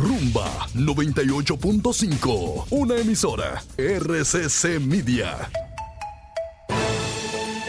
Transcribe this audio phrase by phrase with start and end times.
[0.00, 5.50] Rumba 98.5, una emisora RCC Media.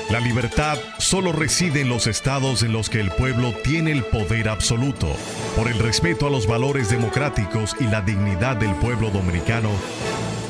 [0.09, 4.47] La libertad solo reside en los estados en los que el pueblo tiene el poder
[4.47, 5.13] absoluto.
[5.57, 9.71] Por el respeto a los valores democráticos y la dignidad del pueblo dominicano,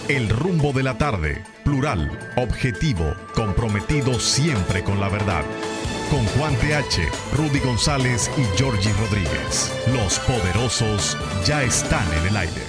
[0.08, 5.44] el rumbo de la tarde, plural, objetivo, comprometido siempre con la verdad.
[6.12, 9.72] Con Juan TH, Rudy González y Georgie Rodríguez.
[9.94, 12.62] Los poderosos ya están en el aire.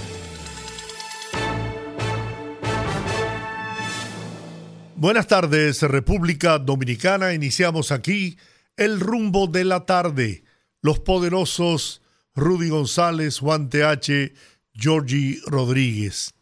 [4.95, 7.33] Buenas tardes, República Dominicana.
[7.33, 8.37] Iniciamos aquí
[8.77, 10.45] el rumbo de la tarde.
[10.81, 12.01] Los poderosos
[12.35, 14.31] Rudy González, Juan TH,
[14.73, 16.33] Georgie Rodríguez.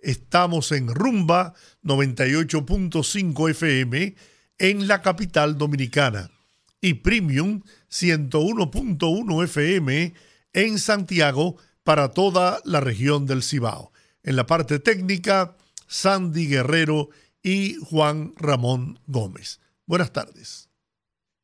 [0.00, 4.14] Estamos en Rumba 98.5 FM
[4.58, 6.31] en la capital dominicana
[6.82, 10.12] y Premium 101.1 FM
[10.52, 13.92] en Santiago para toda la región del Cibao.
[14.24, 17.08] En la parte técnica, Sandy Guerrero
[17.42, 19.60] y Juan Ramón Gómez.
[19.86, 20.68] Buenas tardes.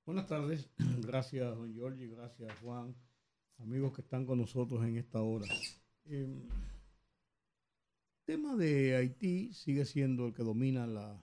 [0.05, 0.69] Buenas tardes.
[1.07, 2.09] Gracias, don Giorgi.
[2.09, 2.95] Gracias, Juan.
[3.59, 5.47] Amigos que están con nosotros en esta hora.
[6.05, 6.49] El
[8.25, 11.23] tema de Haití sigue siendo el que domina la,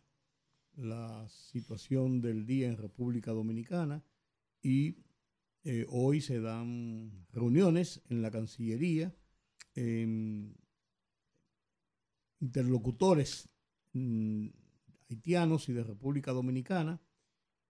[0.77, 4.03] la situación del día en República Dominicana
[4.61, 4.97] y
[5.63, 9.15] eh, hoy se dan reuniones en la Cancillería,
[12.39, 13.49] interlocutores
[13.93, 14.47] mm,
[15.09, 17.01] haitianos y de República Dominicana.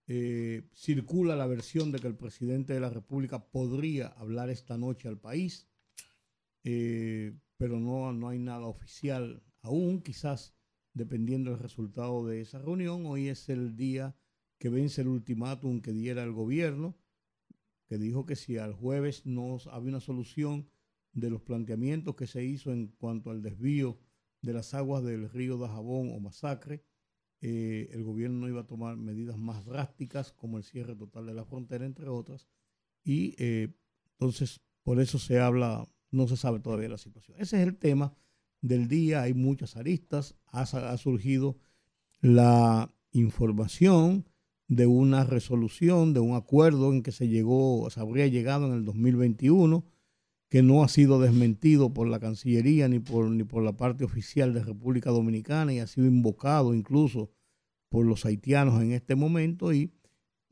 [0.08, 5.08] Eh, circula la versión de que el presidente de la República podría hablar esta noche
[5.08, 5.68] al país.
[6.62, 10.55] Eh, pero no, no hay nada oficial aún, quizás
[10.96, 13.04] dependiendo del resultado de esa reunión.
[13.04, 14.16] Hoy es el día
[14.58, 16.96] que vence el ultimátum que diera el gobierno,
[17.86, 20.70] que dijo que si al jueves no había una solución
[21.12, 23.98] de los planteamientos que se hizo en cuanto al desvío
[24.40, 26.82] de las aguas del río de Jabón o Masacre,
[27.42, 31.34] eh, el gobierno no iba a tomar medidas más drásticas como el cierre total de
[31.34, 32.48] la frontera, entre otras.
[33.04, 33.74] Y eh,
[34.12, 37.36] entonces, por eso se habla no se sabe todavía la situación.
[37.38, 38.16] Ese es el tema
[38.60, 41.56] del día, hay muchas aristas, ha, surgido
[42.20, 44.28] la información
[44.68, 48.84] de una resolución, de un acuerdo en que se llegó, se habría llegado en el
[48.84, 49.84] 2021,
[50.48, 54.54] que no ha sido desmentido por la Cancillería ni por, ni por la parte oficial
[54.54, 57.30] de República Dominicana y ha sido invocado incluso
[57.88, 59.92] por los haitianos en este momento y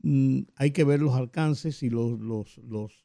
[0.01, 3.03] mm, hay que ver los alcances y los, los, los,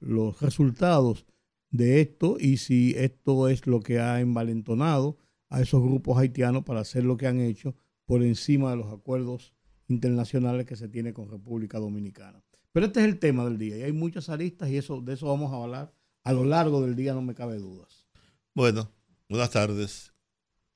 [0.00, 1.26] los resultados
[1.72, 5.16] de esto y si esto es lo que ha envalentonado
[5.48, 7.74] a esos grupos haitianos para hacer lo que han hecho
[8.06, 9.52] por encima de los acuerdos
[9.88, 12.42] internacionales que se tiene con República Dominicana.
[12.72, 15.26] Pero este es el tema del día y hay muchas aristas y eso, de eso
[15.26, 15.92] vamos a hablar
[16.24, 18.06] a lo largo del día, no me cabe dudas.
[18.54, 18.90] Bueno,
[19.28, 20.12] buenas tardes.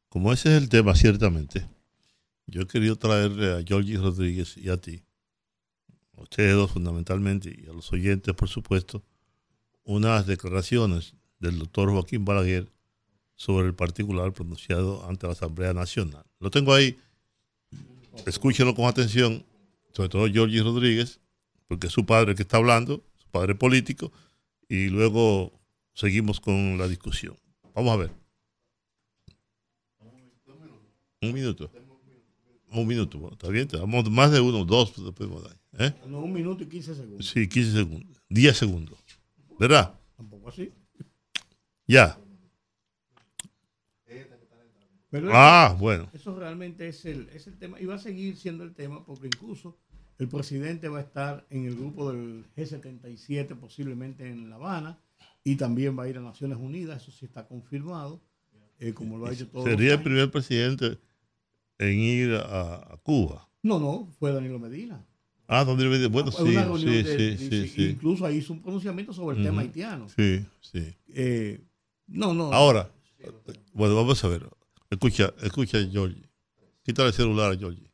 [0.08, 1.66] Como ese es el tema, ciertamente,
[2.46, 5.04] yo he querido traerle a Georgie Rodríguez y a ti,
[6.16, 9.02] a ustedes dos fundamentalmente y a los oyentes, por supuesto,
[9.86, 12.68] unas declaraciones del doctor Joaquín Balaguer
[13.36, 16.24] sobre el particular pronunciado ante la Asamblea Nacional.
[16.40, 16.98] Lo tengo ahí,
[18.26, 19.44] escúchenlo con atención,
[19.92, 21.20] sobre todo Georgie Rodríguez,
[21.68, 24.12] porque es su padre que está hablando, su padre político,
[24.68, 25.52] y luego
[25.94, 27.36] seguimos con la discusión.
[27.74, 28.10] Vamos a ver.
[31.22, 31.70] Un minuto.
[32.70, 35.30] Un minuto, está bien, te damos más de uno, dos, después,
[35.78, 35.94] ¿eh?
[36.06, 37.26] No, un minuto y 15 segundos.
[37.26, 38.22] Sí, 15 segundos.
[38.28, 39.05] 10 segundos.
[39.58, 39.98] ¿Verdad?
[40.16, 40.72] Tampoco así.
[41.86, 42.18] Ya.
[45.30, 46.08] ah, bueno.
[46.12, 49.26] Eso realmente es el, es el tema y va a seguir siendo el tema porque
[49.26, 49.78] incluso
[50.18, 54.98] el presidente va a estar en el grupo del G77 posiblemente en La Habana
[55.44, 58.20] y también va a ir a Naciones Unidas, eso sí está confirmado,
[58.78, 59.64] eh, como lo ha hecho todo.
[59.64, 60.98] ¿Sería el primer presidente
[61.78, 63.48] en ir a Cuba?
[63.62, 65.04] No, no, fue Danilo Medina.
[65.48, 66.56] Ah, donde bueno, sí,
[67.04, 70.08] sí, sí, sí, Incluso ahí hizo un pronunciamiento sobre el tema haitiano.
[70.08, 70.92] Sí, sí.
[71.14, 71.60] Eh,
[72.08, 72.52] no, no.
[72.52, 72.90] Ahora,
[73.72, 74.48] bueno, vamos a ver.
[74.90, 76.28] Escucha, escucha, Georgie.
[76.82, 77.90] Quítale el celular a Georgie.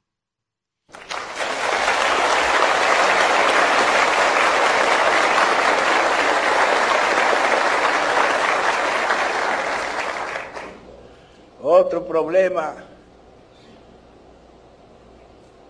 [11.61, 12.76] Otro problema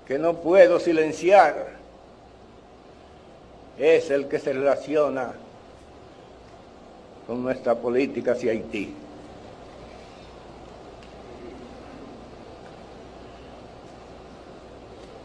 [0.06, 1.81] que no puedo silenciar
[3.79, 5.33] es el que se relaciona
[7.27, 8.95] con nuestra política hacia Haití.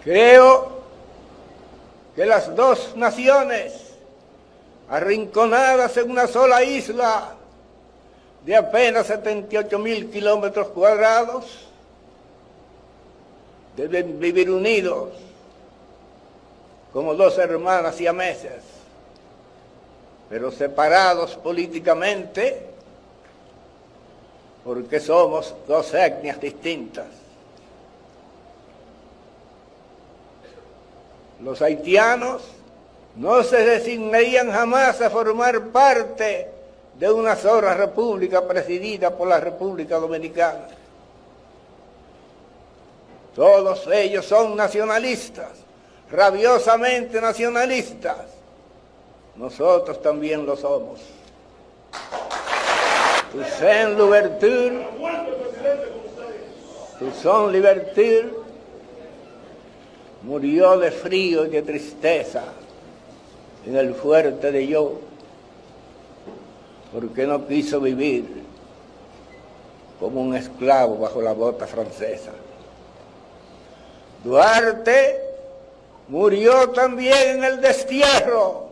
[0.04, 0.78] Creo
[2.16, 3.94] que las dos naciones,
[4.90, 7.36] arrinconadas en una sola isla
[8.46, 11.68] de apenas 78 mil kilómetros cuadrados
[13.76, 15.27] deben vivir unidos
[16.98, 18.54] como dos hermanas y meses,
[20.32, 22.60] pero separados políticamente
[24.66, 27.06] porque somos dos etnias distintas.
[31.44, 32.42] Los haitianos
[33.16, 36.50] no se designarían jamás a formar parte
[36.98, 40.68] de una sola república presidida por la República Dominicana.
[43.36, 45.67] Todos ellos son nacionalistas,
[46.12, 48.18] rabiosamente nacionalistas.
[49.36, 51.00] Nosotros también lo somos.
[53.32, 54.88] Toussaint Louverture,
[56.98, 58.30] Toussaint Louverture
[60.24, 62.44] murió de frío y de tristeza
[63.66, 64.94] en el fuerte de Yo,
[66.94, 68.26] porque no quiso vivir
[70.00, 72.32] como un esclavo bajo la bota francesa.
[74.24, 75.27] Duarte
[76.08, 78.68] murió también en el destierro,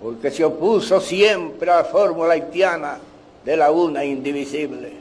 [0.00, 2.98] porque se opuso siempre a la fórmula haitiana
[3.44, 4.92] de la una indivisible.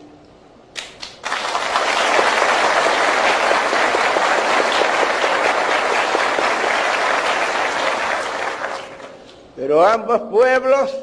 [9.56, 10.96] Pero ambos pueblos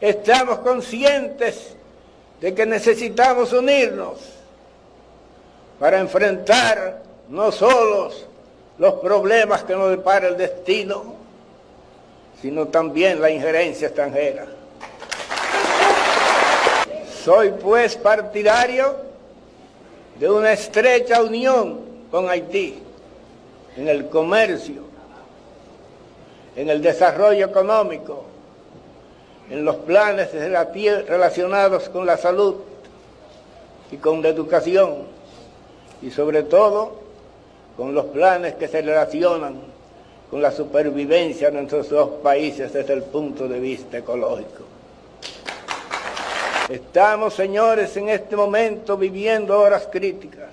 [0.00, 1.76] estamos conscientes
[2.40, 4.18] de que necesitamos unirnos
[5.78, 8.10] para enfrentar no solo
[8.78, 11.14] los problemas que nos depara el destino,
[12.40, 14.46] sino también la injerencia extranjera.
[17.24, 18.96] Soy pues partidario
[20.18, 21.80] de una estrecha unión
[22.10, 22.78] con Haití
[23.76, 24.82] en el comercio,
[26.54, 28.24] en el desarrollo económico,
[29.50, 32.56] en los planes relacionados con la salud
[33.90, 35.16] y con la educación
[36.02, 37.05] y sobre todo
[37.76, 39.54] con los planes que se relacionan
[40.30, 44.64] con la supervivencia de nuestros dos países desde el punto de vista ecológico.
[46.68, 50.50] Estamos, señores, en este momento viviendo horas críticas.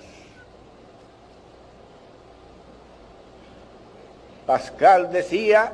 [4.46, 5.72] Pascal decía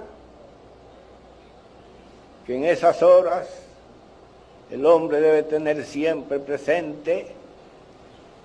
[2.46, 3.48] que en esas horas
[4.70, 7.26] el hombre debe tener siempre presente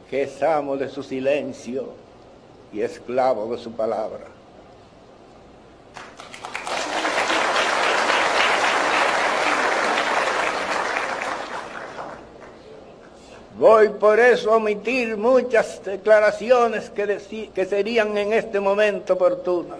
[0.10, 2.05] que es amo de su silencio
[2.76, 4.26] y esclavo de su palabra.
[13.58, 19.80] Voy por eso a omitir muchas declaraciones que, que serían en este momento oportunas.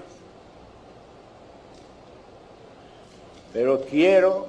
[3.52, 4.48] Pero quiero,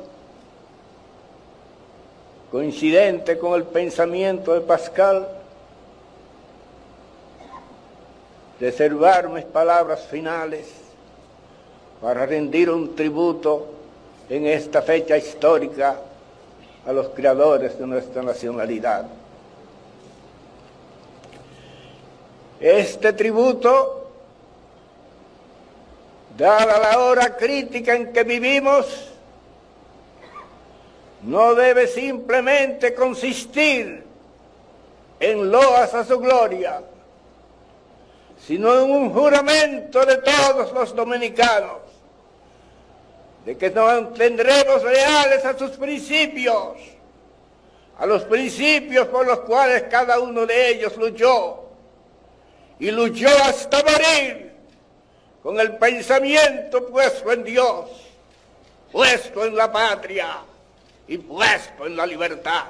[2.53, 5.36] coincidente con el pensamiento de Pascal,
[8.61, 10.67] reservar mis palabras finales
[12.01, 13.67] para rendir un tributo
[14.29, 15.97] en esta fecha histórica
[16.87, 19.07] a los creadores de nuestra nacionalidad.
[22.61, 24.11] Este tributo,
[26.37, 29.13] dada la hora crítica en que vivimos,
[31.23, 34.05] no debe simplemente consistir
[35.19, 36.81] en loas a su gloria,
[38.47, 41.79] sino en un juramento de todos los dominicanos
[43.45, 46.77] de que nos mantendremos leales a sus principios,
[47.99, 51.65] a los principios por los cuales cada uno de ellos luchó,
[52.79, 54.53] y luchó hasta morir
[55.43, 57.91] con el pensamiento puesto en Dios,
[58.93, 60.39] puesto en la patria
[61.09, 62.67] y puesto en la libertad.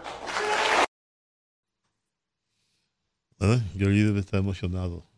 [3.41, 3.61] ¿Eh?
[3.75, 5.16] Yo debe estar emocionado.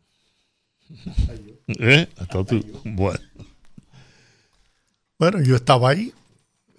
[1.67, 2.09] ¿Eh?
[2.17, 2.65] Hasta tú.
[2.85, 3.21] Bueno.
[5.19, 6.13] Bueno, yo estaba ahí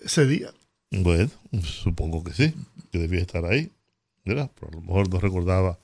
[0.04, 0.54] ese día.
[0.92, 1.30] Bueno,
[1.62, 2.54] supongo que sí,
[2.92, 3.72] que debía estar ahí,
[4.26, 4.50] ¿verdad?
[4.56, 5.78] Pero a lo mejor no recordaba.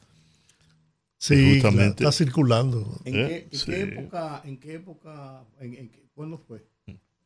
[1.17, 3.00] Sí, está circulando.
[3.03, 3.48] ¿En, qué,
[3.82, 4.41] época?
[4.46, 5.44] ¿En qué época?
[5.60, 6.65] En, ¿Cuándo fue?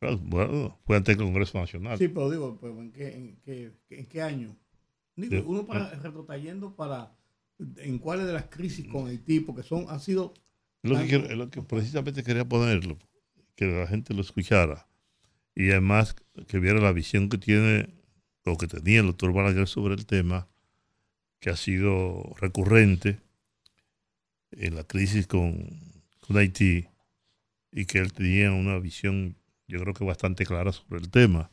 [0.00, 1.98] Bueno, fue ante el Congreso Nacional.
[1.98, 4.56] Sí, pero digo, pues, ¿en, qué, en, qué, año?
[5.16, 7.14] Digo, uno para, retrotrayendo para
[7.76, 10.32] en cuáles de las crisis con Haití, porque son, han sido...
[10.82, 12.98] Lo que, lo que precisamente quería ponerlo,
[13.54, 14.86] que la gente lo escuchara
[15.54, 16.16] y además
[16.48, 17.88] que viera la visión que tiene
[18.44, 20.48] o que tenía el doctor Balaguer sobre el tema,
[21.38, 23.18] que ha sido recurrente
[24.52, 25.68] en la crisis con,
[26.20, 26.86] con Haití
[27.72, 29.36] y que él tenía una visión,
[29.68, 31.50] yo creo que bastante clara sobre el tema.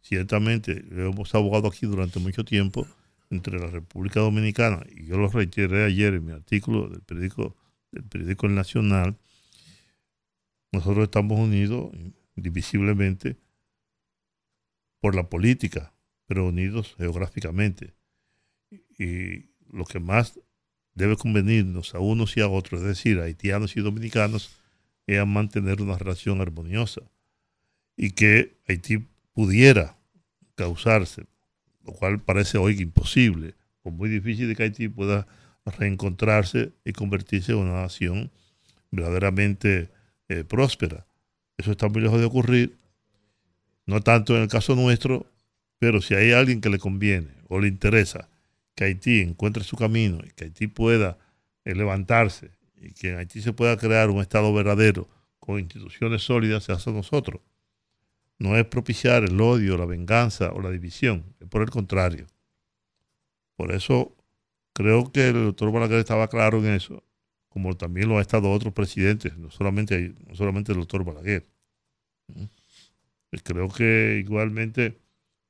[0.00, 2.86] ciertamente hemos abogado aquí durante mucho tiempo
[3.30, 7.56] entre la República Dominicana, y yo lo reiteré ayer en mi artículo del periódico,
[7.92, 9.16] del periódico Nacional,
[10.72, 11.92] nosotros estamos unidos
[12.34, 13.36] indivisiblemente
[15.00, 15.92] por la política,
[16.26, 17.94] pero unidos geográficamente.
[18.98, 20.40] Y lo que más
[20.94, 24.58] debe convenirnos a unos y a otros, es decir, a haitianos y dominicanos,
[25.06, 27.02] es mantener una relación armoniosa
[27.96, 29.96] y que Haití pudiera
[30.54, 31.26] causarse,
[31.84, 35.26] lo cual parece hoy imposible, o muy difícil de que Haití pueda
[35.64, 38.30] reencontrarse y convertirse en una nación
[38.90, 39.90] verdaderamente
[40.28, 41.06] eh, próspera.
[41.56, 42.76] Eso está muy lejos de ocurrir,
[43.86, 45.26] no tanto en el caso nuestro,
[45.78, 48.28] pero si hay alguien que le conviene o le interesa
[48.74, 51.18] que Haití encuentre su camino y que Haití pueda
[51.64, 56.64] eh, levantarse y que en Haití se pueda crear un Estado verdadero con instituciones sólidas,
[56.64, 57.40] se hace nosotros.
[58.38, 62.26] No es propiciar el odio, la venganza o la división, es por el contrario.
[63.56, 64.16] Por eso
[64.72, 67.04] creo que el doctor Balaguer estaba claro en eso,
[67.48, 71.46] como también lo ha estado otros presidentes, no solamente, no solamente el doctor Balaguer.
[73.44, 74.98] Creo que igualmente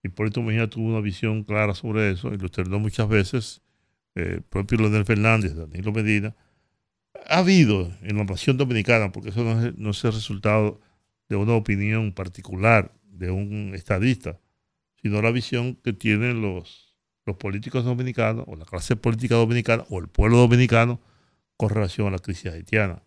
[0.03, 3.63] Hipólito Mejía tuvo una visión clara sobre eso y lo externó muchas veces.
[4.15, 6.35] Eh, el propio Leonel Fernández, Danilo Medina.
[7.29, 10.81] Ha habido en la nación dominicana, porque eso no es, no es el resultado
[11.29, 14.41] de una opinión particular de un estadista,
[15.01, 16.82] sino la visión que tienen los,
[17.25, 21.01] los políticos dominicanos, o la clase política dominicana, o el pueblo dominicano,
[21.57, 23.03] con relación a la crisis haitiana,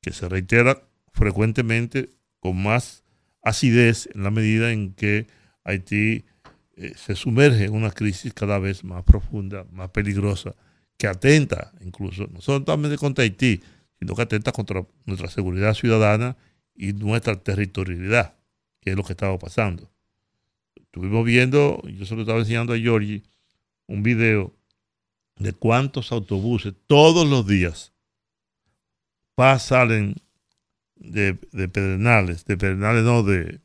[0.00, 0.82] que se reitera
[1.12, 3.02] frecuentemente con más
[3.42, 5.26] acidez en la medida en que
[5.64, 6.24] Haití
[6.76, 10.54] eh, se sumerge en una crisis cada vez más profunda, más peligrosa,
[10.96, 13.62] que atenta incluso, no solamente contra Haití,
[13.98, 16.36] sino que atenta contra nuestra seguridad ciudadana
[16.74, 18.34] y nuestra territorialidad,
[18.80, 19.90] que es lo que estaba pasando.
[20.76, 23.22] Estuvimos viendo, yo se lo estaba enseñando a Giorgi,
[23.86, 24.54] un video
[25.36, 27.92] de cuántos autobuses todos los días
[29.58, 30.16] salen
[30.94, 33.60] de, de Pedernales, de Pedernales no, de,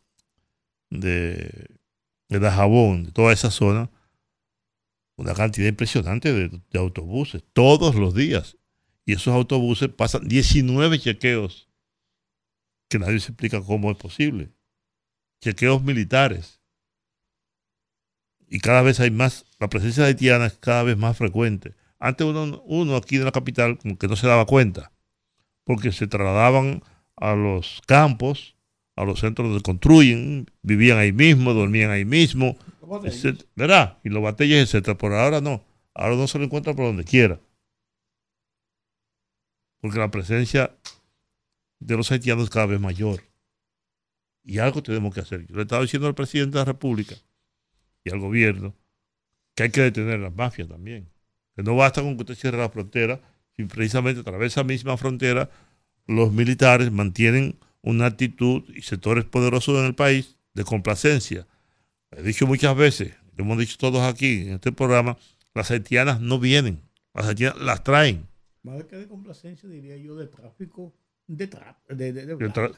[0.89, 1.79] de
[2.39, 3.89] de de toda esa zona,
[5.17, 8.57] una cantidad impresionante de, autobuses, todos los días.
[9.05, 11.67] Y esos autobuses pasan 19 chequeos,
[12.89, 14.49] que nadie se explica cómo es posible.
[15.41, 16.60] Chequeos militares.
[18.53, 21.73] Y cada vez hay más, la presencia haitiana es cada vez más frecuente.
[21.99, 24.91] Antes uno, uno aquí en la capital como que no se daba cuenta,
[25.63, 26.83] porque se trasladaban
[27.15, 28.57] a los campos
[28.97, 32.57] a los centros donde construyen, vivían ahí mismo, dormían ahí mismo,
[33.55, 33.99] ¿verdad?
[34.03, 34.97] Y los batalles, etcétera.
[34.97, 37.39] Por ahora no, ahora no se lo encuentra por donde quiera.
[39.79, 40.75] Porque la presencia
[41.79, 43.23] de los haitianos es cada vez mayor.
[44.43, 45.47] Y algo tenemos que hacer.
[45.47, 47.15] Yo le estaba diciendo al presidente de la República
[48.03, 48.75] y al gobierno
[49.55, 51.09] que hay que detener las mafias también.
[51.55, 53.21] Que no basta con que usted cierre la frontera,
[53.55, 55.49] si precisamente a través de esa misma frontera
[56.07, 61.47] los militares mantienen una actitud y sectores poderosos en el país de complacencia.
[62.11, 65.17] He dicho muchas veces, lo hemos dicho todos aquí en este programa,
[65.53, 66.81] las haitianas no vienen,
[67.13, 68.27] las haitianas las traen.
[68.63, 70.93] Más que de complacencia, diría yo, de tráfico,
[71.27, 71.49] de,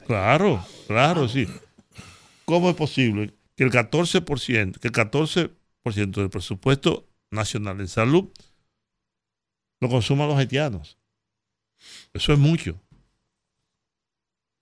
[0.06, 1.46] Claro, claro, sí.
[2.44, 8.30] ¿Cómo es posible que el 14%, que el 14% del presupuesto nacional en salud
[9.80, 10.98] lo consuman los haitianos?
[12.12, 12.80] Eso es mucho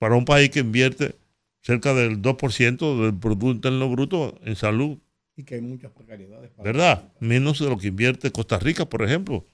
[0.03, 1.15] para un país que invierte
[1.61, 4.99] cerca del 2% del Producto Interno Bruto en salud.
[5.37, 6.51] Y que hay muchas precariedades.
[6.59, 7.13] ¿Verdad?
[7.21, 9.47] Menos de lo que invierte Costa Rica, por ejemplo,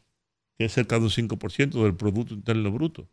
[0.56, 3.06] que es cerca de un 5% del Producto Interno Bruto.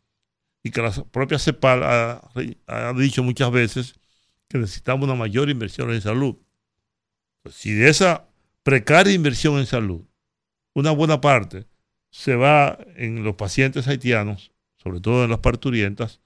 [0.63, 3.95] Y que la propia CEPAL ha, dicho muchas veces
[4.49, 6.37] que necesitamos una mayor inversión en salud.
[7.43, 8.27] Pues si de esa
[8.63, 10.03] precaria inversión en salud,
[10.73, 11.65] una buena parte
[12.09, 16.21] se va en los pacientes haitianos, sobre todo en las parturientas,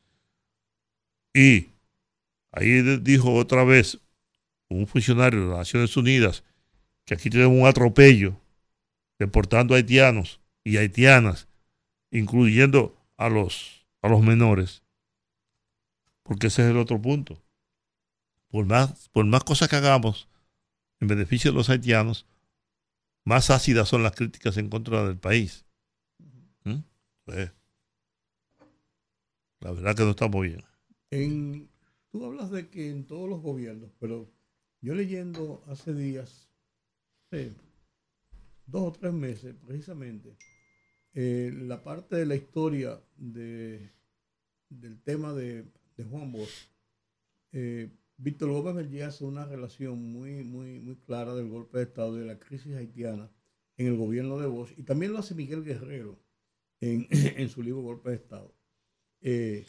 [1.34, 1.70] y
[2.52, 4.00] ahí dijo otra vez
[4.70, 6.44] un funcionario de las Naciones Unidas
[7.06, 8.40] que aquí tenemos un atropello
[9.18, 11.48] deportando haitianos y haitianas,
[12.12, 14.84] incluyendo a los, a los menores.
[16.24, 17.42] Porque ese es el otro punto.
[18.50, 20.28] Por más, por más cosas que hagamos
[21.00, 22.26] en beneficio de los haitianos,
[23.24, 25.66] más ácidas son las críticas en contra del país.
[26.64, 26.80] ¿Mm?
[27.26, 27.52] Pues,
[29.60, 30.64] la verdad que no estamos bien.
[31.12, 31.70] En,
[32.12, 34.32] tú hablas de que en todos los gobiernos, pero
[34.82, 36.50] yo leyendo hace días,
[38.66, 40.38] dos o tres meses precisamente,
[41.14, 43.92] eh, la parte de la historia de,
[44.70, 45.66] del tema de,
[46.10, 46.70] Juan Bosch,
[47.52, 47.90] eh,
[48.22, 52.20] Víctor Gómez ya hace una relación muy, muy, muy clara del golpe de Estado y
[52.20, 53.32] de la crisis haitiana
[53.78, 56.20] en el gobierno de Bosch, y también lo hace Miguel Guerrero
[56.82, 58.54] en, en su libro Golpe de Estado.
[59.22, 59.66] Eh,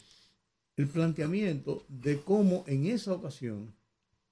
[0.75, 3.73] el planteamiento de cómo en esa ocasión,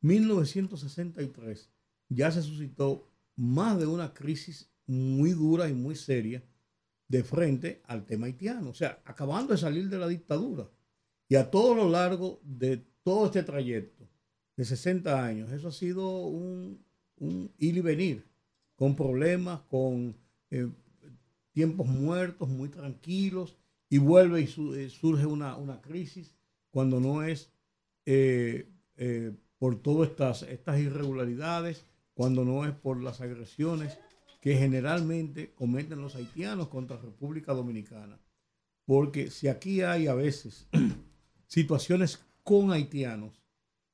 [0.01, 1.69] 1963,
[2.09, 6.43] ya se suscitó más de una crisis muy dura y muy seria
[7.07, 10.69] de frente al tema haitiano, o sea, acabando de salir de la dictadura.
[11.29, 14.08] Y a todo lo largo de todo este trayecto
[14.56, 16.84] de 60 años, eso ha sido un,
[17.58, 18.25] ir y venir,
[18.75, 20.15] con problemas, con
[20.51, 20.70] eh,
[21.51, 23.58] tiempos muertos, muy tranquilos,
[23.89, 26.36] y vuelve y eh, surge una, crisis
[26.72, 27.51] cuando no es
[28.06, 28.70] eh,
[29.58, 33.98] por todas estas, estas irregularidades, cuando no es por las agresiones
[34.41, 38.20] que generalmente cometen los haitianos contra República Dominicana.
[38.86, 40.68] Porque si aquí hay a veces
[41.48, 43.41] situaciones con haitianos,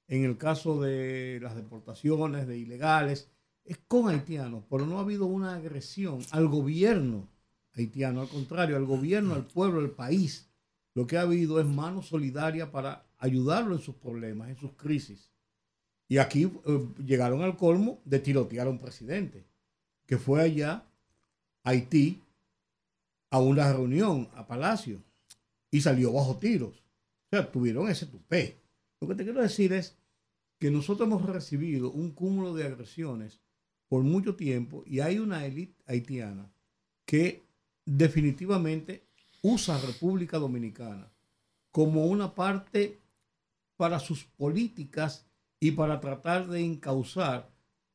[0.08, 3.30] en el caso de las deportaciones de ilegales,
[3.64, 7.28] es con haitianos, pero no ha habido una agresión al gobierno
[7.76, 10.48] haitiano, al contrario, al gobierno, al pueblo, al país.
[10.94, 15.30] Lo que ha habido es mano solidaria para ayudarlo en sus problemas, en sus crisis.
[16.08, 19.46] Y aquí eh, llegaron al colmo de tirotear a un presidente
[20.06, 20.86] que fue allá,
[21.64, 22.22] Haití,
[23.32, 25.02] a una reunión a Palacio
[25.72, 26.84] y salió bajo tiros.
[27.52, 28.62] Tuvieron ese tupé.
[29.02, 29.98] Lo que te quiero decir es
[30.60, 33.42] que nosotros hemos recibido un cúmulo de agresiones
[33.88, 36.52] por mucho tiempo y hay una élite haitiana
[37.06, 37.46] que
[37.86, 39.08] definitivamente
[39.42, 41.12] usa República Dominicana
[41.72, 43.00] como una parte
[43.78, 45.26] para sus políticas
[45.60, 47.50] y para tratar de encauzar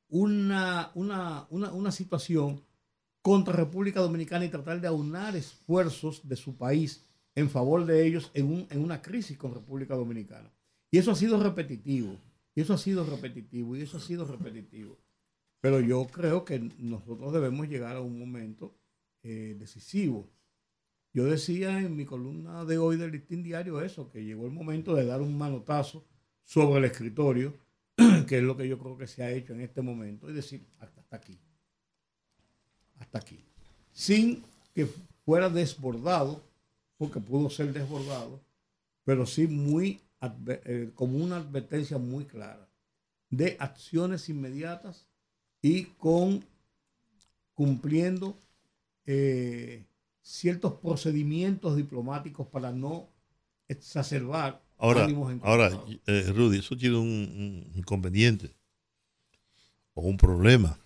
[0.09, 2.63] una, una, situación
[3.23, 7.07] contra República Dominicana y tratar de aunar esfuerzos de su país
[7.41, 10.51] en favor de ellos en, una crisis con República Dominicana.
[10.91, 12.17] Y eso ha sido repetitivo,
[12.55, 14.99] y eso ha sido repetitivo, y eso ha sido repetitivo.
[15.61, 18.75] Pero yo creo que nosotros debemos llegar a un momento
[19.23, 20.29] eh, decisivo.
[21.13, 24.95] Yo decía en mi columna de hoy del listín diario eso, que llegó el momento
[24.95, 26.05] de dar un manotazo
[26.45, 27.55] sobre el escritorio
[28.27, 30.67] que es lo que yo creo que se ha hecho en este momento, y decir,
[30.79, 31.39] hasta, aquí,
[32.99, 33.45] hasta aquí,
[33.93, 34.43] sin
[34.75, 34.87] que
[35.25, 36.43] fuera desbordado,
[37.01, 38.43] porque pudo ser desbordado,
[39.05, 40.03] pero sí muy,
[40.67, 42.69] eh, como una advertencia muy clara
[43.31, 45.09] de acciones inmediatas
[45.63, 46.45] y con
[47.55, 48.39] cumpliendo
[49.07, 49.87] eh,
[50.21, 53.09] ciertos procedimientos diplomáticos para no
[53.67, 55.07] exacerbar Ahora,
[55.43, 58.55] ahora eh, Rudy, eso tiene un, inconveniente
[59.95, 60.79] o un problema.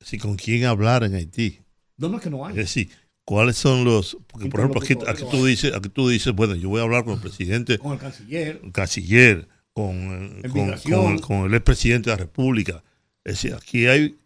[0.00, 1.60] Si con quién hablar en Haití.
[1.96, 2.52] No, no es que no hay.
[2.52, 2.90] Es decir,
[3.28, 4.16] ¿cuáles son los...?
[4.26, 7.12] Porque, por ejemplo, aquí, tú dices, aquí tú dices, bueno, yo voy a hablar con
[7.12, 7.76] el presidente...
[7.76, 8.58] Con el canciller.
[8.64, 12.82] El canciller, con, con, con, el expresidente de la República.
[13.24, 14.18] Es decir, aquí hay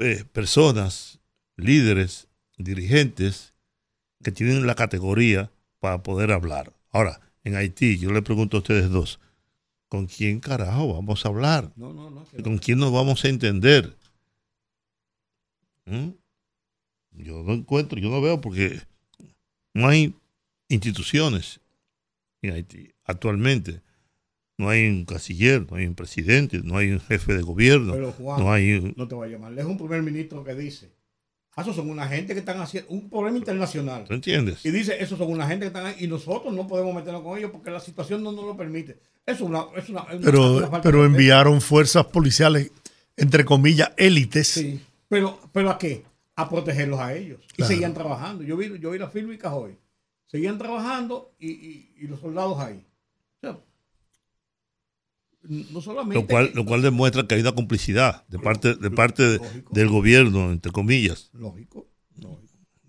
[0.00, 1.18] eh, personas,
[1.56, 2.28] líderes,
[2.58, 3.54] dirigentes,
[4.22, 6.74] que tienen la categoría para poder hablar.
[6.90, 9.18] Ahora, en Haití, yo le pregunto a ustedes dos,
[9.88, 11.72] ¿con quién carajo vamos a hablar?
[11.74, 13.96] No, no, no, ¿Con quién nos vamos a entender?
[15.86, 16.19] ¿Mm?
[17.12, 18.80] Yo no encuentro, yo no veo porque
[19.74, 20.14] no hay
[20.68, 21.60] instituciones
[22.42, 23.82] en Haití actualmente.
[24.56, 27.92] No hay un canciller, no hay un presidente, no hay un jefe de gobierno.
[27.92, 29.58] Pero Juan, no, hay no te voy a llamar.
[29.58, 30.90] Es un primer ministro que dice
[31.60, 34.04] esos son una gente que están haciendo un problema internacional.
[34.06, 34.64] ¿Tú entiendes?
[34.64, 37.38] Y dice, esos son una gente que están ahí y nosotros no podemos meternos con
[37.38, 38.98] ellos porque la situación no nos lo permite.
[39.26, 42.70] Es una, es una, pero, pero enviaron fuerzas policiales,
[43.16, 44.48] entre comillas, élites.
[44.48, 46.04] Sí, pero, pero ¿a qué?
[46.40, 47.40] A protegerlos a ellos.
[47.56, 48.42] Y seguían trabajando.
[48.42, 49.78] Yo vi, yo vi la firma y Cajoy.
[50.26, 52.86] Seguían trabajando y, y, y los soldados ahí
[55.42, 56.20] no solamente.
[56.20, 60.50] Lo cual, lo cual demuestra que hay una complicidad de parte, de parte del gobierno,
[60.50, 61.30] entre comillas.
[61.32, 61.86] Lógico,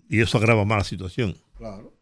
[0.08, 1.36] Y eso agrava más la situación.
[1.56, 1.92] Claro.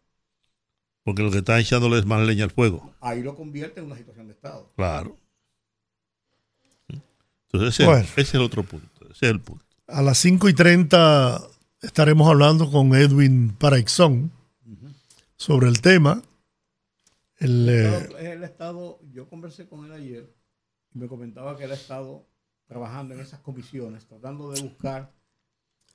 [1.03, 2.93] Porque lo que está echándole es más leña al fuego.
[2.99, 4.71] Ahí lo convierte en una situación de Estado.
[4.75, 5.17] Claro.
[7.51, 9.05] Entonces, ese, es el otro punto.
[9.09, 9.65] Ese es el punto.
[9.91, 11.41] A las 5 y 30
[11.81, 14.31] estaremos hablando con Edwin Paraixón
[15.35, 16.21] sobre el tema.
[17.37, 20.41] El, el, estado, yo conversé con él ayer
[20.93, 22.27] me comentaba que él ha estado
[22.67, 25.11] trabajando en esas comisiones, tratando de buscar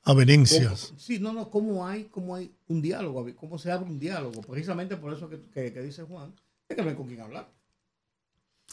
[0.04, 0.94] avenencias.
[0.96, 4.42] sí, no, no, cómo hay, cómo hay un diálogo, cómo se abre un diálogo.
[4.42, 6.34] Precisamente por eso que, dice Juan,
[6.68, 7.50] es que no hay con quién hablar.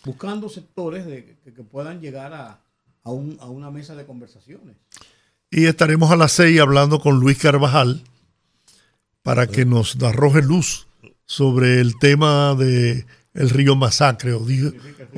[0.05, 2.61] Buscando sectores de, que, puedan llegar a,
[3.03, 4.75] a, un, a una mesa de conversaciones.
[5.55, 8.01] Y estaremos a las seis hablando con Luis Carvajal
[9.21, 10.87] para que nos arroje luz
[11.25, 14.43] sobre el tema de el río Masacre o,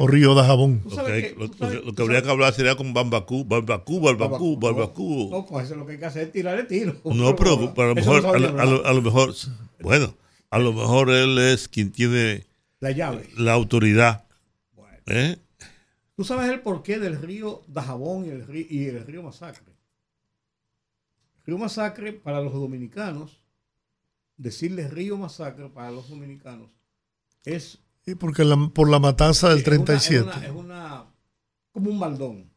[0.07, 0.81] río de Jabón.
[0.89, 5.29] Lo que, lo, que habría que hablar sería con Bambacú, Bambacú, Bambacú, Bambacú.
[5.31, 6.97] No, pues eso lo que hay que hacer es tirarle tiro.
[7.05, 9.33] No, pero, a lo mejor, a, lo, mejor,
[9.79, 10.13] bueno,
[10.49, 12.43] a lo mejor él es quien tiene
[12.81, 14.25] la llave, la autoridad.
[15.05, 15.37] ¿Eh?
[16.17, 19.74] ¿Tú sabes el porqué del río Dajabón y el río, y el río Masacre?
[21.45, 23.41] Río Masacre para los dominicanos,
[24.37, 26.69] decirle río Masacre para los dominicanos
[27.43, 30.29] es y porque por la matanza del 37.
[30.43, 31.07] es, una,
[31.71, 32.51] como un baldón.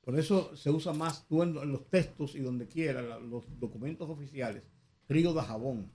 [0.00, 4.62] Por eso se usa más tú en, los textos y donde quiera, los documentos oficiales,
[5.06, 5.92] Río de Jabón,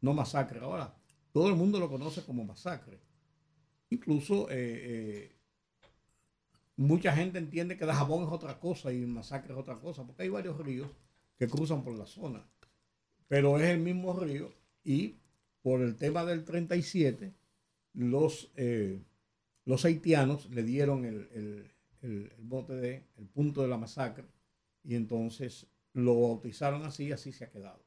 [0.00, 0.58] no masacre.
[0.60, 0.96] Ahora,
[1.32, 3.00] todo el mundo lo conoce como masacre.
[3.90, 5.36] Incluso eh, eh,
[6.76, 10.28] mucha gente entiende que Dajabón es otra cosa y masacre es otra cosa, porque hay
[10.28, 10.90] varios ríos
[11.38, 12.44] que cruzan por la zona.
[13.28, 14.52] Pero es el mismo río
[14.84, 15.16] y
[15.62, 17.32] por el tema del 37
[17.94, 19.00] los, eh,
[19.64, 21.70] los haitianos le dieron el,
[22.02, 24.24] el, bote de, el punto de la masacre,
[24.84, 27.82] y entonces lo bautizaron así y así se ha quedado.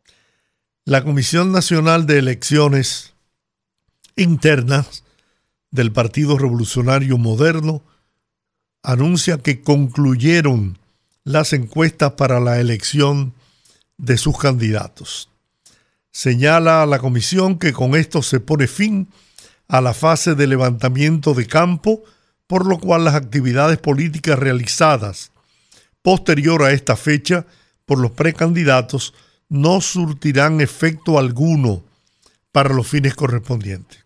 [0.85, 3.13] La Comisión Nacional de Elecciones
[4.15, 5.03] Internas
[5.71, 7.81] del Partido Revolucionario Moderno
[8.83, 10.77] anuncia que concluyeron
[11.23, 13.33] las encuestas para la elección
[14.01, 15.29] de sus candidatos.
[16.11, 19.07] Señala a la comisión que con esto se pone fin
[19.67, 22.03] a la fase de levantamiento de campo,
[22.47, 25.31] por lo cual las actividades políticas realizadas
[26.01, 27.45] posterior a esta fecha
[27.85, 29.13] por los precandidatos
[29.49, 31.83] no surtirán efecto alguno
[32.51, 33.99] para los fines correspondientes.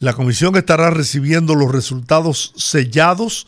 [0.00, 3.46] La comisión estará recibiendo los resultados sellados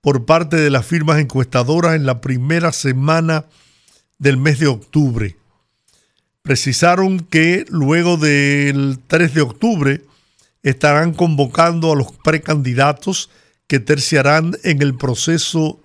[0.00, 3.46] por parte de las firmas encuestadoras en la primera semana
[4.20, 5.36] del mes de octubre,
[6.42, 10.04] precisaron que luego del 3 de octubre
[10.62, 13.30] estarán convocando a los precandidatos
[13.66, 15.80] que terciarán en el proceso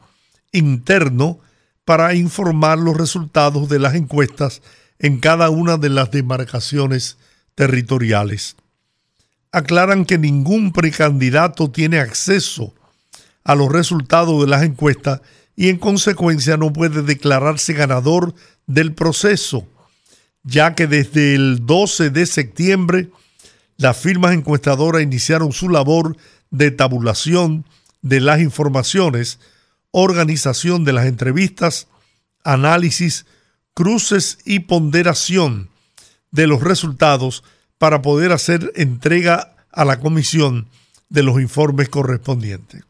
[0.51, 1.39] interno
[1.85, 4.61] para informar los resultados de las encuestas
[4.99, 7.17] en cada una de las demarcaciones
[7.55, 8.57] territoriales.
[9.51, 12.73] Aclaran que ningún precandidato tiene acceso
[13.45, 15.21] a los resultados de las encuestas
[15.55, 18.33] y en consecuencia no puede declararse ganador
[18.67, 19.67] del proceso
[20.45, 23.09] ya que desde el 12 de septiembre
[23.77, 26.15] las firmas encuestadoras iniciaron su labor
[26.51, 27.65] de tabulación
[28.01, 29.39] de las informaciones,
[29.91, 31.87] organización de las entrevistas,
[32.43, 33.25] análisis,
[33.73, 35.69] cruces y ponderación
[36.31, 37.43] de los resultados
[37.77, 40.67] para poder hacer entrega a la comisión
[41.09, 42.83] de los informes correspondientes.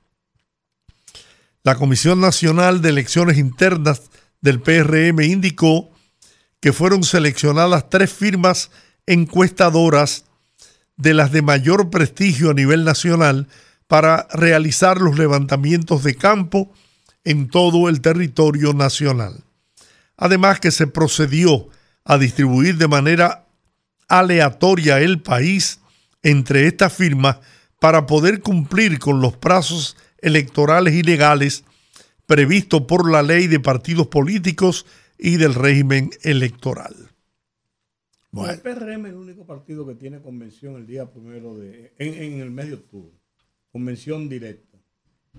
[1.65, 4.03] La Comisión Nacional de Elecciones Internas
[4.39, 5.89] del PRM indicó
[6.59, 8.69] que fueron seleccionadas tres firmas
[9.07, 10.25] encuestadoras
[10.95, 13.47] de las de mayor prestigio a nivel nacional
[13.87, 16.71] para realizar los levantamientos de campo
[17.23, 19.43] en todo el territorio nacional.
[20.17, 21.69] Además que se procedió
[22.03, 23.47] a distribuir de manera
[24.07, 25.79] aleatoria el país
[26.21, 27.37] entre estas firmas
[27.79, 31.63] para poder cumplir con los plazos electorales y legales
[32.25, 34.87] previstos por la ley de partidos políticos
[35.19, 36.95] y del régimen electoral.
[38.33, 42.49] El PRM es el único partido que tiene convención el día primero de, en, el
[42.49, 43.13] mes de octubre,
[43.71, 44.77] convención directa.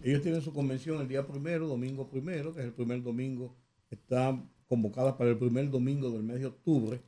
[0.02, 3.56] Ellos tienen su convención el día primero, domingo primero, que es el primer domingo,
[3.90, 7.02] está convocada para el primer domingo del mes de octubre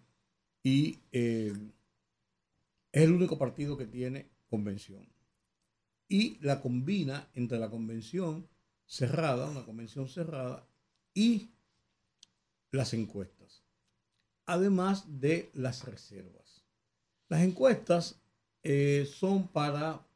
[0.64, 1.52] y eh,
[2.90, 5.06] es el único partido que tiene convención.
[6.08, 8.48] Y la combina entre la convención
[8.86, 10.66] cerrada, una convención cerrada,
[11.14, 11.50] y
[12.70, 13.62] las encuestas,
[14.46, 16.64] además de las reservas.
[17.28, 18.20] Las encuestas
[18.62, 20.06] eh, son para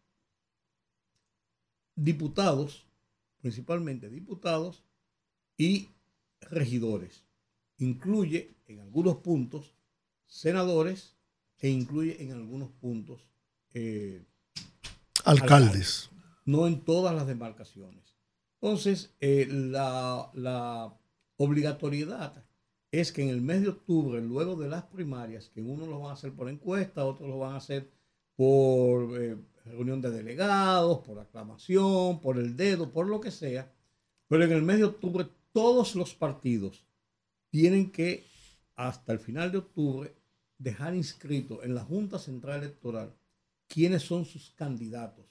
[1.94, 2.86] diputados,
[3.40, 4.84] principalmente diputados
[5.56, 5.90] y
[6.40, 7.24] regidores.
[7.78, 9.74] Incluye en algunos puntos
[10.26, 11.16] senadores
[11.58, 13.26] e incluye en algunos puntos
[13.74, 14.24] eh,
[15.24, 16.10] alcaldes.
[16.44, 18.16] No en todas las demarcaciones.
[18.60, 20.94] Entonces, eh, la, la
[21.36, 22.44] obligatoriedad
[22.92, 26.10] es que en el mes de octubre, luego de las primarias, que uno lo van
[26.10, 27.90] a hacer por encuesta, otros lo van a hacer
[28.36, 33.72] por eh, reunión de delegados, por aclamación, por el dedo, por lo que sea,
[34.28, 36.84] pero en el mes de octubre todos los partidos
[37.50, 38.26] tienen que,
[38.76, 40.14] hasta el final de octubre,
[40.58, 43.14] dejar inscrito en la Junta Central Electoral
[43.72, 45.24] quiénes son sus candidatos,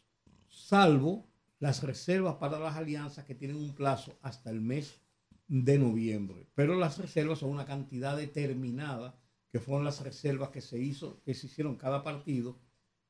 [0.50, 1.28] salvo
[1.60, 5.00] las reservas para las alianzas que tienen un plazo hasta el mes
[5.48, 6.48] de noviembre.
[6.56, 9.16] Pero las reservas son una cantidad determinada,
[9.52, 12.58] que fueron las reservas que se hizo, que se hicieron cada partido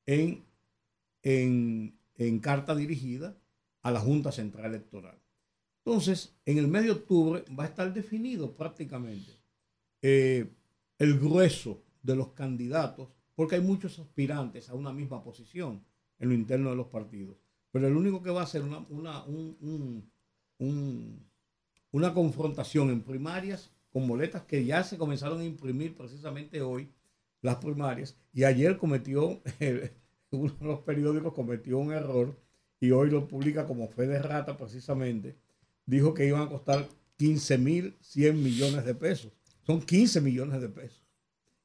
[0.06, 0.44] en,
[1.24, 3.38] en, carta dirigida
[3.84, 5.18] a la Junta Central Electoral.
[5.86, 9.32] Entonces, en el mes de octubre va a estar definido prácticamente
[10.02, 10.52] eh,
[10.98, 13.10] el grueso de los candidatos,
[13.42, 15.84] porque hay muchos aspirantes a una misma posición
[16.20, 17.38] en lo interno de los partidos.
[17.72, 19.26] Pero el único que va a hacer una, una,
[21.90, 26.92] una confrontación en primarias con boletas que ya se comenzaron a imprimir precisamente hoy,
[27.42, 29.42] las primarias, y ayer cometió,
[30.30, 32.40] uno de los periódicos cometió un error
[32.80, 35.36] y hoy lo publica como fe de rata precisamente,
[35.88, 39.32] dijo que iban a costar 15 mil 100 millones de pesos.
[39.66, 41.02] Son 15 millones de pesos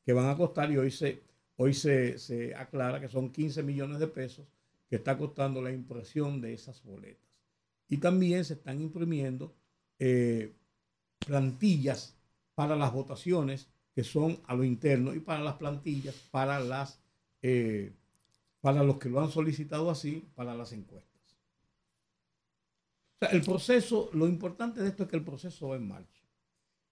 [0.06, 1.25] que van a costar y hoy se,
[1.56, 4.46] hoy se, se aclara que son 15 millones de pesos
[4.88, 7.26] que está costando la impresión de esas boletas.
[7.88, 9.54] Y también se están imprimiendo
[9.98, 10.52] eh,
[11.26, 12.16] plantillas
[12.54, 17.00] para las votaciones que son a lo interno y para las plantillas para las
[17.42, 17.92] eh,
[18.60, 21.38] para los que lo han solicitado así para las encuestas.
[23.14, 26.22] O sea, el proceso, lo importante de esto es que el proceso va en marcha.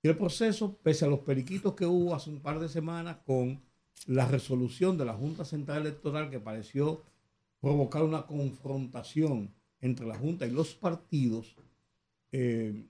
[0.03, 3.61] Y el proceso, pese a los periquitos que hubo hace un par de semanas con
[4.07, 7.02] la resolución de la Junta Central Electoral que pareció
[7.61, 11.57] provocar una confrontación entre la Junta y los partidos,
[12.33, 12.87] eh,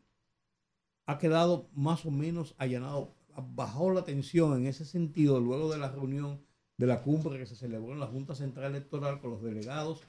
[1.06, 3.14] ha quedado más o menos allanado,
[3.54, 6.40] bajó la tensión en ese sentido luego de la reunión
[6.76, 10.02] de la cumbre que se celebró en la Junta Central Electoral con los delegados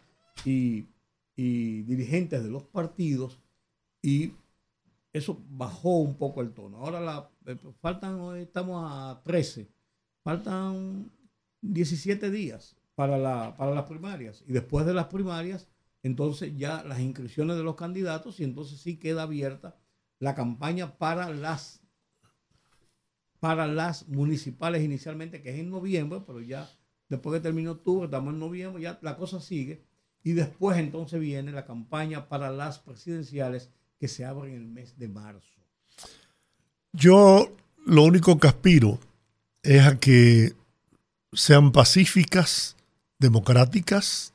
[0.46, 0.86] y,
[1.38, 3.40] dirigentes de los partidos
[4.02, 4.32] y
[5.12, 6.78] eso bajó un poco el tono.
[6.78, 9.70] Ahora la, eh, faltan, estamos a 13,
[10.26, 11.12] faltan
[11.62, 14.44] 17 días para, la, para las primarias.
[14.48, 15.70] Y después de las primarias,
[16.02, 19.78] entonces ya las inscripciones de los candidatos y entonces sí queda abierta
[20.18, 21.82] la campaña para las
[23.40, 26.68] para las municipales inicialmente, que es en noviembre, pero ya
[27.08, 29.86] después que terminó octubre, estamos en noviembre, ya la cosa sigue.
[30.24, 34.98] Y después entonces viene la campaña para las presidenciales que se abre en el mes
[34.98, 35.62] de marzo.
[36.94, 38.98] Yo lo único que aspiro
[39.66, 40.54] es a que
[41.34, 42.76] sean pacíficas,
[43.20, 44.34] democráticas,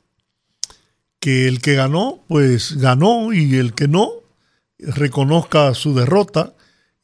[1.21, 4.11] que el que ganó, pues ganó y el que no,
[4.79, 6.55] reconozca su derrota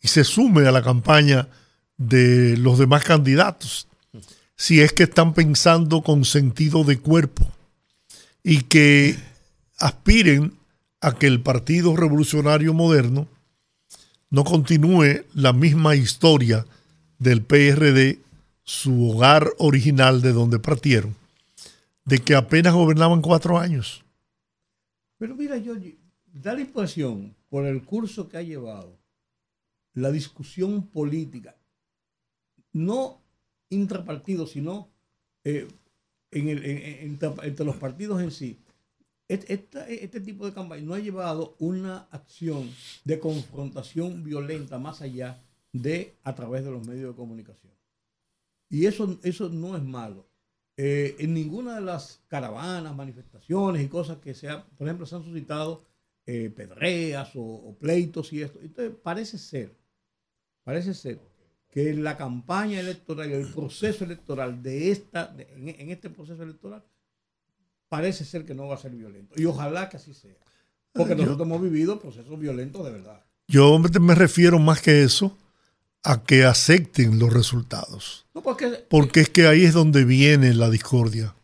[0.00, 1.48] y se sume a la campaña
[1.96, 3.86] de los demás candidatos,
[4.56, 7.50] si es que están pensando con sentido de cuerpo
[8.42, 9.16] y que
[9.78, 10.54] aspiren
[11.00, 13.28] a que el Partido Revolucionario Moderno
[14.30, 16.66] no continúe la misma historia
[17.18, 18.18] del PRD,
[18.64, 21.14] su hogar original de donde partieron,
[22.04, 24.04] de que apenas gobernaban cuatro años.
[25.18, 25.74] Pero mira, yo
[26.32, 28.98] da la impresión, por el curso que ha llevado,
[29.94, 31.56] la discusión política,
[32.72, 33.22] no
[33.70, 34.88] intrapartidos, sino
[35.44, 35.68] eh,
[36.30, 38.58] entre los partidos en sí,
[39.28, 42.70] este, tipo de campaña no ha llevado una acción
[43.04, 45.42] de confrontación violenta más allá
[45.82, 47.72] de a través de los medios de comunicación.
[48.68, 50.26] Y eso, eso no es malo.
[50.76, 55.24] Eh, en ninguna de las caravanas, manifestaciones y cosas que sea, por ejemplo, se han
[55.24, 55.84] suscitado
[56.26, 58.58] eh, pedreas o, pleitos y esto.
[58.60, 59.74] Entonces, parece ser,
[60.64, 61.20] parece ser
[61.70, 66.84] que la campaña electoral y el proceso electoral de esta, en este proceso electoral,
[67.88, 69.34] parece ser que no va a ser violento.
[69.40, 70.36] Y ojalá que así sea.
[70.92, 73.22] Porque nosotros hemos vivido procesos violentos de verdad.
[73.48, 75.36] Yo me refiero más que eso
[76.06, 78.24] a que acepten los resultados.
[78.88, 81.34] porque, es que ahí es donde viene la discordia.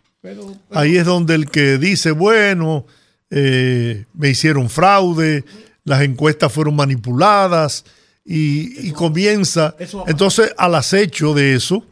[0.71, 2.87] ahí es donde el que dice, bueno,
[3.31, 5.45] eh, me hicieron fraude,
[5.85, 7.85] las encuestas fueron manipuladas
[8.25, 9.75] y, y comienza.
[10.07, 11.85] Entonces, al acecho de eso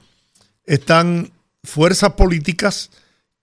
[0.64, 1.32] están
[1.64, 2.90] fuerzas políticas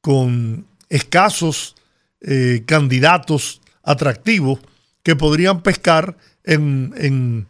[0.01, 1.75] con escasos
[2.21, 4.59] eh, candidatos atractivos
[5.03, 7.47] que podrían pescar en, en,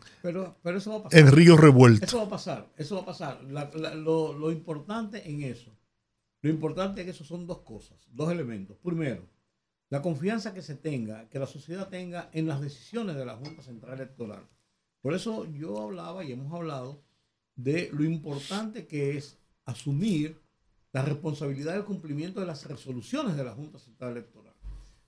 [1.11, 2.09] en ríos revueltos.
[2.09, 3.43] Eso va a pasar, eso va a pasar.
[3.43, 5.75] lo, lo importante en eso,
[6.41, 8.77] lo importante que eso son dos cosas, dos elementos.
[8.77, 9.27] Primero,
[9.89, 13.63] la confianza que se tenga, que la sociedad tenga en las decisiones de la Junta
[13.63, 14.45] Central Electoral.
[15.01, 17.03] Por eso yo hablaba y hemos hablado
[17.55, 20.39] de lo importante que es asumir
[20.91, 24.53] la responsabilidad del cumplimiento de las resoluciones de la Junta Central Electoral.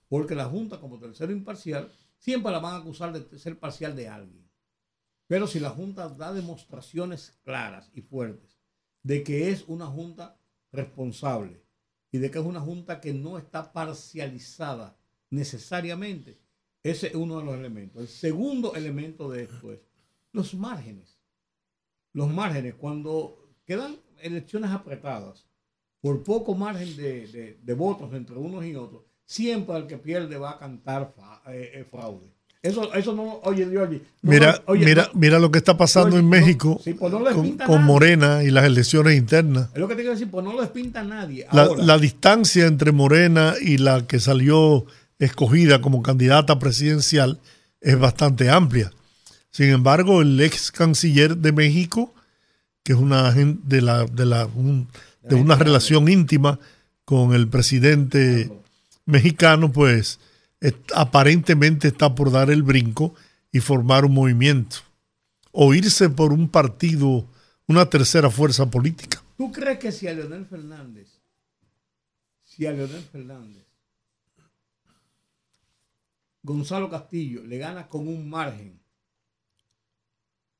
[0.07, 4.07] Porque la Junta, como tercero imparcial, siempre la van a acusar de ser parcial de
[4.07, 4.48] alguien.
[5.29, 8.57] Pero si la Junta da demostraciones claras y fuertes
[9.03, 10.39] de que es una Junta
[10.71, 11.61] responsable
[12.11, 14.97] y de que es una Junta que no está parcializada
[15.29, 16.39] necesariamente,
[16.81, 18.01] ese es uno de los elementos.
[18.01, 19.79] El segundo elemento de esto es
[20.31, 21.19] los márgenes.
[22.11, 25.45] Los márgenes, cuando quedan elecciones apretadas,
[26.01, 30.57] por poco margen de, votos entre unos y otros, siempre el que pierde va a
[30.57, 31.13] cantar
[31.49, 32.38] eh, eh, fraude.
[32.61, 34.01] Eso, eso no, oye, oye.
[34.21, 36.97] mira, mira, mira lo que está pasando en México pues
[37.65, 39.69] con, Morena y las elecciones internas.
[39.73, 41.47] Es lo que te quiero decir, pues no lo despinta nadie.
[41.53, 44.85] La, la, distancia entre Morena y la que salió
[45.19, 47.39] escogida como candidata presidencial
[47.79, 48.91] es bastante amplia.
[49.51, 52.13] Sin embargo, el ex canciller de México,
[52.83, 54.49] que es una de la, de la
[55.23, 56.59] de una relación íntima
[57.05, 58.51] con el presidente
[59.05, 60.19] mexicano, pues
[60.95, 63.15] aparentemente está por dar el brinco
[63.51, 64.77] y formar un movimiento
[65.51, 67.27] o irse por un partido,
[67.67, 69.23] una tercera fuerza política.
[69.37, 71.21] ¿Tú crees que si a Leonel Fernández,
[72.43, 73.65] si a Leonel Fernández,
[76.41, 78.79] Gonzalo Castillo le gana con un margen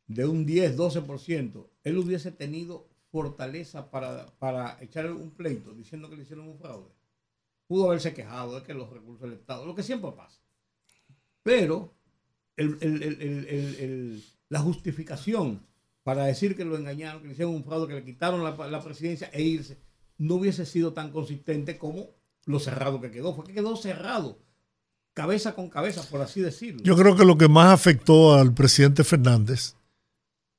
[0.08, 6.16] de un 10, 12%, él hubiese tenido fortaleza para, para echar un pleito diciendo que
[6.16, 6.99] le hicieron un fraude?
[7.70, 10.42] Pudo haberse quejado de que los recursos del Estado, lo que siempre pasa.
[11.44, 11.94] Pero
[14.50, 15.62] la justificación
[16.02, 19.30] para decir que lo engañaron, que le hicieron un fraude, que le quitaron la, presidencia
[19.32, 19.78] e irse,
[20.18, 22.08] no hubiese sido tan consistente como
[22.46, 23.36] lo cerrado que quedó.
[23.36, 24.40] Fue que quedó cerrado,
[25.14, 26.82] cabeza con cabeza, por así decirlo.
[26.84, 29.76] Yo creo que lo que más afectó al presidente Fernández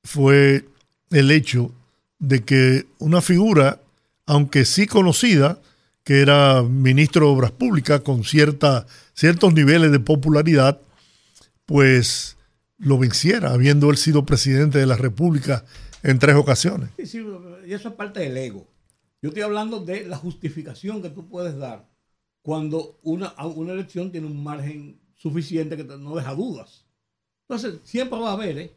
[0.01, 0.65] fue
[1.09, 1.73] el hecho
[2.19, 3.81] de que una figura,
[4.25, 5.59] aunque sí conocida,
[6.03, 10.81] que era ministro de Obras Públicas con cierta, ciertos niveles de popularidad,
[11.65, 12.37] pues
[12.77, 15.63] lo venciera, habiendo él sido presidente de la República
[16.03, 16.89] en tres ocasiones.
[16.97, 17.25] Sí, sí,
[17.67, 18.67] y eso es parte del ego.
[19.21, 21.87] Yo estoy hablando de la justificación que tú puedes dar
[22.41, 26.85] cuando una, una elección tiene un margen suficiente que no deja dudas.
[27.47, 28.75] Entonces, siempre va a haber, ¿eh?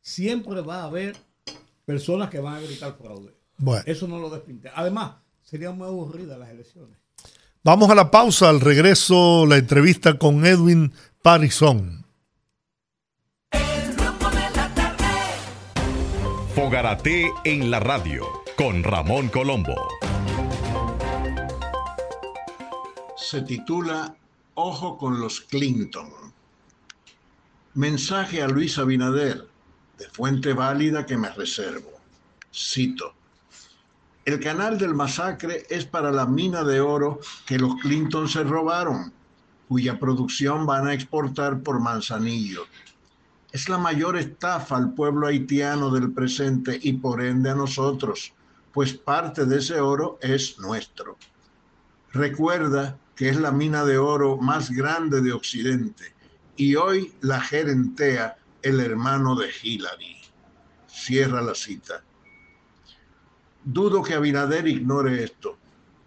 [0.00, 1.16] Siempre va a haber
[1.84, 3.32] personas que van a gritar fraude.
[3.58, 3.84] Bueno.
[3.86, 4.70] Eso no lo despinte.
[4.74, 6.98] Además, Serían muy aburridas las elecciones.
[7.62, 12.04] Vamos a la pausa, al regreso la entrevista con Edwin Parizón.
[16.52, 18.24] Fogarate en la radio
[18.56, 19.76] con Ramón Colombo.
[23.16, 24.16] Se titula
[24.54, 26.10] Ojo con los Clinton.
[27.74, 29.46] Mensaje a Luis Abinader,
[29.96, 31.92] de fuente válida que me reservo.
[32.52, 33.15] Cito.
[34.26, 39.12] El canal del masacre es para la mina de oro que los Clinton se robaron,
[39.68, 42.64] cuya producción van a exportar por Manzanillo.
[43.52, 48.32] Es la mayor estafa al pueblo haitiano del presente y por ende a nosotros,
[48.72, 51.18] pues parte de ese oro es nuestro.
[52.12, 56.16] Recuerda que es la mina de oro más grande de Occidente
[56.56, 60.16] y hoy la gerentea el hermano de Hillary.
[60.88, 62.02] Cierra la cita.
[63.68, 65.58] Dudo que Abinader ignore esto,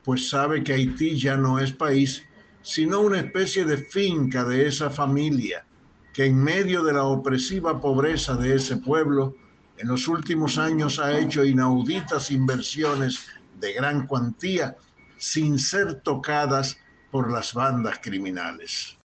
[0.06, 2.24] pues sabe que Haití ya no es país,
[2.62, 5.66] sino una especie de finca de esa familia
[6.14, 9.36] que en medio de la opresiva pobreza de ese pueblo,
[9.78, 13.28] en los últimos años ha hecho inauditas inversiones
[13.60, 14.78] de gran cuantía
[15.18, 16.78] sin ser tocadas
[17.12, 18.98] por las bandas criminales.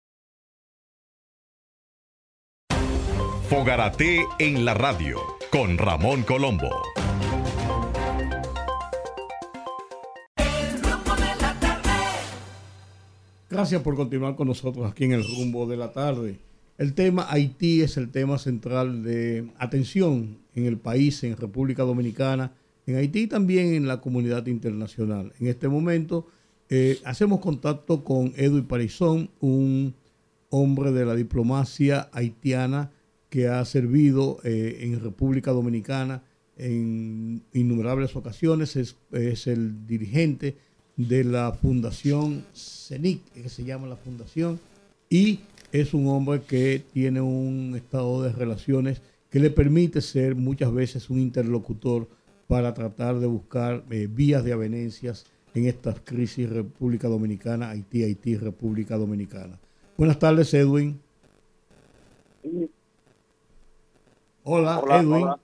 [3.49, 5.19] Fogarate en la radio
[5.51, 7.02] con Ramón Colombo.
[13.53, 16.39] Gracias por continuar con nosotros aquí en el rumbo de la tarde.
[16.79, 22.53] El tema Haití es el tema central de atención en el país, en República Dominicana,
[22.87, 25.33] en Haití y también en la comunidad internacional.
[25.39, 26.25] En este momento
[26.67, 29.93] eh, hacemos contacto con Edwin Parizón, un
[30.49, 32.89] hombre de la diplomacia haitiana
[33.29, 36.23] que ha servido eh, en República Dominicana
[36.57, 40.57] en innumerables ocasiones, es, es el dirigente
[40.95, 44.59] de la Fundación CENIC, que se llama la Fundación,
[45.09, 45.39] y
[45.71, 51.09] es un hombre que tiene un estado de relaciones que le permite ser muchas veces
[51.09, 52.07] un interlocutor
[52.47, 55.25] para tratar de buscar eh, vías de avenencias
[55.55, 59.59] en estas crisis República Dominicana, Haití, Haití, República Dominicana.
[59.97, 60.99] Buenas tardes, Edwin.
[64.43, 65.23] Hola, Edwin.
[65.23, 65.39] Hola,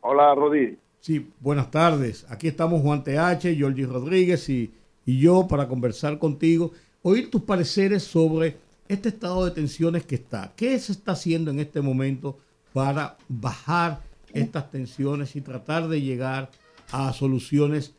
[0.00, 0.78] hola Rodi.
[1.00, 2.26] Sí, buenas tardes.
[2.28, 4.72] Aquí estamos Juan TH, Georgie Rodríguez y,
[5.16, 8.56] yo para conversar contigo, oír tus pareceres sobre
[8.88, 10.52] este estado de tensiones que está.
[10.56, 12.38] ¿Qué se está haciendo en este momento
[12.72, 14.00] para bajar
[14.32, 16.50] estas tensiones y tratar de llegar
[16.92, 17.96] a soluciones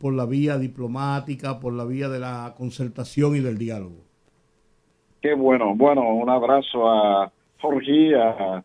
[0.00, 3.96] por la vía diplomática, por la vía de la concertación y del diálogo?
[5.20, 5.74] Qué bueno.
[5.74, 8.64] Bueno, un abrazo a Jorge, a,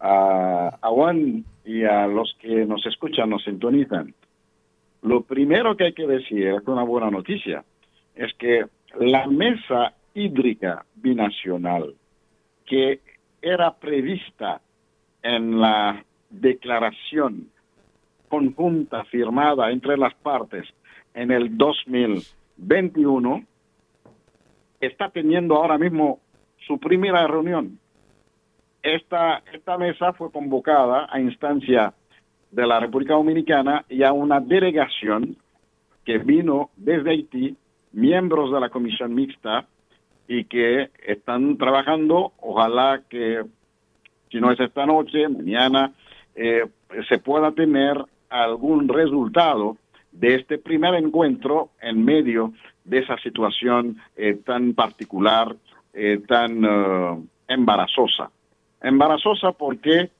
[0.00, 4.14] a Juan y a los que nos escuchan, nos sintonizan.
[5.06, 7.64] Lo primero que hay que decir, es una buena noticia,
[8.16, 8.64] es que
[8.98, 11.94] la mesa hídrica binacional
[12.64, 12.98] que
[13.40, 14.60] era prevista
[15.22, 17.48] en la declaración
[18.28, 20.66] conjunta firmada entre las partes
[21.14, 23.44] en el 2021
[24.80, 26.18] está teniendo ahora mismo
[26.66, 27.78] su primera reunión.
[28.82, 31.94] Esta, esta mesa fue convocada a instancia
[32.56, 35.36] de la República Dominicana y a una delegación
[36.06, 37.54] que vino desde Haití,
[37.92, 39.66] miembros de la comisión mixta,
[40.26, 43.44] y que están trabajando, ojalá que
[44.30, 45.92] si no es esta noche, mañana,
[46.34, 46.64] eh,
[47.08, 49.76] se pueda tener algún resultado
[50.10, 52.54] de este primer encuentro en medio
[52.84, 55.54] de esa situación eh, tan particular,
[55.92, 58.30] eh, tan embarazosa.
[58.80, 60.10] Embarazosa porque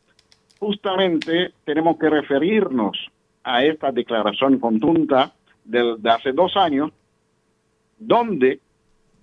[0.59, 2.97] justamente tenemos que referirnos
[3.45, 5.33] a esta declaración conjunta
[5.65, 6.91] de, de hace dos años,
[7.99, 8.61] donde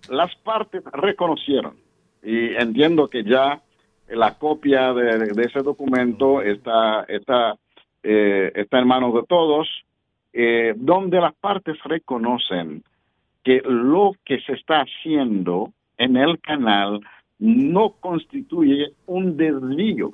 [0.10, 1.76] las partes reconocieron,
[2.22, 3.62] y entiendo que ya
[4.10, 7.56] la copia de, ese documento está, está,
[8.04, 9.68] eh, está en manos de todos,
[10.32, 12.84] eh, donde las partes reconocen
[13.44, 17.02] que lo que se está haciendo en el canal
[17.40, 20.14] no constituye un desvío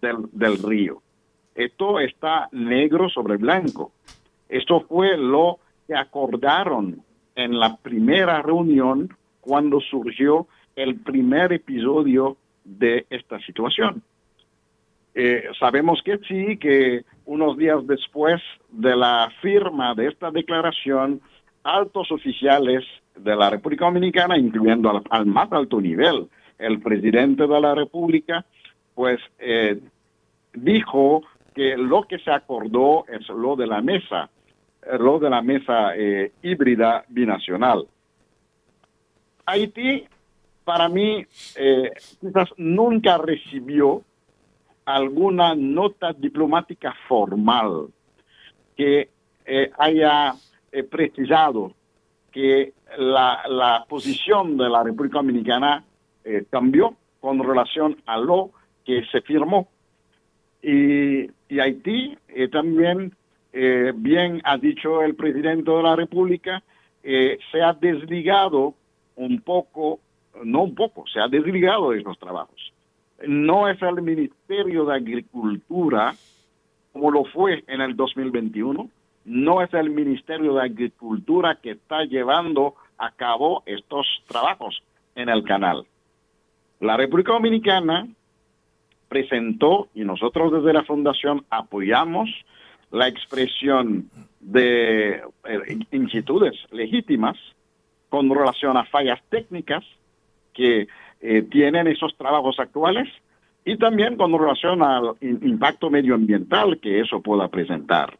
[0.00, 1.02] del, del río.
[1.54, 3.92] Esto está negro sobre blanco.
[4.48, 7.02] Esto fue lo que acordaron
[7.34, 9.08] en la primera reunión
[9.40, 14.02] cuando surgió el primer episodio de esta situación.
[15.14, 21.22] Eh, sabemos que sí, que unos días después de la firma de esta declaración,
[21.62, 22.84] altos oficiales
[23.16, 26.28] de la República Dominicana, incluyendo al, más alto nivel,
[26.58, 28.44] el presidente de la República,
[28.96, 29.80] pues eh,
[30.52, 31.22] dijo
[31.54, 34.28] que lo que se acordó es lo de la mesa
[34.98, 37.86] lo de la mesa eh, híbrida binacional.
[39.44, 40.06] Haití,
[40.64, 41.24] para mí,
[41.56, 41.90] eh,
[42.20, 44.02] quizás nunca recibió
[44.84, 47.88] alguna nota diplomática formal
[48.76, 49.08] que
[49.44, 50.34] eh, haya
[50.90, 51.72] precisado
[52.30, 55.82] que la, posición de la República Dominicana
[56.50, 58.50] cambió con relación a lo
[58.86, 59.68] que se firmó.
[60.62, 62.16] Y, y Haití
[62.50, 63.12] también
[63.58, 66.62] eh, bien ha dicho el presidente de la República,
[67.02, 68.74] eh, se ha desligado
[69.14, 69.98] un poco,
[70.44, 72.74] no un poco, se ha desligado de esos trabajos.
[73.26, 76.14] No es el Ministerio de Agricultura,
[76.92, 78.90] como lo fue en el 2021,
[79.24, 84.82] no es el Ministerio de Agricultura que está llevando a cabo estos trabajos
[85.14, 85.86] en el canal.
[86.80, 88.06] La República Dominicana
[89.08, 92.28] presentó, y nosotros desde la Fundación apoyamos,
[92.90, 97.36] la expresión de eh, inquietudes legítimas
[98.08, 99.84] con relación a fallas técnicas
[100.54, 100.86] que
[101.20, 103.08] eh, tienen esos trabajos actuales
[103.64, 108.16] y también con relación al impacto medioambiental que eso pueda presentar.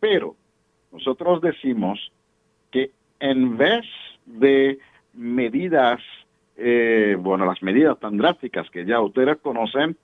[0.00, 0.34] Pero
[0.90, 2.10] nosotros decimos
[2.70, 3.84] que en vez
[4.24, 4.78] de
[5.12, 6.00] medidas,
[6.56, 9.96] eh, bueno, las medidas tan drásticas que ya ustedes conocen,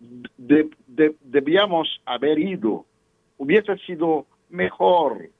[0.00, 2.86] debíamos haber ido
[3.40, 5.30] hubiese sido mejor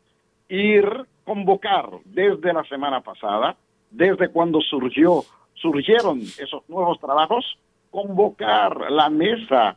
[0.48, 0.84] ir
[1.24, 3.56] convocar desde la semana pasada,
[3.90, 5.22] desde cuando surgió,
[5.54, 7.44] surgieron esos nuevos trabajos,
[7.90, 9.76] convocar la mesa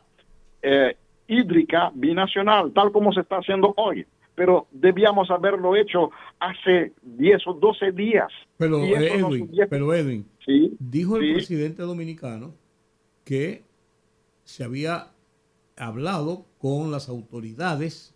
[0.62, 0.96] eh,
[1.28, 4.06] hídrica binacional, tal como se está haciendo hoy.
[4.34, 6.10] Pero debíamos haberlo hecho
[6.40, 8.32] hace 10 o 12 días.
[8.56, 10.26] Pero Edwin, pero Edwin
[10.78, 12.54] dijo el presidente dominicano
[13.24, 13.62] que
[14.44, 15.08] se había
[15.76, 18.14] hablado con las autoridades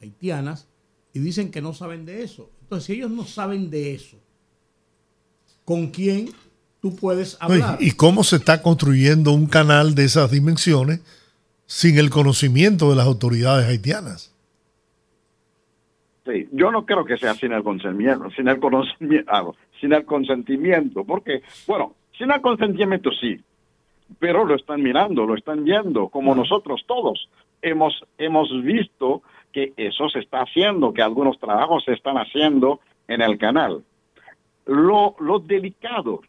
[0.00, 0.68] haitianas
[1.12, 2.50] y dicen que no saben de eso.
[2.62, 4.18] Entonces, si ellos no saben de eso,
[5.64, 6.30] ¿con quién
[6.80, 7.78] tú puedes hablar?
[7.80, 11.00] ¿Y cómo se está construyendo un canal de esas dimensiones
[11.66, 14.34] sin el conocimiento de las autoridades haitianas?
[16.26, 20.04] Sí, yo no creo que sea sin el consentimiento, sin el conocimiento, ah, sin el
[20.06, 23.38] consentimiento, porque, bueno, sin el consentimiento sí,
[24.18, 27.28] pero lo están mirando, lo están viendo, como nosotros todos
[27.62, 33.22] hemos, hemos visto que eso se está haciendo, que algunos trabajos se están haciendo en
[33.22, 33.82] el canal.
[34.66, 36.20] Lo, lo delicado,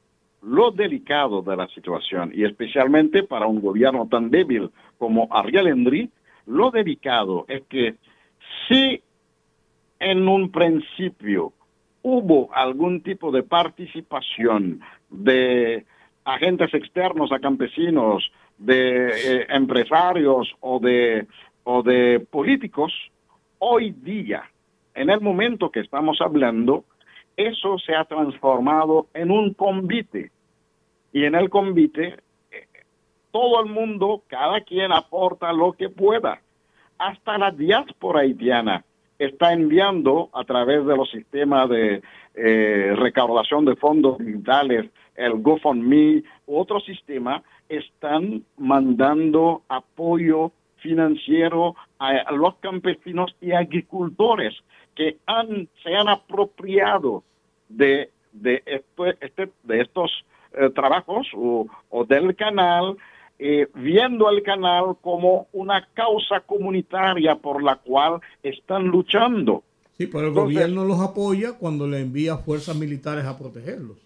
[0.42, 6.10] lo delicado de la situación, y especialmente para un gobierno tan débil como Ariel Henry,
[6.46, 7.96] lo delicado es que
[8.68, 9.02] si
[10.00, 11.54] en un principio
[12.04, 15.86] hubo algún tipo de participación de
[16.26, 21.28] agentes externos a campesinos, de eh, empresarios o de,
[21.64, 22.94] o de políticos,
[23.60, 24.44] hoy día
[24.96, 26.86] en el momento que estamos hablando,
[27.36, 30.32] eso se ha transformado en un convite.
[31.12, 32.18] Y en el convite,
[32.52, 32.68] eh,
[33.32, 36.40] todo el mundo, cada quien aporta lo que pueda.
[36.98, 38.86] Hasta la diáspora haitiana
[39.20, 42.02] está enviando a través de los sistemas de
[42.36, 52.56] eh, recaudación de fondos digitales, el GoFundMe, otro sistema, están mandando apoyo financiero a, los
[52.58, 54.54] campesinos y agricultores
[54.94, 57.24] que han, se han apropiado
[57.70, 58.64] de, de,
[59.20, 62.98] este, de estos eh, trabajos o, del canal,
[63.38, 69.64] eh, viendo el canal como una causa comunitaria por la cual están luchando.
[69.98, 73.98] Sí, pero el gobierno los apoya cuando le envía fuerzas militares a protegerlos.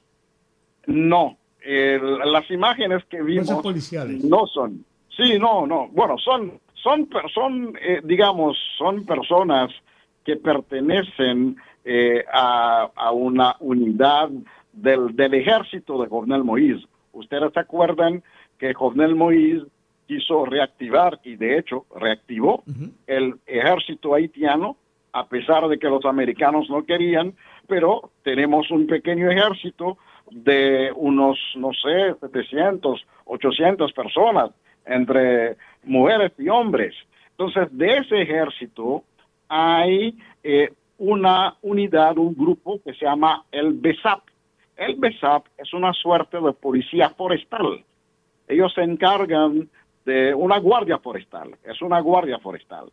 [0.85, 4.23] No, las imágenes que vimos policiales.
[4.23, 4.85] no son.
[5.15, 5.89] Sí, no, no.
[5.89, 9.69] Bueno, son, son, son eh, digamos, son personas
[10.23, 14.29] que pertenecen eh, a, una unidad
[14.71, 16.87] del, del ejército de Jovenel Moïse.
[17.11, 18.23] Ustedes se acuerdan
[18.59, 19.65] que Jovenel Moïse
[20.07, 22.63] quiso reactivar y de hecho reactivó
[23.07, 24.77] el ejército haitiano
[25.13, 27.33] a pesar de que los americanos no querían,
[27.67, 29.97] pero tenemos un pequeño ejército
[30.31, 34.51] de unos, no sé, 700, 800 personas
[34.85, 36.95] entre mujeres y hombres.
[37.31, 39.03] Entonces, de ese ejército
[39.47, 44.21] hay eh, una unidad, un grupo que se llama el BESAP.
[44.75, 47.83] El BESAP es una suerte de policía forestal.
[48.49, 49.69] Ellos se encargan
[50.05, 52.91] de una guardia forestal, es una guardia forestal.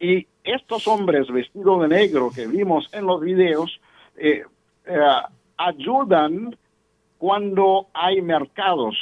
[0.00, 3.78] Y estos hombres vestidos de negro que vimos en los videos
[4.16, 4.42] eh,
[4.86, 5.00] eh,
[5.58, 6.56] ayudan
[7.18, 8.96] cuando hay mercados.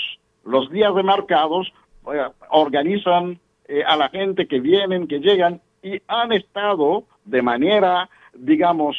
[0.44, 1.72] Los días de mercados
[2.12, 3.38] eh, organizan
[3.86, 8.96] a la gente que vienen, que llegan y han estado de manera, digamos,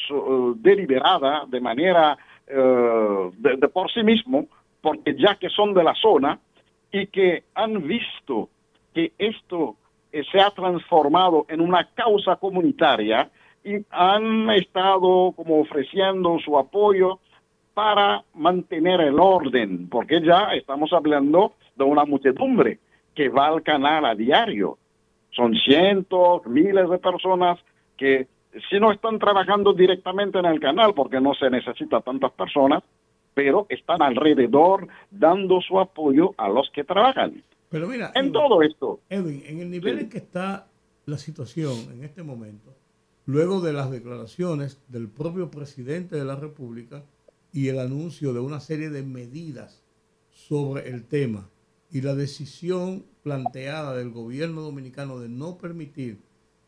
[0.55, 2.17] deliberada, de manera
[2.47, 4.47] de por sí mismo,
[4.79, 6.39] porque ya que son de la zona
[6.91, 8.49] y que han visto
[8.93, 9.77] que esto
[10.11, 13.29] eh, se ha transformado en una causa comunitaria
[13.63, 17.19] y han estado como ofreciendo su apoyo
[17.73, 22.79] para mantener el orden, porque ya estamos hablando de una muchedumbre
[23.15, 24.77] que va al canal a diario.
[25.31, 27.59] Son cientos, miles de personas
[27.95, 28.27] que
[28.69, 32.83] si no están trabajando directamente en el canal, porque no se necesita tantas personas,
[33.33, 37.43] pero están alrededor dando su apoyo a los que trabajan.
[37.69, 38.99] Pero mira, en todo esto.
[39.09, 40.67] Edwin, en el nivel en que está
[41.05, 42.75] la situación en este momento,
[43.25, 47.03] luego de las declaraciones del propio presidente de la República
[47.53, 49.83] y el anuncio de una serie de medidas
[50.29, 51.49] sobre el tema
[51.91, 56.19] y la decisión planteada del gobierno dominicano de no permitir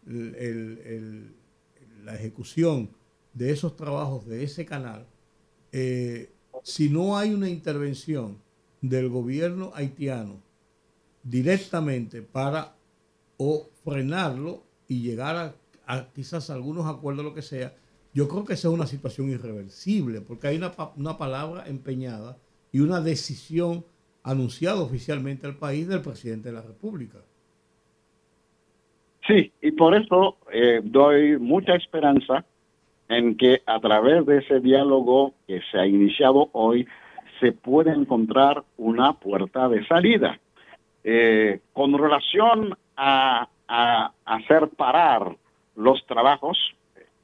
[0.05, 2.89] la ejecución
[3.33, 5.07] de esos trabajos de ese canal,
[5.71, 6.32] eh,
[6.63, 8.37] si no hay una intervención
[8.81, 10.41] del gobierno haitiano
[11.23, 12.75] directamente para
[13.37, 15.55] o frenarlo y llegar
[15.85, 17.73] a, quizás algunos acuerdos, lo que sea,
[18.13, 22.37] yo creo que esa es una situación irreversible, porque hay una, una palabra empeñada
[22.71, 23.85] y una decisión
[24.23, 27.19] anunciada oficialmente al país del presidente de la República.
[29.27, 32.45] Sí, y por eso eh, doy mucha esperanza
[33.17, 36.87] en que a través de ese diálogo que se ha iniciado hoy
[37.39, 40.39] se puede encontrar una puerta de salida.
[41.03, 43.47] Eh, con relación a,
[44.25, 45.35] hacer parar
[45.75, 46.57] los trabajos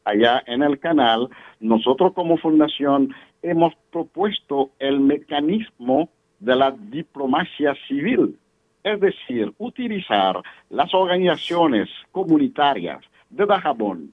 [0.03, 1.29] allá en el canal,
[1.59, 3.13] nosotros como fundación
[3.43, 6.09] hemos propuesto el mecanismo
[6.39, 8.35] de la diplomacia civil,
[8.83, 14.11] es decir, utilizar las organizaciones comunitarias de Dajabón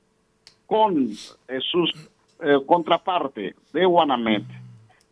[0.67, 1.93] con eh, sus
[2.41, 4.45] eh, contrapartes de Guanamet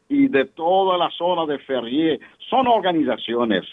[0.09, 3.65] y de toda la zona de Ferrier, son organizaciones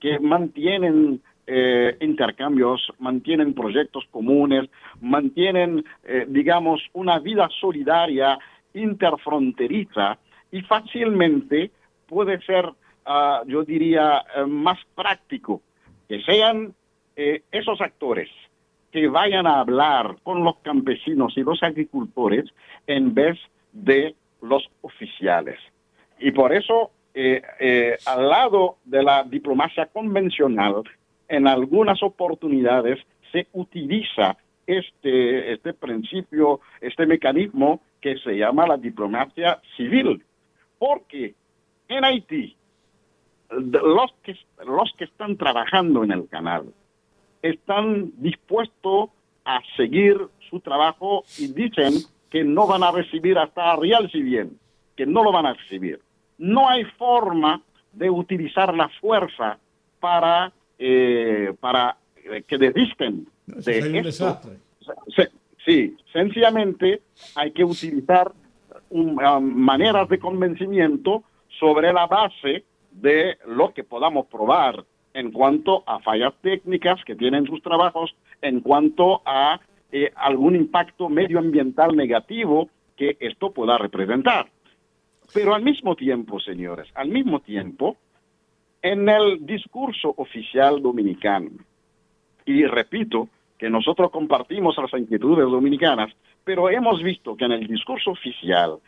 [0.00, 4.70] que mantienen eh, intercambios, mantienen proyectos comunes,
[5.02, 8.38] mantienen, eh, digamos, una vida solidaria
[8.72, 10.18] interfronteriza
[10.50, 11.70] y fácilmente
[12.06, 12.72] puede ser,
[13.04, 15.60] ah, yo diría, eh, más práctico
[16.08, 16.74] que sean
[17.16, 18.28] esos actores
[18.94, 22.44] que vayan a hablar con los campesinos y los agricultores
[22.86, 23.36] en vez
[23.72, 25.58] de los oficiales.
[26.20, 30.84] Y por eso eh, eh, al lado de la diplomacia convencional,
[31.26, 33.00] en algunas oportunidades
[33.32, 40.22] se utiliza este, este principio, este mecanismo que se llama la diplomacia civil.
[40.78, 41.34] Porque
[41.88, 42.54] en Haití,
[43.50, 46.72] los que, los que están trabajando en el canal
[47.44, 49.10] están dispuestos
[49.44, 50.16] a seguir
[50.48, 51.92] su trabajo y dicen
[52.30, 54.58] que no van a recibir hasta Ariel si bien,
[54.96, 56.00] que no lo van a recibir.
[56.38, 57.60] No hay forma
[57.92, 59.58] de utilizar la fuerza
[60.00, 61.98] para, eh, para
[62.46, 64.40] que desisten de esto.
[65.66, 67.02] Sí, sencillamente
[67.34, 68.32] hay que utilizar
[68.88, 71.22] um, maneras de convencimiento
[71.60, 74.84] sobre la base de lo que podamos probar
[75.14, 79.60] en cuanto a fallas técnicas que tienen sus trabajos, en cuanto a
[79.92, 84.48] eh, algún impacto medioambiental negativo que esto pueda representar.
[85.32, 87.96] Pero al mismo tiempo, señores, al mismo tiempo,
[88.82, 91.50] en el discurso oficial dominicano,
[92.44, 96.12] y repito que nosotros compartimos las inquietudes dominicanas,
[96.44, 98.78] pero hemos visto que en el discurso oficial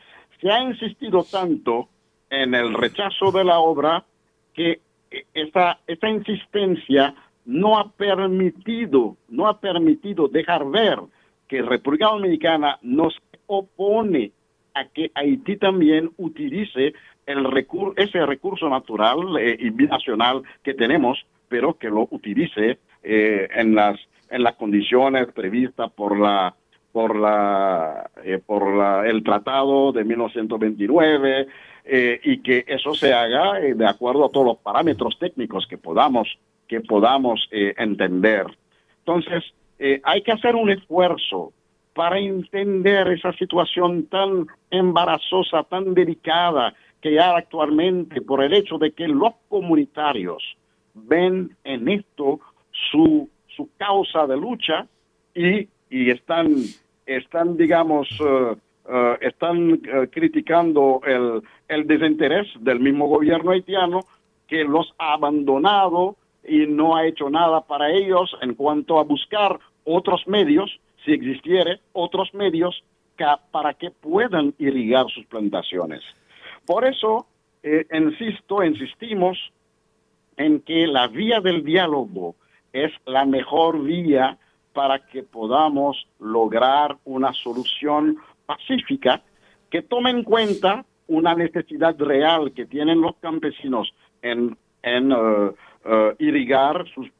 [0.40, 1.88] se ha insistido tanto
[2.28, 4.04] en el rechazo de la obra
[4.52, 4.80] que
[5.34, 7.14] esa, esa insistencia
[7.44, 10.98] no ha permitido, no ha permitido dejar ver
[11.48, 14.32] que República Dominicana nos opone
[14.74, 16.92] a que Haití también utilice
[17.24, 23.48] el recur ese recurso natural eh, y binacional que tenemos, pero que lo utilice eh,
[23.54, 23.98] en las
[24.28, 26.54] en las condiciones previstas por la
[26.92, 31.46] por la eh, por la, el tratado de 1929
[31.88, 35.78] eh, y que eso se haga eh, de acuerdo a todos los parámetros técnicos que
[35.78, 38.44] podamos, que podamos eh, entender.
[38.98, 39.44] Entonces,
[40.02, 41.52] hay que hacer un esfuerzo
[41.94, 48.90] para entender esa situación tan embarazosa, tan delicada que hay actualmente por el hecho de
[48.90, 50.42] que los comunitarios
[50.94, 52.40] ven en esto
[52.90, 54.86] su, su causa de lucha
[55.34, 56.54] y, y están,
[57.04, 58.08] están, digamos,
[58.88, 64.00] eh, están eh, criticando el, el desinterés del mismo gobierno haitiano
[64.46, 66.16] que los ha abandonado
[66.46, 71.80] y no ha hecho nada para ellos en cuanto a buscar otros medios, si existiere
[71.92, 72.82] otros medios
[73.50, 76.02] para que puedan irrigar sus plantaciones.
[76.66, 77.26] Por eso,
[77.62, 79.38] eh, insisto, insistimos
[80.36, 82.34] en que la vía del diálogo
[82.72, 84.36] es la mejor vía
[84.74, 89.22] para que podamos lograr una solución pacífica
[89.70, 93.92] que tome en cuenta una necesidad real que tienen los campesinos
[94.22, 95.48] en, en uh,
[95.84, 97.10] uh, irrigar sus,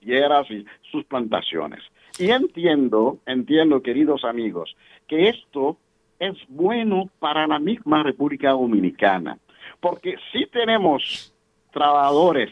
[0.00, 1.80] tierras y sus plantaciones.
[2.18, 4.74] Y entiendo, entiendo, queridos amigos,
[5.06, 5.76] que esto
[6.18, 9.38] es bueno para la misma República Dominicana,
[9.80, 11.34] porque si tenemos
[11.72, 12.50] trabajadores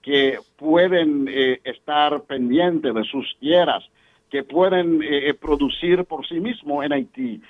[0.00, 3.84] que pueden eh, estar pendientes de sus tierras,
[4.30, 7.42] que pueden eh, producir por sí mismos en Haití,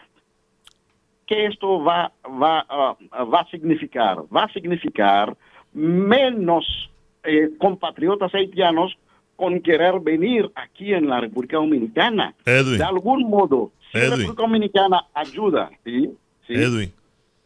[1.26, 4.18] ¿qué esto va, va, uh, va a significar?
[4.34, 5.36] Va a significar
[5.72, 6.90] menos
[7.24, 8.96] eh, compatriotas haitianos
[9.36, 12.34] con querer venir aquí en la República Dominicana.
[12.44, 12.78] Edwin.
[12.78, 16.10] De algún modo, si la República Dominicana ayuda, ¿sí?
[16.46, 16.54] ¿Sí?
[16.54, 16.92] Edwin,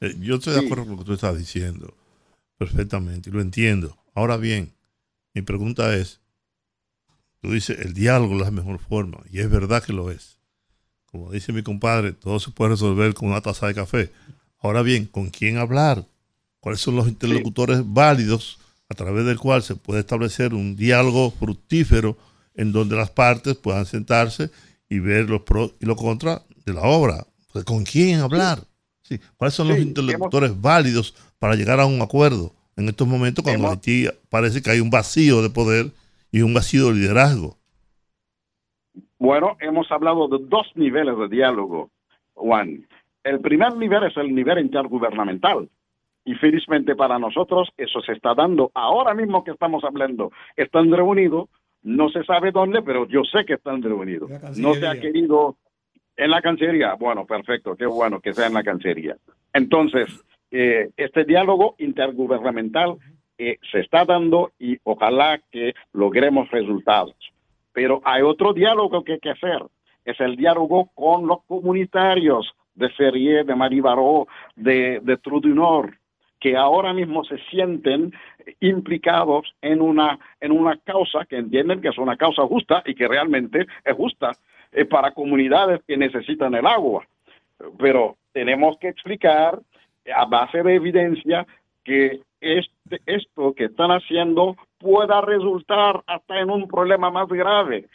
[0.01, 1.95] eh, yo estoy de acuerdo con lo que tú estás diciendo
[2.59, 3.97] perfectamente y lo entiendo.
[4.15, 4.73] Ahora bien,
[5.33, 6.21] mi pregunta es,
[7.41, 10.38] tú dices, el diálogo es la mejor forma, y es verdad que lo es
[11.11, 14.13] como dice mi compadre, todo se puede resolver con una taza de café.
[14.61, 16.05] Ahora bien, ¿con quién hablar?
[16.61, 22.17] ¿Cuáles son los interlocutores válidos a través del cual se puede establecer un diálogo fructífero
[22.55, 24.51] en donde las partes puedan sentarse
[24.89, 27.27] y ver los pros y los contras de la obra?
[27.53, 28.65] Pues, ¿Con quién hablar?
[29.03, 29.19] Sí.
[29.37, 34.07] ¿Cuáles son los interlocutores válidos para llegar a un acuerdo en estos momentos cuando Haití
[34.29, 35.91] parece que hay un vacío de poder
[36.31, 37.58] y un vacío de liderazgo?
[39.19, 41.91] Bueno, hemos hablado de dos niveles de diálogo,
[42.35, 42.87] Juan.
[43.25, 45.69] El primer nivel es el nivel intergubernamental.
[46.25, 48.71] Y felizmente para nosotros eso se está dando.
[48.75, 51.49] Ahora mismo que estamos hablando, están reunidos,
[51.83, 54.31] no se sabe dónde, pero yo sé que están reunidos.
[54.59, 55.57] No se ha querido
[56.17, 56.95] en la Cancillería.
[56.95, 59.17] Bueno, perfecto, qué bueno que sea en la Cancillería.
[59.53, 60.07] Entonces,
[60.51, 62.97] eh, este diálogo intergubernamental
[63.39, 67.15] eh, se está dando y ojalá que logremos resultados.
[67.79, 69.63] Pero hay otro diálogo que hay que hacer,
[70.05, 74.27] es el diálogo con los comunitarios de Ferrier, de Maribaró,
[74.57, 75.17] de, de
[76.41, 78.13] que ahora mismo se sienten
[78.59, 83.07] implicados en una, en una causa que entienden que es una causa justa y que
[83.07, 84.33] realmente es justa
[84.73, 87.07] eh, para comunidades que necesitan el agua.
[87.79, 89.61] Pero tenemos que explicar
[90.13, 91.47] a base de evidencia
[91.85, 97.87] que este, esto que están haciendo pueda resultar hasta en un problema más grave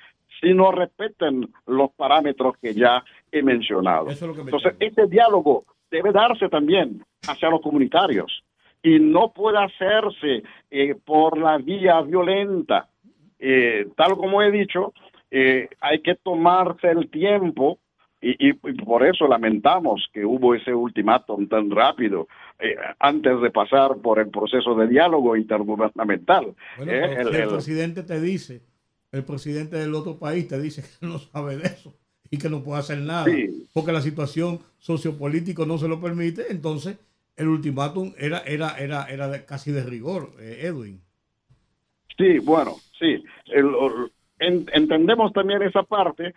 [0.41, 4.07] si no respeten los parámetros que ya he mencionado.
[4.09, 8.43] Entonces, este diálogo debe darse también hacia los comunitarios
[8.81, 12.89] y no puede hacerse eh, por la vía violenta.
[13.39, 14.93] Eh, tal como he dicho,
[15.31, 17.79] eh, hay que tomarse el tiempo
[18.23, 23.97] y, y, por eso lamentamos que hubo ese ultimátum tan rápido eh, antes de pasar
[23.97, 26.55] por el proceso de diálogo intergubernamental.
[26.77, 28.61] Bueno, eh, el, el, presidente te dice,
[29.11, 31.93] el presidente del otro país te dice que no sabe de eso
[32.31, 33.67] y que no puede hacer nada sí.
[33.73, 36.97] porque la situación sociopolítica no se lo permite, entonces
[37.35, 41.01] el ultimátum era, era, era, era de, casi de rigor, eh, Edwin.
[42.17, 43.23] Sí, bueno, sí.
[44.39, 46.33] Entendemos también esa parte,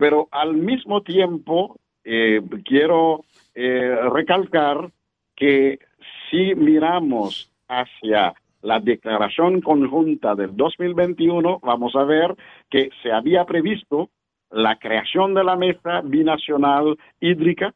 [0.00, 4.90] pero al mismo tiempo eh, quiero eh, recalcar
[5.36, 5.78] que
[6.30, 8.32] si miramos hacia
[8.62, 12.34] la declaración conjunta del 2021, vamos a ver
[12.70, 14.08] que se había previsto
[14.50, 17.74] la creación de la mesa binacional hídrica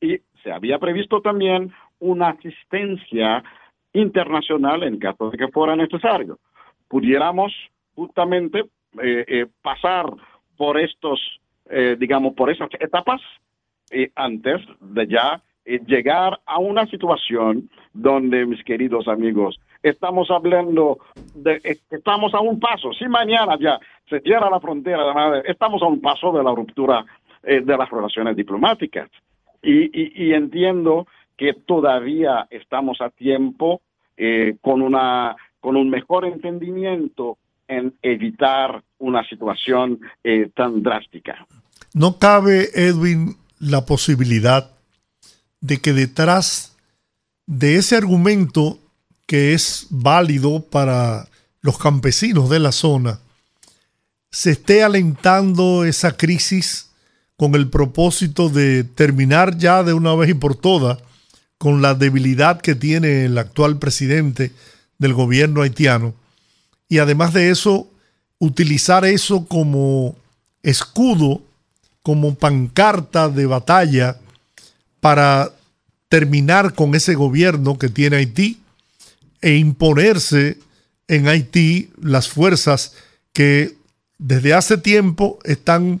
[0.00, 3.44] y se había previsto también una asistencia
[3.92, 6.40] internacional en caso de que fuera necesario.
[6.88, 7.52] Pudiéramos
[7.94, 8.64] justamente
[9.00, 10.06] eh, pasar
[10.60, 11.39] por estos,
[11.70, 13.20] eh, digamos, por esas etapas
[14.14, 20.98] antes de ya llegar a una situación donde, mis queridos amigos, estamos hablando
[21.34, 21.60] de,
[21.90, 26.30] estamos a un paso, si mañana ya se cierra la frontera, estamos a un paso
[26.32, 27.04] de la ruptura
[27.42, 29.10] de las relaciones diplomáticas.
[29.62, 29.90] Y,
[30.24, 31.06] y, entiendo
[31.36, 33.80] que todavía estamos a tiempo
[34.16, 37.38] eh, con, una, con un mejor entendimiento
[37.70, 41.46] en evitar una situación eh, tan drástica.
[41.94, 44.70] No cabe, Edwin, la posibilidad
[45.60, 46.76] de que detrás
[47.46, 48.78] de ese argumento
[49.26, 51.28] que es válido para
[51.60, 53.20] los campesinos de la zona,
[54.30, 56.90] se esté alentando esa crisis
[57.36, 60.98] con el propósito de terminar ya de una vez y por todas
[61.58, 64.52] con la debilidad que tiene el actual presidente
[64.98, 66.14] del gobierno haitiano
[66.90, 67.88] y además de eso,
[68.40, 70.16] utilizar eso como
[70.62, 71.40] escudo,
[72.02, 74.18] como pancarta de batalla
[74.98, 75.52] para
[76.08, 78.58] terminar con ese gobierno que tiene Haití
[79.40, 80.58] e imponerse
[81.06, 82.94] en Haití las fuerzas
[83.32, 83.76] que
[84.18, 86.00] desde hace tiempo están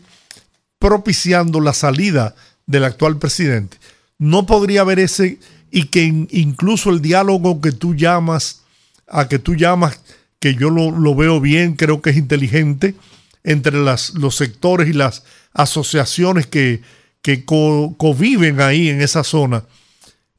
[0.80, 2.34] propiciando la salida
[2.66, 3.76] del actual presidente.
[4.18, 5.38] No podría haber ese
[5.70, 8.62] y que incluso el diálogo que tú llamas,
[9.06, 10.00] a que tú llamas
[10.40, 12.96] que yo lo, lo veo bien, creo que es inteligente,
[13.44, 15.22] entre las, los sectores y las
[15.52, 16.82] asociaciones que,
[17.22, 19.64] que co conviven ahí en esa zona.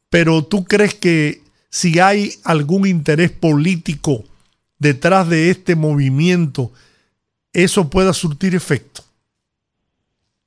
[0.10, 4.26] Pero tú crees que si hay algún interés político
[4.78, 6.72] detrás de este movimiento,
[7.54, 9.04] eso pueda surtir efecto.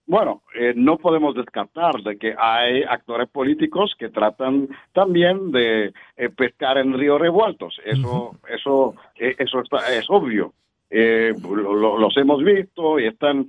[0.06, 6.28] Bueno, eh, no podemos descartar de que hay actores políticos que tratan también de eh,
[6.28, 7.80] pescar en ríos revueltos.
[7.84, 10.52] Eso, eso, eh, eso está, es obvio.
[10.90, 13.48] Lo, los hemos visto y están.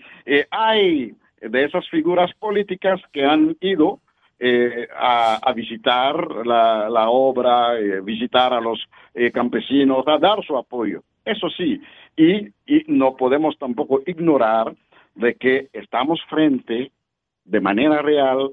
[0.50, 4.00] hay de esas figuras políticas que han ido
[4.98, 8.80] a, a, visitar la, la obra, visitar a los
[9.32, 11.04] campesinos, a dar su apoyo.
[11.24, 11.80] Eso sí,
[12.18, 14.74] y, y no podemos tampoco ignorar
[15.16, 16.92] de que estamos frente
[17.46, 18.52] de manera real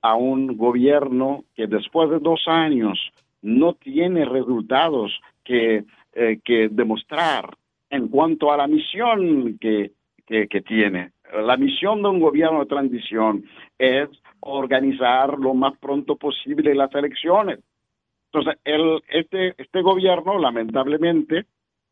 [0.00, 2.98] a un gobierno que después de dos años
[3.42, 5.12] no tiene resultados
[5.44, 5.84] que,
[6.14, 7.56] eh, que demostrar
[7.90, 9.92] en cuanto a la misión que,
[10.26, 11.12] que, tiene.
[11.46, 13.44] La misión de un gobierno de transición
[13.78, 14.08] es
[14.40, 17.60] organizar lo más pronto posible las elecciones.
[18.32, 21.46] Entonces, el, este, este gobierno, lamentablemente,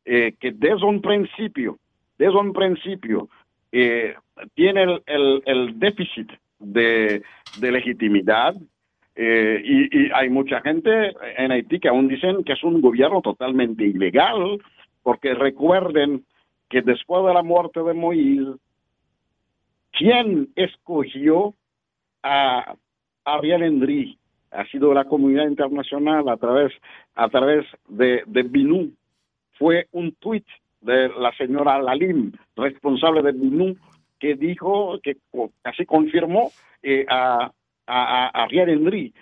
[0.04, 1.78] eh, que desde un principio,
[2.18, 3.28] desde un principio,
[3.72, 4.14] eh,
[4.54, 7.22] tiene el, el, déficit de,
[7.58, 8.54] de legitimidad
[9.14, 13.20] eh, y, y, hay mucha gente en Haití que aún dicen que es un gobierno
[13.20, 14.58] totalmente ilegal,
[15.02, 16.24] porque recuerden
[16.70, 18.58] que después de la muerte de Moïse,
[19.90, 21.54] ¿quién escogió
[22.22, 22.74] a
[23.24, 24.18] Ariel Henry?
[24.50, 26.72] Ha sido la comunidad internacional a través,
[27.14, 28.92] a través de, de Binu.
[29.58, 30.46] Fue un tuit
[30.83, 33.76] de la señora Lalim, responsable del MINU,
[34.18, 35.16] que dijo, que
[35.62, 36.51] casi confirmó
[36.83, 37.51] eh, a,
[37.87, 38.49] a, a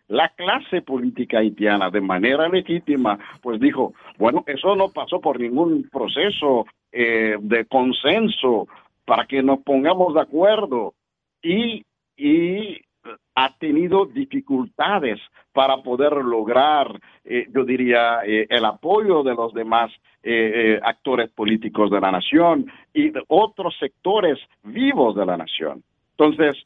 [0.09, 5.89] la clase política haitiana, de manera legítima, pues dijo, bueno, eso no pasó por ningún
[5.91, 8.69] proceso eh, de consenso
[9.05, 10.95] para que nos pongamos de acuerdo.
[11.43, 11.85] Y,
[12.17, 12.81] y
[13.41, 15.19] ha tenido dificultades
[15.53, 19.91] para poder lograr, eh, yo diría, eh, el apoyo de los demás
[20.23, 25.83] eh, actores políticos de la nación y de otros sectores vivos de la nación.
[26.19, 26.63] Entonces,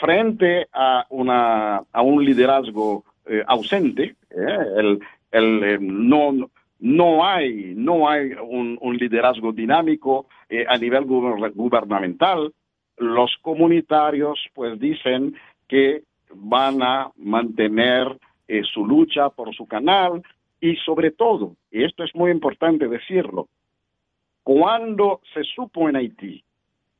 [0.00, 3.04] frente a, una, a un liderazgo
[3.46, 5.00] ausente, el,
[5.32, 6.48] el no,
[6.78, 10.28] no hay, no hay un, liderazgo dinámico
[10.66, 12.54] a nivel gubernamental.
[12.96, 15.34] Los comunitarios pues dicen
[15.68, 16.02] que
[16.34, 20.22] van a mantener eh, su lucha por su canal
[20.60, 23.48] y sobre todo, y esto es muy importante decirlo,
[24.42, 26.42] cuando se supo en Haití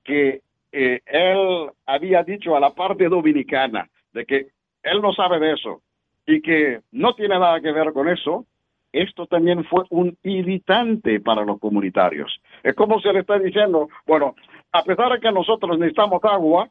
[0.04, 0.42] que
[0.72, 4.48] eh, él había dicho a la parte dominicana de que
[4.82, 5.80] él no sabe de eso
[6.26, 8.46] y que no tiene nada que ver con eso,
[8.92, 12.40] esto también fue un irritante para los comunitarios.
[12.62, 14.34] Es como se le está diciendo, bueno,
[14.72, 16.68] a pesar de que nosotros necesitamos agua,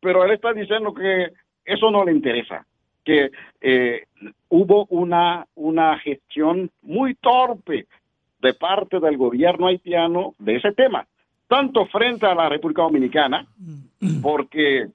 [0.00, 1.32] pero él está diciendo que
[1.64, 2.66] eso no le interesa,
[3.04, 3.30] que
[3.60, 4.04] eh,
[4.48, 7.86] hubo una, una gestión muy torpe
[8.40, 11.06] de parte del gobierno haitiano de ese tema,
[11.48, 13.46] tanto frente a la República Dominicana,
[14.22, 14.88] porque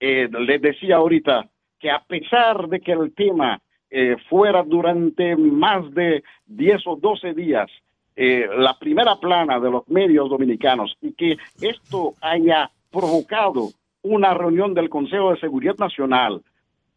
[0.00, 1.48] eh, les decía ahorita
[1.78, 7.34] que a pesar de que el tema eh, fuera durante más de 10 o 12
[7.34, 7.70] días
[8.14, 13.68] eh, la primera plana de los medios dominicanos y que esto haya provocado
[14.06, 16.42] una reunión del Consejo de Seguridad Nacional,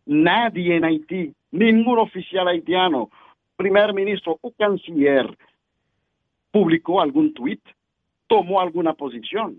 [0.06, 3.10] nadie en Haití, ningún oficial haitiano,
[3.56, 5.38] primer ministro o canciller,
[6.52, 7.62] publicó algún tuit,
[8.28, 9.58] tomó alguna posición.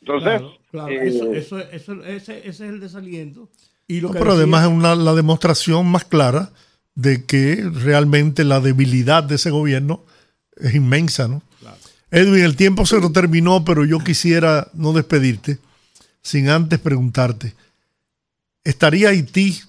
[0.00, 0.42] Entonces,
[0.88, 3.48] eh, eso, ese, es el desaliento.
[3.86, 6.50] Y lo pero además es una, la demostración más clara
[6.94, 10.04] de que realmente la debilidad de ese gobierno
[10.56, 11.42] es inmensa, ¿no?
[12.10, 15.58] Edwin, el tiempo se lo terminó, pero yo quisiera no despedirte
[16.22, 17.52] sin antes preguntarte,
[18.64, 19.60] ¿estaría Haití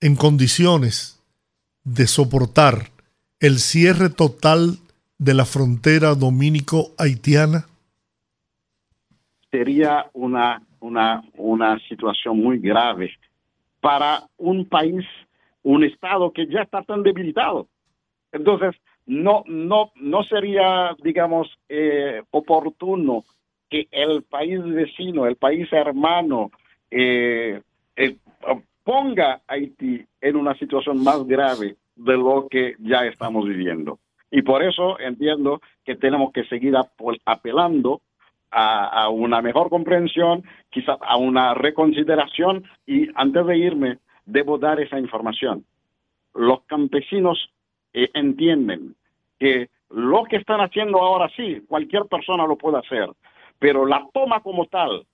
[0.00, 1.22] en condiciones
[1.84, 2.90] de soportar
[3.40, 4.78] el cierre total
[5.18, 7.66] de la frontera dominico-haitiana?
[9.50, 13.10] Sería una, una, una situación muy grave
[13.80, 15.04] para un país,
[15.62, 17.68] un Estado que ya está tan debilitado.
[18.32, 18.74] Entonces,
[19.06, 23.24] no, no, no sería, digamos, eh, oportuno
[23.68, 26.50] que el país vecino, el país hermano,
[26.90, 27.60] eh,
[27.96, 28.16] eh,
[28.84, 33.98] ponga a Haití en una situación más grave de lo que ya estamos viviendo.
[34.30, 36.74] Y por eso entiendo que tenemos que seguir
[37.24, 38.00] apelando
[38.50, 42.64] a, una mejor comprensión, quizás a una reconsideración.
[42.86, 45.64] Y antes de irme, debo dar esa información.
[46.34, 47.50] Los campesinos
[47.92, 48.94] eh, entienden
[49.38, 53.08] que lo que están haciendo ahora sí, cualquier persona lo puede hacer,
[53.58, 55.06] pero la toma como tal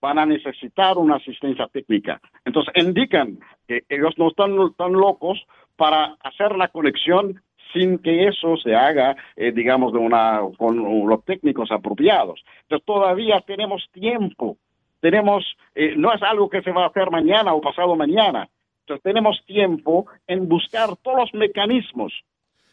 [0.00, 2.20] van a necesitar una asistencia técnica.
[2.44, 3.38] Entonces indican
[3.68, 5.38] que ellos no están tan locos
[5.76, 7.40] para hacer la conexión
[7.72, 12.40] sin que eso se haga, eh, digamos, de una, con los técnicos apropiados.
[12.62, 14.56] Entonces todavía tenemos tiempo,
[15.00, 15.44] tenemos,
[15.74, 18.48] eh, no es algo que se va a hacer mañana o pasado mañana,
[18.80, 22.12] entonces tenemos tiempo en buscar todos los mecanismos.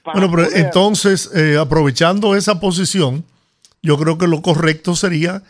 [0.03, 3.23] bueno, pero entonces, eh, aprovechando esa posición,
[3.87, 5.43] yo creo que lo correcto sería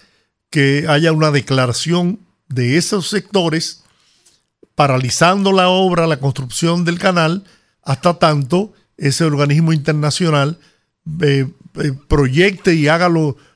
[0.51, 2.19] que haya una declaración
[2.49, 3.83] de esos sectores
[4.75, 7.45] paralizando la obra, la construcción del canal,
[7.81, 10.59] hasta tanto ese organismo internacional
[11.23, 11.47] eh,
[11.83, 13.09] eh, proyecte y haga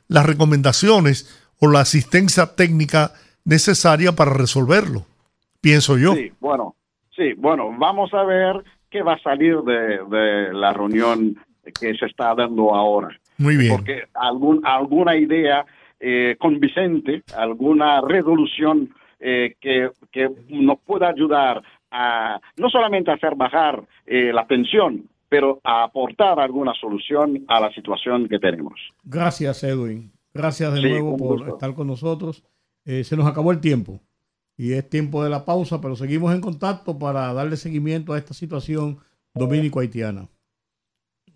[0.07, 1.29] las recomendaciones
[1.59, 3.13] o la asistencia técnica
[3.45, 5.05] necesaria para resolverlo,
[5.61, 6.15] pienso yo.
[6.15, 6.75] Sí, bueno,
[7.15, 11.37] sí, bueno, vamos a ver qué va a salir de la reunión
[11.79, 13.20] que se está dando ahora.
[13.41, 13.75] Muy bien.
[13.75, 15.65] Porque algún, alguna idea
[15.99, 23.35] eh, convincente, alguna resolución eh, que, que, nos pueda ayudar a no solamente a hacer
[23.35, 28.79] bajar eh, la tensión, pero a aportar alguna solución a la situación que tenemos.
[29.03, 30.11] Gracias, Edwin.
[30.33, 32.43] Gracias de nuevo por estar con nosotros.
[32.85, 33.99] se nos acabó el tiempo
[34.57, 38.33] y es tiempo de la pausa, pero seguimos en contacto para darle seguimiento a esta
[38.33, 38.99] situación
[39.33, 40.29] dominico-haitiana.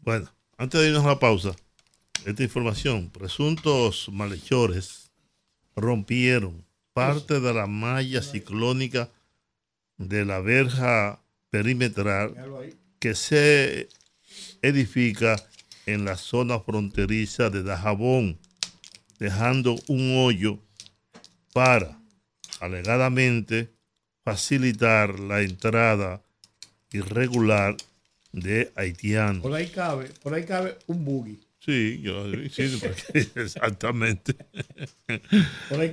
[0.02, 0.28] Bueno,
[0.58, 1.56] antes de irnos a la pausa,
[2.26, 5.12] esta información, presuntos malhechores
[5.76, 9.12] rompieron parte de la malla ciclónica
[9.98, 11.22] de la verja
[11.52, 12.34] perimetral
[13.00, 13.90] que se
[14.62, 15.36] edifica
[15.86, 18.40] en la zona fronteriza de Dajabón,
[19.20, 20.58] dejando un hoyo
[21.54, 22.00] para,
[22.60, 23.70] alegadamente,
[24.24, 26.24] facilitar la entrada
[26.92, 27.78] irregular
[28.32, 29.44] de haitianos.
[29.44, 31.45] Por ahí cabe, por ahí cabe un buggy.
[31.66, 32.80] Sí, yo, sí,
[33.36, 34.36] exactamente.
[35.68, 35.92] Por ahí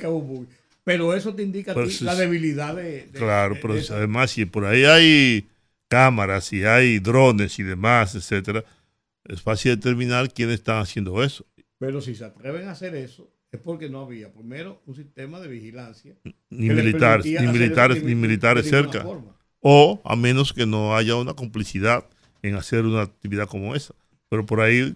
[0.85, 3.09] Pero eso te indica la debilidad de.
[3.15, 5.49] claro, pero además, si por ahí hay
[5.89, 8.65] cámaras, si hay drones y demás, etcétera,
[9.25, 11.47] es fácil determinar quiénes están haciendo eso.
[11.79, 15.49] Pero si se atreven a hacer eso, es porque no había, primero, un sistema de
[15.49, 16.17] vigilancia.
[16.51, 19.07] Ni militares, ni militares, ni militares cerca.
[19.61, 22.07] O a menos que no haya una complicidad
[22.43, 23.95] en hacer una actividad como esa.
[24.29, 24.95] Pero por ahí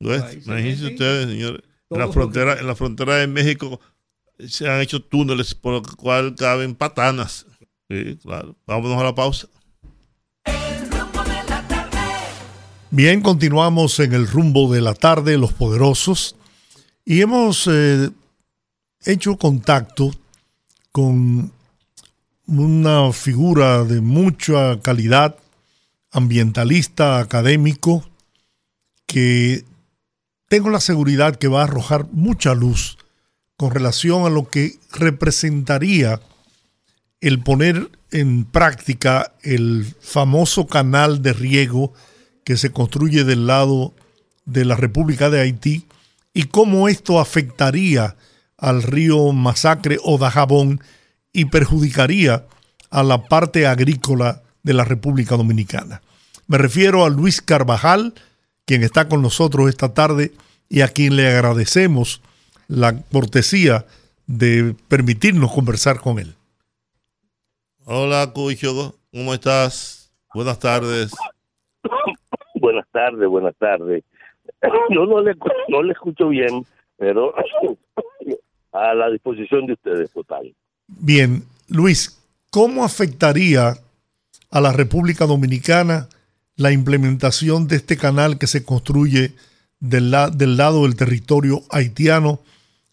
[0.00, 3.80] imagínense ustedes, señores, en la, frontera, en la frontera de México
[4.48, 7.46] se han hecho túneles por los cuales caben patanas.
[7.88, 8.56] Sí, claro.
[8.66, 9.48] Vámonos a la pausa.
[12.92, 16.34] Bien, continuamos en el rumbo de la tarde, los poderosos,
[17.04, 18.10] y hemos eh,
[19.04, 20.10] hecho contacto
[20.90, 21.52] con
[22.46, 25.36] una figura de mucha calidad,
[26.10, 28.04] ambientalista, académico,
[29.06, 29.64] que
[30.50, 32.98] tengo la seguridad que va a arrojar mucha luz
[33.56, 36.20] con relación a lo que representaría
[37.20, 41.92] el poner en práctica el famoso canal de riego
[42.42, 43.94] que se construye del lado
[44.44, 45.86] de la República de Haití
[46.34, 48.16] y cómo esto afectaría
[48.58, 50.82] al río Masacre o Dajabón
[51.32, 52.46] y perjudicaría
[52.90, 56.02] a la parte agrícola de la República Dominicana.
[56.48, 58.14] Me refiero a Luis Carvajal,
[58.64, 60.32] quien está con nosotros esta tarde
[60.68, 62.22] y a quien le agradecemos
[62.68, 63.84] la cortesía
[64.26, 66.34] de permitirnos conversar con él.
[67.84, 70.12] Hola, Cucho, ¿cómo estás?
[70.32, 71.12] Buenas tardes.
[72.54, 74.04] Buenas tardes, buenas tardes.
[74.90, 75.34] Yo no le,
[75.68, 76.64] no le escucho bien,
[76.96, 77.34] pero
[78.72, 80.54] a la disposición de ustedes, total.
[80.86, 83.74] Bien, Luis, ¿cómo afectaría
[84.50, 86.08] a la República Dominicana
[86.60, 89.32] la implementación de este canal que se construye
[89.80, 92.40] del, del lado del territorio haitiano,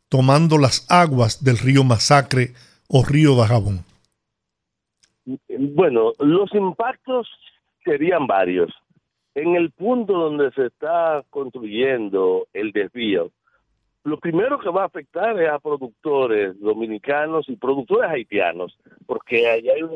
[0.07, 2.53] tomando las aguas del río Masacre
[2.87, 3.83] o río Dajabón?
[5.49, 7.27] Bueno, los impactos
[7.83, 8.71] serían varios.
[9.35, 13.31] En el punto donde se está construyendo el desvío,
[14.05, 19.73] lo primero que va a afectar es a productores dominicanos y productores haitianos, porque allá
[19.75, 19.95] hay una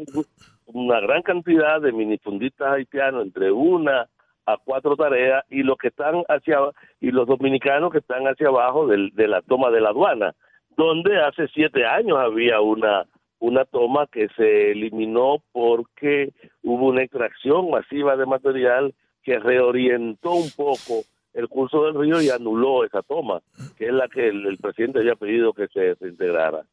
[0.74, 4.08] gran cantidad de minifundistas haitianos, entre una
[4.46, 6.58] a cuatro tareas, y los que están hacia
[7.00, 10.34] y los dominicanos que están hacia abajo de la toma de la aduana,
[10.76, 13.06] donde hace siete años había una
[13.42, 18.94] una toma que se eliminó porque hubo una extracción masiva de material
[19.24, 21.02] que reorientó un poco
[21.34, 23.42] el curso del río y anuló esa toma,
[23.78, 26.66] que es la que el, presidente había pedido que se, integrara.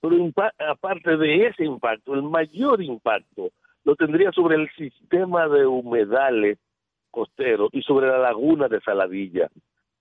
[0.00, 0.16] Pero
[0.70, 3.50] aparte de ese impacto, el mayor impacto
[3.84, 6.58] lo tendría sobre el sistema de humedales
[7.10, 9.48] costeros y sobre la laguna de Saladilla.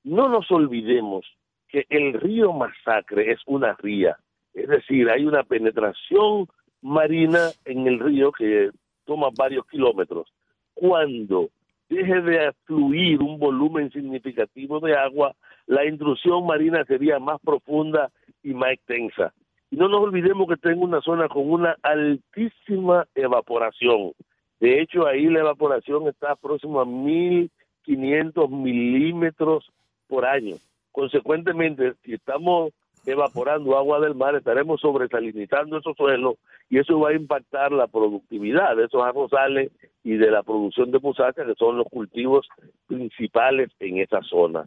[0.04, 1.26] No nos olvidemos
[1.68, 4.18] que el río Masacre es una ría,
[4.54, 6.48] es decir, hay una penetración
[6.82, 8.70] marina en el río que
[9.06, 10.32] toma varios kilómetros.
[10.74, 11.50] Cuando
[11.90, 15.36] deje de fluir un volumen significativo de agua,
[15.68, 18.12] la intrusión marina sería más profunda
[18.44, 19.34] y más extensa.
[19.72, 24.14] Y no nos olvidemos que tengo una zona con una altísima evaporación.
[24.60, 29.72] De hecho, ahí la evaporación está próxima a 1.500 milímetros
[30.08, 30.56] por año.
[30.92, 32.72] Consecuentemente, si estamos
[33.06, 36.36] evaporando agua del mar, estaremos sobresalinizando esos suelos
[36.70, 39.72] y eso va a impactar la productividad de esos arrozales
[40.04, 42.48] y de la producción de musaca, que son los cultivos
[42.88, 44.66] principales en esa zona.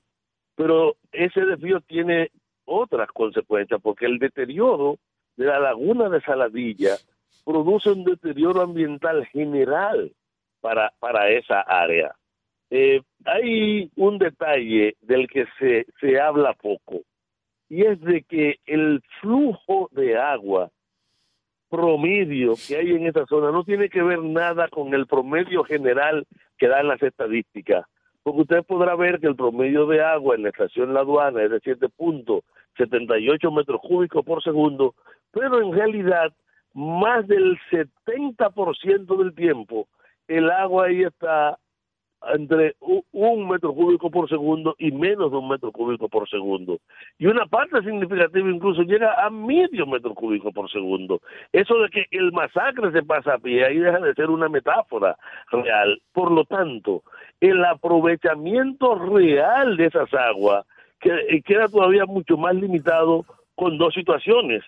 [0.54, 2.30] Pero ese desvío tiene
[2.68, 4.98] otras consecuencias, porque el deterioro
[5.36, 6.96] de la laguna de Saladilla
[7.44, 10.12] produce un deterioro ambiental general
[10.60, 12.14] para, para esa área.
[12.70, 17.00] Eh, hay un detalle del que se, se habla poco
[17.68, 20.70] y es de que el flujo de agua
[21.70, 26.26] promedio que hay en esa zona no tiene que ver nada con el promedio general
[26.56, 27.86] que dan las estadísticas.
[28.28, 31.50] Porque usted podrá ver que el promedio de agua en la estación La Aduana es
[31.50, 34.94] de 7.78 metros cúbicos por segundo,
[35.32, 36.30] pero en realidad
[36.74, 39.88] más del 70% del tiempo
[40.26, 41.58] el agua ahí está
[42.34, 42.74] entre
[43.12, 46.80] un metro cúbico por segundo y menos de un metro cúbico por segundo.
[47.18, 51.20] Y una parte significativa incluso llega a medio metro cúbico por segundo.
[51.52, 55.16] Eso de que el masacre se pasa a pie, ahí deja de ser una metáfora
[55.50, 56.00] real.
[56.12, 57.02] Por lo tanto,
[57.40, 60.66] el aprovechamiento real de esas aguas
[61.00, 64.62] que, queda todavía mucho más limitado con dos situaciones.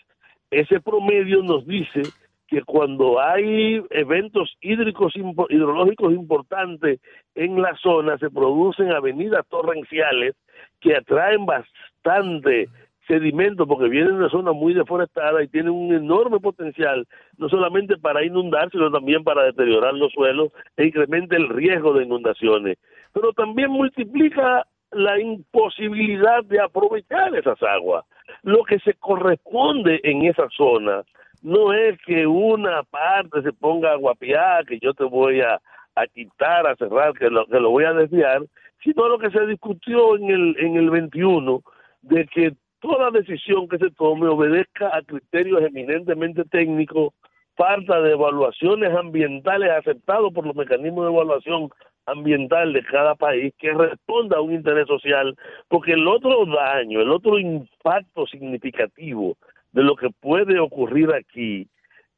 [0.50, 2.02] Ese promedio nos dice
[2.50, 7.00] que cuando hay eventos hídricos hidrológicos importantes
[7.36, 10.34] en la zona se producen avenidas torrenciales
[10.80, 12.68] que atraen bastante
[13.06, 17.06] sedimento porque vienen de una zona muy deforestada y tienen un enorme potencial
[17.38, 22.04] no solamente para inundar sino también para deteriorar los suelos e incrementa el riesgo de
[22.04, 22.78] inundaciones.
[23.12, 28.04] Pero también multiplica la imposibilidad de aprovechar esas aguas
[28.42, 31.04] lo que se corresponde en esa zona
[31.42, 35.60] no es que una parte se ponga a guapiar, que yo te voy a,
[35.94, 38.42] a quitar, a cerrar, que lo, que lo voy a desviar,
[38.82, 41.62] sino lo que se discutió en el, en el 21
[42.02, 47.12] de que toda decisión que se tome obedezca a criterios eminentemente técnicos,
[47.56, 51.68] falta de evaluaciones ambientales aceptados por los mecanismos de evaluación
[52.06, 55.36] ambiental de cada país que responda a un interés social,
[55.68, 59.36] porque el otro daño, el otro impacto significativo
[59.72, 61.68] de lo que puede ocurrir aquí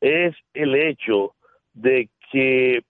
[0.01, 1.35] es el hecho
[1.75, 2.83] de que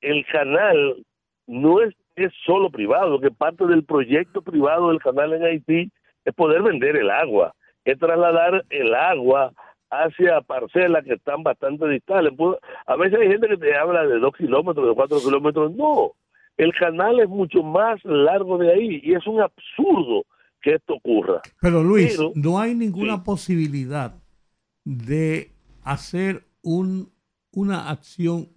[0.00, 1.04] el canal
[1.46, 5.90] no es, es solo privado, que parte del proyecto privado del canal en Haití
[6.24, 7.54] es poder vender el agua,
[7.84, 9.52] es trasladar el agua
[9.90, 12.32] hacia parcelas que están bastante distales.
[12.86, 15.72] A veces hay gente que te habla de dos kilómetros, de cuatro kilómetros.
[15.72, 16.12] No,
[16.56, 20.24] el canal es mucho más largo de ahí y es un absurdo
[20.60, 21.40] que esto ocurra.
[21.60, 24.14] Pero Luis, no hay ninguna posibilidad
[24.84, 25.52] de
[25.82, 27.12] hacer un,
[27.52, 28.48] una acción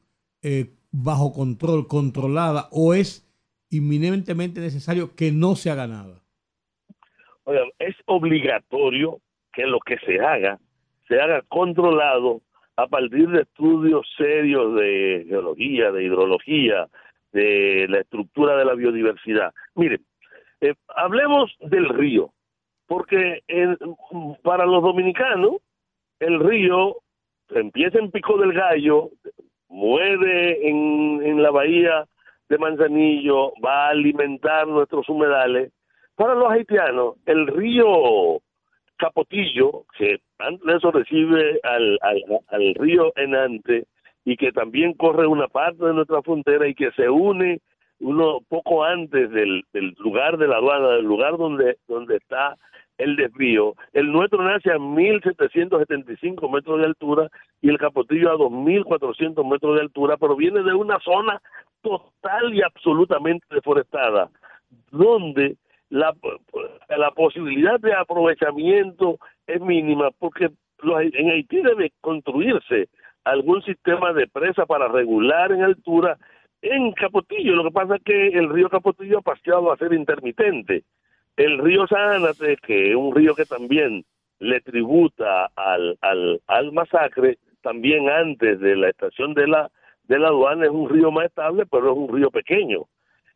[0.41, 3.27] eh, bajo control, controlada, o es
[3.71, 6.21] inminentemente necesario que no se haga nada?
[7.45, 9.19] Oiga, es obligatorio
[9.53, 10.59] que lo que se haga,
[11.07, 12.41] se haga controlado
[12.75, 16.87] a partir de estudios serios de geología, de hidrología,
[17.31, 19.53] de la estructura de la biodiversidad.
[19.75, 20.03] Miren,
[20.61, 22.31] eh, hablemos del río,
[22.87, 23.41] porque
[24.43, 25.57] para los dominicanos
[26.19, 26.97] el río
[27.49, 29.09] empieza en Pico del Gallo,
[29.69, 32.05] muere en, en la bahía
[32.49, 35.71] de Manzanillo, va a alimentar nuestros humedales.
[36.15, 38.41] Para los haitianos, el río
[38.97, 43.85] Capotillo, que antes de eso recibe al, al, al río Enante
[44.23, 47.61] y que también corre una parte de nuestra frontera y que se une
[48.01, 49.63] uno poco antes del,
[49.99, 52.57] lugar de la aduana, del lugar donde, donde está
[52.97, 53.75] el desvío.
[53.93, 57.29] El nuestro nace a 1.775 metros de altura
[57.61, 61.41] y el Capotillo a 2.400 metros de altura, pero viene de una zona
[61.81, 64.29] total y absolutamente deforestada,
[64.91, 65.55] donde
[65.89, 66.13] la,
[66.89, 70.49] la posibilidad de aprovechamiento es mínima, porque
[70.83, 72.89] en Haití debe construirse
[73.23, 76.17] algún sistema de presa para regular en altura
[76.61, 77.55] en Capotillo.
[77.55, 80.83] Lo que pasa es que el río Capotillo ha pasado a ser intermitente
[81.37, 84.03] el río Sánate, que es un río que también
[84.39, 89.71] le tributa al, al, al masacre, también antes de la estación de la,
[90.03, 92.85] de la aduana, es un río más estable, pero es un río pequeño.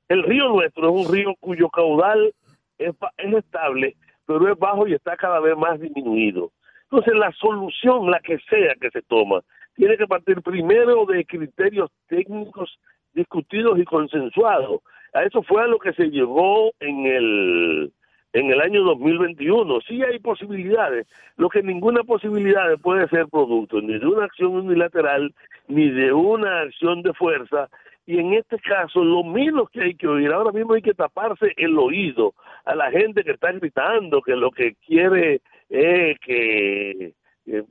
[0.08, 2.34] El río nuestro es un río cuyo caudal
[2.78, 3.96] es, es estable,
[4.26, 6.52] pero es bajo y está cada vez más disminuido.
[6.84, 9.42] Entonces, la solución, la que sea que se toma,
[9.76, 12.80] tiene que partir primero de criterios técnicos
[13.16, 14.82] discutidos y consensuados.
[15.14, 17.92] A eso fue a lo que se llegó en el
[18.36, 19.80] en el año 2021.
[19.88, 21.08] Sí hay posibilidades,
[21.38, 25.34] lo que ninguna posibilidad puede ser producto ni de una acción unilateral
[25.70, 27.70] ni de una acción de fuerza.
[28.06, 31.54] Y en este caso, lo menos que hay que oír, ahora mismo hay que taparse
[31.56, 32.34] el oído
[32.66, 37.14] a la gente que está gritando que lo que quiere es que,
[37.46, 37.64] que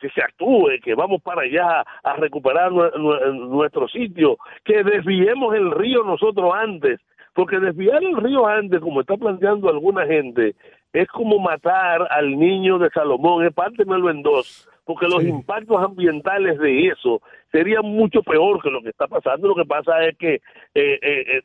[0.00, 6.04] que se actúe, que vamos para allá a recuperar nuestro sitio, que desviemos el río
[6.04, 7.00] nosotros antes,
[7.34, 10.54] porque desviar el río antes, como está planteando alguna gente,
[10.92, 16.58] es como matar al niño de Salomón, es parte en dos, porque los impactos ambientales
[16.58, 17.20] de eso
[17.52, 19.48] serían mucho peor que lo que está pasando.
[19.48, 20.40] Lo que pasa es que eh,
[20.74, 21.42] eh, eh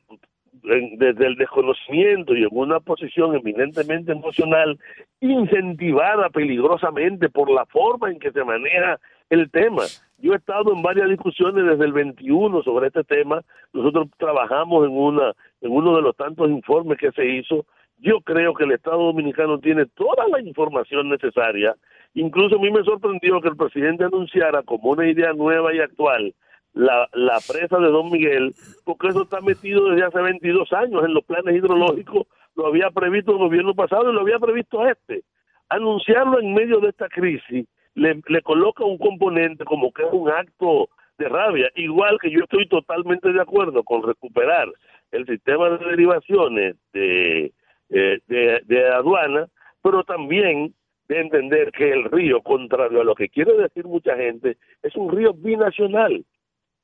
[0.61, 4.77] desde el desconocimiento y en una posición eminentemente emocional,
[5.19, 8.99] incentivada peligrosamente por la forma en que se maneja
[9.29, 9.83] el tema.
[10.19, 13.41] Yo he estado en varias discusiones desde el 21 sobre este tema.
[13.73, 17.65] Nosotros trabajamos en una en uno de los tantos informes que se hizo.
[17.99, 21.75] Yo creo que el Estado Dominicano tiene toda la información necesaria.
[22.13, 26.33] Incluso a mí me sorprendió que el presidente anunciara como una idea nueva y actual
[26.73, 31.13] la, la presa de Don Miguel, porque eso está metido desde hace 22 años en
[31.13, 35.23] los planes hidrológicos, lo había previsto el gobierno pasado y lo había previsto este.
[35.69, 40.29] Anunciarlo en medio de esta crisis le, le coloca un componente como que es un
[40.29, 44.67] acto de rabia, igual que yo estoy totalmente de acuerdo con recuperar
[45.11, 47.53] el sistema de derivaciones de,
[47.89, 49.47] eh, de, de aduana,
[49.83, 50.73] pero también
[51.07, 55.15] de entender que el río, contrario a lo que quiere decir mucha gente, es un
[55.15, 56.25] río binacional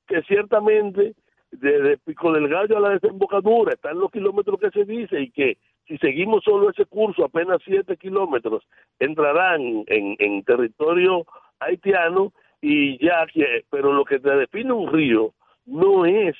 [0.09, 1.13] que ciertamente
[1.51, 5.57] desde Pico del Gallo a la desembocadura están los kilómetros que se dice y que
[5.87, 8.63] si seguimos solo ese curso, apenas siete kilómetros,
[8.99, 11.25] entrarán en, en territorio
[11.59, 15.33] haitiano y ya que, pero lo que te define un río
[15.65, 16.35] no es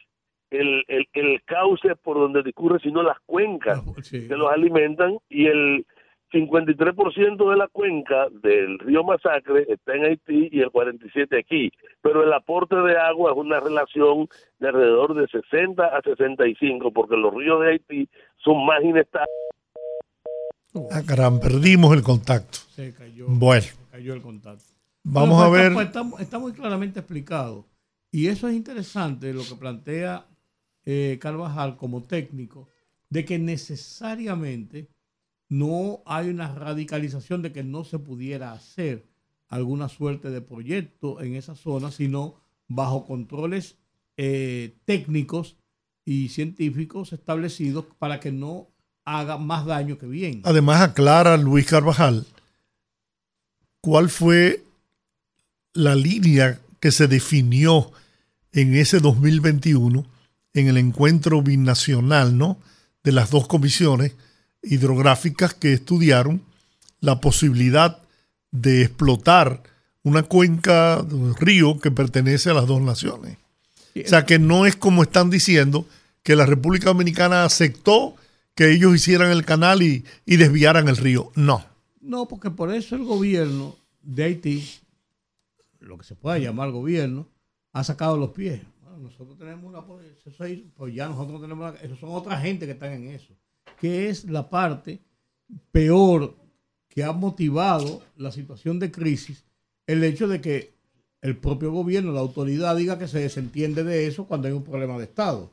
[0.51, 5.85] el, el, el cauce por donde discurre, sino las cuencas que los alimentan y el
[6.31, 12.23] 53% de la cuenca del río Masacre está en Haití y el 47% aquí, pero
[12.23, 14.27] el aporte de agua es una relación
[14.59, 19.29] de alrededor de 60 a 65, porque los ríos de Haití son más inestables.
[20.91, 22.59] Ah, caramba, perdimos el contacto.
[22.75, 23.61] Se cayó, Bueno.
[23.63, 24.63] se cayó el contacto.
[25.03, 25.85] Vamos Bueno, a pues, ver.
[25.87, 27.65] está- pues, está, está muy claramente explicado.
[28.11, 30.25] Y eso es interesante lo que plantea
[30.85, 32.67] eh, Carvajal como técnico,
[33.09, 34.87] de que necesariamente
[35.49, 39.07] no hay una radicalización de que no se pudiera hacer
[39.47, 42.35] alguna suerte de proyecto en esa zona, sino
[42.67, 43.77] bajo controles
[44.15, 45.57] eh, técnicos
[46.05, 48.69] y científicos establecidos para que no
[49.05, 50.41] haga más daño que bien.
[50.45, 52.27] Además, aclara Luis Carvajal
[53.81, 54.63] cuál fue
[55.73, 57.91] la línea que se definió
[58.51, 60.05] en ese 2021
[60.53, 62.59] en el encuentro binacional, ¿no?
[63.03, 64.15] De las dos comisiones
[64.61, 66.41] hidrográficas que estudiaron
[67.01, 67.99] la posibilidad
[68.51, 69.63] de explotar
[70.03, 73.37] una cuenca, un río que pertenece a las dos naciones.
[73.95, 75.85] O sea que no es como están diciendo
[76.23, 78.15] que la República Dominicana aceptó
[78.55, 81.31] que ellos hicieran el canal y, y desviaran el río.
[81.35, 81.65] No.
[82.01, 84.69] No, porque por eso el gobierno de Haití,
[85.79, 87.27] lo que se pueda llamar gobierno,
[87.73, 88.61] ha sacado los pies.
[88.81, 89.79] Bueno, nosotros tenemos una
[90.25, 93.33] eso es- pues ya nosotros tenemos una, eso son otra gente que están en eso,
[93.79, 94.99] que es la parte
[95.71, 96.35] peor
[96.87, 99.45] que ha motivado la situación de crisis,
[99.87, 100.73] el hecho de que
[101.21, 104.97] el propio gobierno, la autoridad diga que se desentiende de eso cuando hay un problema
[104.97, 105.51] de Estado.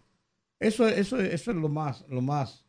[0.61, 2.65] Eso, es- eso, es- eso es lo más, lo más,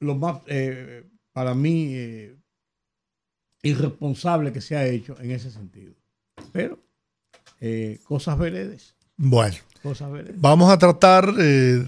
[0.00, 2.36] lo más eh, para mí eh,
[3.62, 5.94] irresponsable que se ha hecho en ese sentido.
[6.52, 6.78] Pero
[7.60, 10.40] eh, cosas veredes, Bueno, cosas veredes.
[10.40, 11.86] vamos a tratar de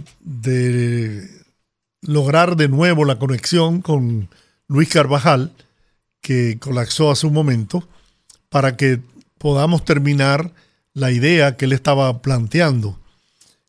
[2.02, 4.28] lograr de nuevo la conexión con
[4.68, 5.52] Luis Carvajal,
[6.20, 7.86] que colapsó hace un momento,
[8.48, 9.00] para que
[9.38, 10.52] podamos terminar
[10.94, 12.98] la idea que él estaba planteando.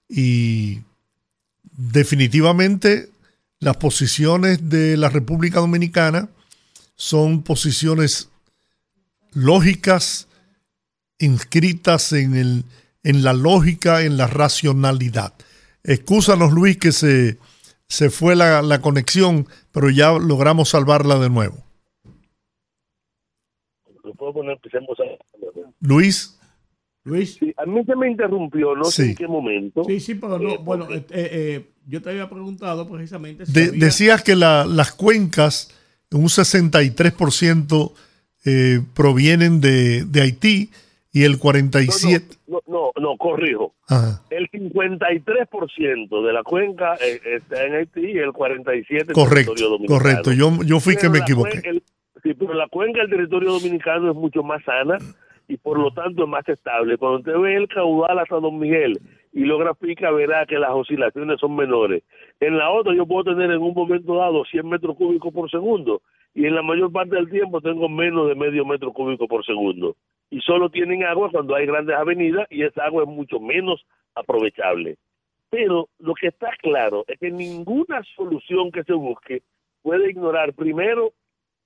[0.09, 0.79] Y
[1.63, 3.09] definitivamente
[3.59, 6.29] las posiciones de la República Dominicana
[6.95, 8.29] son posiciones
[9.33, 10.27] lógicas,
[11.19, 12.63] inscritas en, el,
[13.03, 15.33] en la lógica, en la racionalidad.
[15.83, 17.37] Excúsanos, Luis, que se,
[17.89, 21.63] se fue la, la conexión, pero ya logramos salvarla de nuevo.
[24.03, 25.03] Lo puedo poner, empecemos a...
[25.81, 26.37] Luis,
[27.03, 29.83] Luis, Sí, a mí se me interrumpió, no sé en qué momento.
[29.85, 33.51] sí, sí, pero Eh, no, bueno, porque- eh, eh, yo te había preguntado precisamente si
[33.53, 35.73] de- había- decías que la- las cuencas,
[36.11, 37.93] un 63%
[38.45, 40.71] eh, provienen de, de Haití
[41.11, 42.37] y el 47%...
[42.47, 43.73] No, no, no, no, corrijo.
[43.87, 49.53] Ajá, El 53% de la cuenca eh, está en Haití y el 47% en correcto,
[49.53, 49.99] territorio dominicano.
[49.99, 50.31] correcto.
[50.33, 51.61] Yo, yo fui que me equivoqué.
[51.65, 51.83] el-
[52.23, 54.97] sí, pero la cuenca del territorio dominicano es mucho más sana
[55.47, 56.97] y por lo tanto es más estable.
[56.97, 58.99] Cuando usted ve el caudal hasta Don Miguel
[59.37, 62.01] y lo grafica, verá que las oscilaciones son menores.
[62.39, 66.01] En la otra yo puedo tener en un momento dado 100 metros cúbicos por segundo
[66.33, 69.95] y en la mayor parte del tiempo tengo menos de medio metro cúbico por segundo.
[70.31, 73.85] Y solo tienen agua cuando hay grandes avenidas y esa agua es mucho menos
[74.15, 74.97] aprovechable.
[75.51, 79.43] Pero lo que está claro es que ninguna solución que se busque
[79.83, 81.13] puede ignorar primero,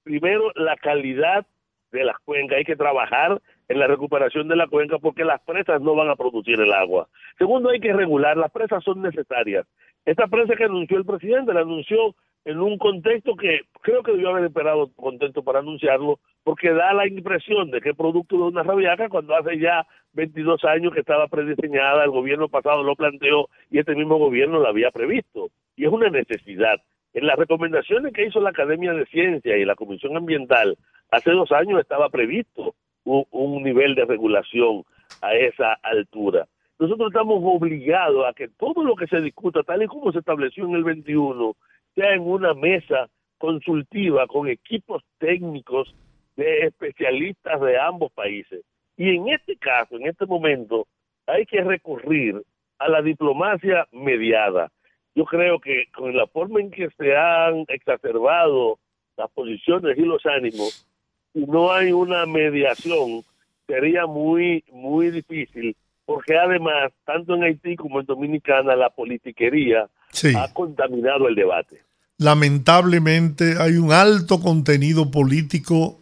[0.03, 1.45] primero la calidad
[1.93, 2.57] de las cuencas.
[2.57, 3.41] Hay que trabajar
[3.71, 7.07] en la recuperación de la cuenca porque las presas no van a producir el agua.
[7.37, 8.35] Segundo, hay que regular.
[8.35, 9.65] Las presas son necesarias.
[10.05, 14.29] Esta presa que anunció el presidente la anunció en un contexto que creo que debió
[14.29, 18.43] haber esperado otro contexto para anunciarlo, porque da la impresión de que es producto de
[18.43, 23.47] una rabiaca cuando hace ya 22 años que estaba prediseñada, el gobierno pasado lo planteó
[23.69, 25.49] y este mismo gobierno la había previsto.
[25.77, 26.81] Y es una necesidad.
[27.13, 30.77] En las recomendaciones que hizo la Academia de Ciencia y la Comisión Ambiental
[31.09, 32.73] hace dos años estaba previsto
[33.03, 34.83] un, un nivel de regulación
[35.21, 36.47] a esa altura.
[36.79, 40.65] Nosotros estamos obligados a que todo lo que se discuta, tal y como se estableció
[40.65, 41.55] en el 21,
[41.93, 45.93] sea en una mesa consultiva con equipos técnicos
[46.35, 48.63] de especialistas de ambos países.
[48.97, 50.87] Y en este caso, en este momento,
[51.27, 52.41] hay que recurrir
[52.79, 54.71] a la diplomacia mediada.
[55.13, 58.79] Yo creo que con la forma en que se han exacerbado
[59.17, 60.87] las posiciones y los ánimos,
[61.33, 63.23] si no hay una mediación,
[63.67, 65.75] sería muy, muy difícil,
[66.05, 70.33] porque además, tanto en Haití como en Dominicana, la politiquería Sí.
[70.35, 71.81] ha contaminado el debate.
[72.17, 75.99] lamentablemente hay un alto contenido político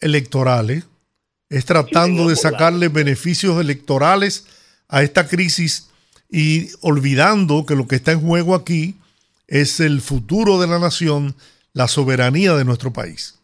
[0.00, 0.70] electoral.
[0.70, 0.82] ¿eh?
[1.48, 4.46] Es tratando de sacarle beneficios electorales
[4.88, 5.90] a esta crisis
[6.30, 8.96] y olvidando que lo que está en juego aquí
[9.48, 11.34] es el futuro de la nación,
[11.72, 13.39] la soberanía de nuestro país.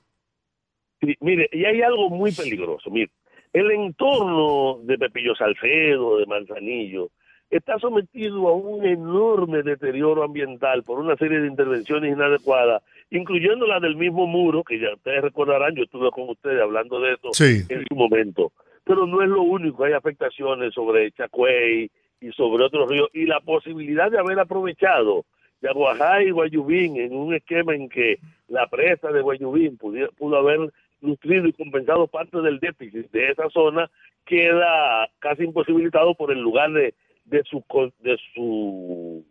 [1.01, 2.91] Sí, mire, y hay algo muy peligroso.
[2.91, 3.11] Mire,
[3.53, 7.11] el entorno de Pepillo Salcedo, de Manzanillo,
[7.51, 13.79] está sometido a un enorme deterioro ambiental por una serie de intervenciones inadecuadas, incluyendo la
[13.81, 17.85] del mismo muro, que ya ustedes recordarán, yo estuve con ustedes hablando de eso en
[17.89, 18.53] su momento.
[18.85, 21.91] Pero no es lo único, hay afectaciones sobre Chacuey
[22.21, 25.25] y sobre otros ríos, y la posibilidad de haber aprovechado
[25.63, 28.19] Yaguajá y Guayubín en un esquema en que
[28.49, 30.73] la presa de Guayubín pudo haber
[31.07, 33.91] nutrido y compensado parte del déficit de esa zona,
[34.25, 37.65] queda casi imposibilitado por el lugar de, de su
[38.01, 39.25] de su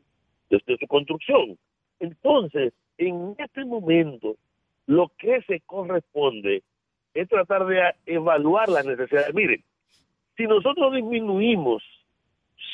[0.50, 1.58] de, su construcción.
[2.00, 4.36] Entonces, en este momento,
[4.88, 6.64] lo que se corresponde
[7.14, 9.34] es tratar de evaluar las necesidades.
[9.34, 9.64] Miren,
[10.38, 11.84] si nosotros disminuimos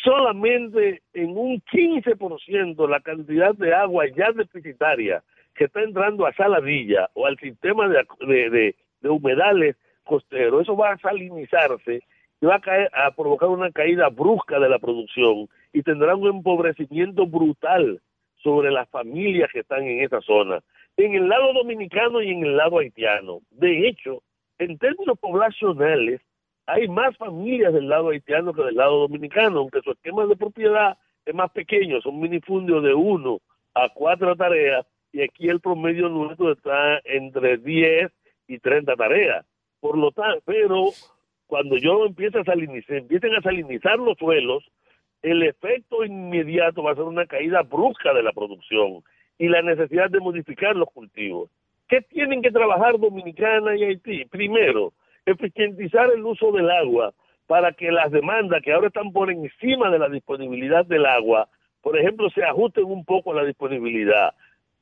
[0.04, 5.24] solamente en un 15% la cantidad de agua ya deficitaria
[5.56, 8.76] que está entrando a Saladilla o al sistema de, de, de
[9.10, 12.04] humedales costeros, eso va a salinizarse
[12.42, 16.28] y va a, caer, a provocar una caída brusca de la producción y tendrá un
[16.28, 18.02] empobrecimiento brutal
[18.44, 20.60] sobre las familias que están en esa zona,
[20.98, 23.42] en el lado dominicano y en el lado haitiano.
[23.52, 24.24] De hecho,
[24.58, 26.22] en términos poblacionales,
[26.66, 30.98] hay más familias del lado haitiano que del lado dominicano, aunque su esquema de propiedad
[31.26, 33.40] es más pequeño, son minifundios de uno
[33.74, 38.12] a cuatro tareas, y aquí el promedio nuestro está entre 10
[38.52, 39.46] y 30 tareas.
[39.80, 40.90] Por lo tanto, pero
[41.48, 44.64] cuando yo empiezo a salinizar, empiecen a salinizar los suelos,
[45.22, 49.04] el efecto inmediato va a ser una caída brusca de la producción
[49.38, 51.50] y la necesidad de modificar los cultivos.
[51.88, 54.26] ¿Qué tienen que trabajar Dominicana y Haití?
[54.26, 54.94] Primero,
[55.26, 57.14] eficientizar el uso del agua
[57.48, 61.50] para que las demandas que ahora están por encima de la disponibilidad del agua,
[61.82, 64.34] por ejemplo, se ajusten un poco a la disponibilidad,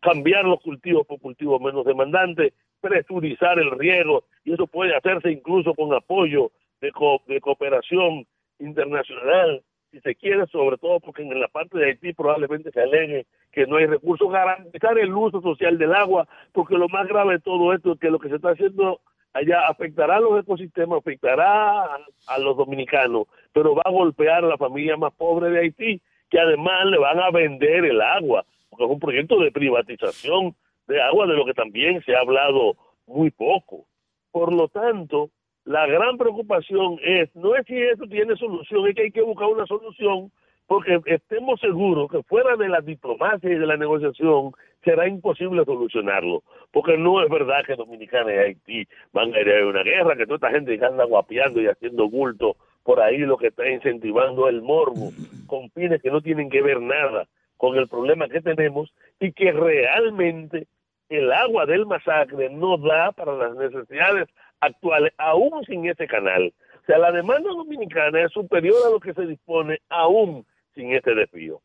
[0.02, 5.74] cambiar los cultivos por cultivos menos demandantes, presurizar el riego, y eso puede hacerse incluso
[5.74, 6.52] con apoyo
[6.82, 6.92] de,
[7.28, 8.26] de cooperación
[8.60, 9.62] internacional,
[9.92, 13.66] si se quiere, sobre todo porque en la parte de Haití probablemente se alegue que
[13.66, 17.74] no hay recursos, garantizar el uso social del agua, porque lo más grave de todo
[17.74, 19.02] esto es que lo que se está haciendo
[19.34, 21.86] allá afectará a los ecosistemas, afectará
[22.28, 26.40] a, los dominicanos, pero va a golpear a la familia más pobre de Haití, que
[26.40, 30.56] además le van a vender el agua, porque es un proyecto de privatización
[30.90, 32.76] de agua, de lo que también se ha hablado
[33.08, 33.86] muy poco.
[34.32, 35.30] Por lo tanto,
[35.64, 39.48] la gran preocupación es, no es si esto tiene solución, es que hay que buscar
[39.48, 40.32] una solución
[40.66, 44.52] porque estemos seguros que fuera de la diplomacia y de la negociación
[44.84, 49.68] será imposible solucionarlo, porque no es verdad que Dominicana y Haití van a ir a
[49.68, 53.38] una guerra, que toda esta gente que anda guapeando y haciendo bulto por ahí lo
[53.38, 55.12] que está incentivando el morbo
[55.48, 59.52] con fines que no tienen que ver nada con el problema que tenemos y que
[59.52, 60.68] realmente
[61.10, 64.30] el agua del masacre no da para las necesidades
[64.62, 66.54] actuales, aún sin ese canal.
[66.82, 70.46] O sea, la demanda dominicana es superior a lo que se dispone aún
[70.76, 71.62] sin este desvío.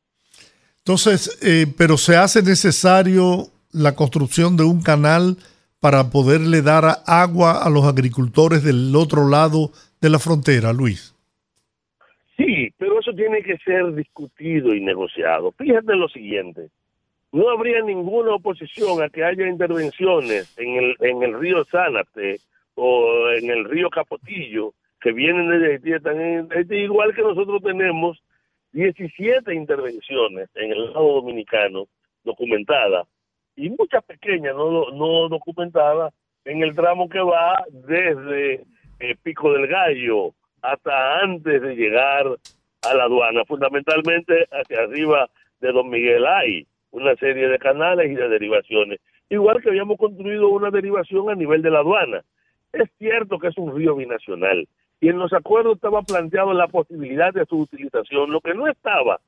[0.78, 5.36] Entonces, eh, pero se hace necesario la construcción de un canal
[5.80, 11.14] para poderle dar agua a los agricultores del otro lado de la frontera, Luis.
[12.36, 15.52] Sí, pero eso tiene que ser discutido y negociado.
[15.52, 16.68] Fíjate lo siguiente,
[17.34, 22.38] no habría ninguna oposición a que haya intervenciones en el, en el río Zánate
[22.76, 27.60] o en el río Capotillo, que vienen de Haití, están en Haití, igual que nosotros
[27.60, 28.22] tenemos
[28.70, 31.88] 17 intervenciones en el lado dominicano
[32.22, 33.08] documentadas
[33.56, 38.64] y muchas pequeñas no, no documentadas en el tramo que va desde
[39.00, 42.26] eh, Pico del Gallo hasta antes de llegar
[42.82, 45.28] a la aduana, fundamentalmente hacia arriba
[45.60, 50.48] de Don Miguel hay una serie de canales y de derivaciones, igual que habíamos construido
[50.48, 52.22] una derivación a nivel de la aduana.
[52.72, 54.66] Es cierto que es un río binacional,
[55.00, 58.30] y en los acuerdos estaba planteado la posibilidad de su utilización.
[58.30, 59.20] Lo que no estaba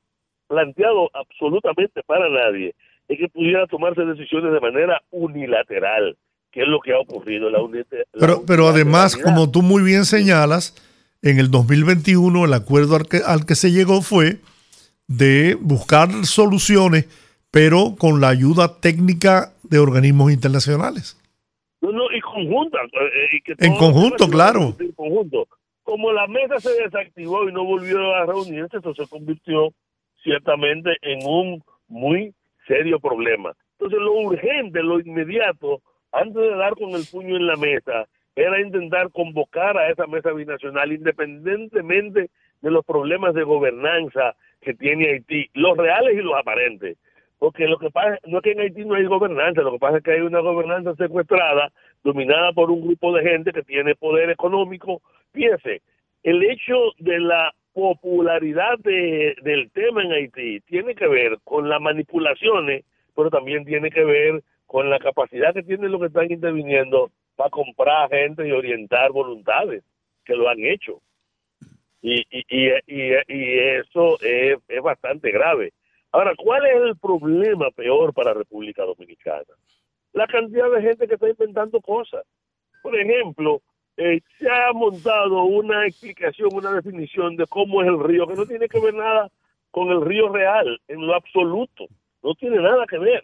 [0.47, 2.73] planteado absolutamente para nadie
[3.07, 6.17] es que pudiera tomarse decisiones de manera unilateral,
[6.51, 7.49] que es lo que ha ocurrido.
[7.49, 7.59] La,
[8.19, 10.73] pero, pero además, como tú muy bien señalas,
[11.21, 14.37] en el 2021 el acuerdo al que, al que se llegó fue
[15.07, 17.07] de buscar soluciones,
[17.57, 21.17] pero con la ayuda técnica de organismos internacionales.
[21.81, 22.77] No, no, y conjunta.
[22.83, 24.75] Eh, y en conjunto, claro.
[24.79, 25.47] En conjunto
[25.87, 29.73] como la mesa se desactivó y no volvió a reunirse, eso se convirtió
[30.21, 32.35] ciertamente en un muy
[32.67, 33.53] serio problema.
[33.79, 35.81] Entonces lo urgente, lo inmediato,
[36.11, 38.05] antes de dar con el puño en la mesa,
[38.35, 42.29] era intentar convocar a esa mesa binacional independientemente
[42.61, 46.97] de los problemas de gobernanza que tiene Haití, los reales y los aparentes.
[47.39, 49.97] Porque lo que pasa no es que en Haití no hay gobernanza, lo que pasa
[49.97, 51.71] es que hay una gobernanza secuestrada,
[52.03, 55.01] dominada por un grupo de gente que tiene poder económico.
[55.33, 55.81] Fíjese,
[56.23, 61.79] el hecho de la popularidad de, del tema en Haití tiene que ver con las
[61.79, 62.83] manipulaciones,
[63.15, 67.51] pero también tiene que ver con la capacidad que tienen los que están interviniendo para
[67.51, 69.83] comprar gente y orientar voluntades,
[70.25, 71.01] que lo han hecho.
[72.01, 75.71] Y, y, y, y, eso es, es bastante grave.
[76.17, 79.53] Ahora, ¿cuál es el problema peor para República Dominicana?
[80.13, 82.25] La cantidad de gente que está inventando cosas.
[82.81, 83.61] Por ejemplo,
[83.97, 88.47] eh, se ha montado una explicación, una definición de cómo es el río, que no
[88.47, 89.29] tiene que ver nada
[89.69, 91.85] con el río real, en lo absoluto.
[92.23, 93.23] No tiene nada que ver.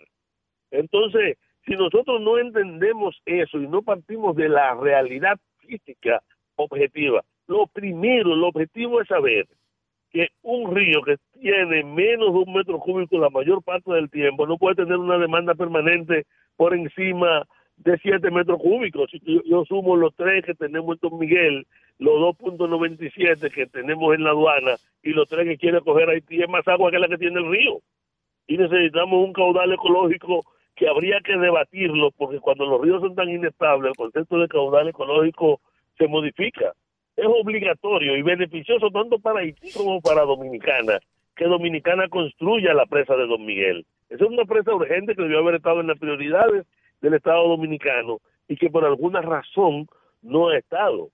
[0.69, 6.21] Entonces, si nosotros no entendemos eso y no partimos de la realidad física
[6.57, 9.47] objetiva, lo primero, el objetivo es saber
[10.13, 14.45] que un río que tiene menos de un metro cúbico la mayor parte del tiempo
[14.45, 16.25] no puede tener una demanda permanente
[16.55, 17.45] por encima
[17.77, 19.09] de 7 metros cúbicos.
[19.09, 19.19] Si
[19.49, 21.65] yo, sumo los tres que tenemos en Don Miguel,
[21.97, 26.49] los 2.97 que tenemos en la aduana y los tres que quiere coger Haití, es
[26.49, 27.79] más agua que la que tiene el río.
[28.47, 30.45] Y necesitamos un caudal ecológico
[30.75, 34.89] que habría que debatirlo, porque cuando los ríos son tan inestables, el concepto de caudal
[34.89, 35.59] ecológico
[35.97, 36.73] se modifica
[37.15, 40.99] es obligatorio y beneficioso tanto para Haití como para Dominicana
[41.35, 43.85] que Dominicana construya la presa de Don Miguel.
[44.09, 46.65] Esa es una presa urgente que debió haber estado en las prioridades
[47.01, 49.87] del Estado dominicano y que por alguna razón
[50.21, 51.09] no ha estado.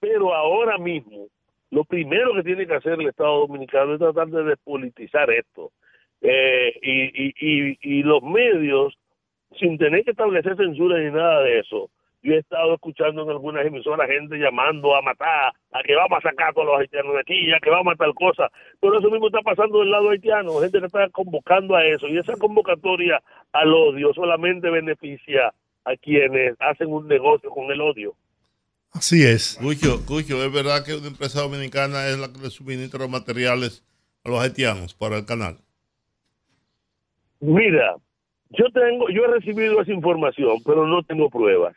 [0.00, 1.28] Pero ahora mismo,
[1.70, 5.70] lo primero que tiene que hacer el Estado dominicano es tratar de despolitizar esto.
[6.20, 8.96] Eh, y, y, los medios,
[9.58, 11.90] sin tener que establecer censura ni nada de eso,
[12.22, 16.28] yo he estado escuchando en algunas emisoras gente llamando a matar, a que vamos a
[16.28, 18.48] sacar a todos los haitianos de aquí, ya que vamos a tal cosa.
[18.80, 22.06] Pero eso mismo está pasando del lado haitiano, gente que está convocando a eso.
[22.06, 23.20] Y esa convocatoria
[23.52, 25.52] al odio solamente beneficia
[25.84, 28.14] a quienes hacen un negocio con el odio.
[28.92, 29.58] Así es.
[29.60, 33.84] Cucho, Cucho, ¿es verdad que una empresa dominicana es la que le suministra materiales
[34.24, 35.58] a los haitianos para el canal?
[37.40, 37.96] Mira,
[38.50, 41.74] yo tengo, yo he recibido esa información, pero no tengo pruebas.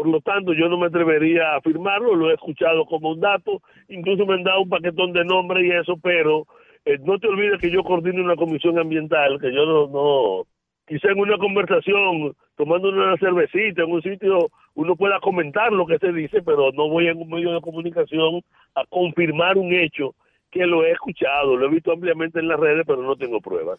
[0.00, 3.60] Por lo tanto, yo no me atrevería a afirmarlo, lo he escuchado como un dato,
[3.90, 6.46] incluso me han dado un paquetón de nombres y eso, pero
[6.86, 10.46] eh, no te olvides que yo coordino una comisión ambiental, que yo no, no,
[10.88, 15.98] quizá en una conversación, tomando una cervecita en un sitio, uno pueda comentar lo que
[15.98, 18.40] se dice, pero no voy en un medio de comunicación
[18.76, 20.14] a confirmar un hecho
[20.50, 23.78] que lo he escuchado, lo he visto ampliamente en las redes, pero no tengo pruebas.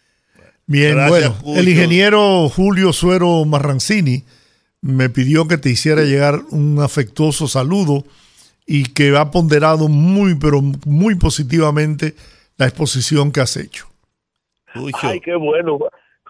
[0.67, 4.23] Bien, bueno, el ingeniero Julio Suero Marrancini
[4.81, 8.03] me pidió que te hiciera llegar un afectuoso saludo
[8.65, 12.13] y que ha ponderado muy, pero muy positivamente
[12.57, 13.87] la exposición que has hecho.
[15.01, 15.79] Ay, qué bueno.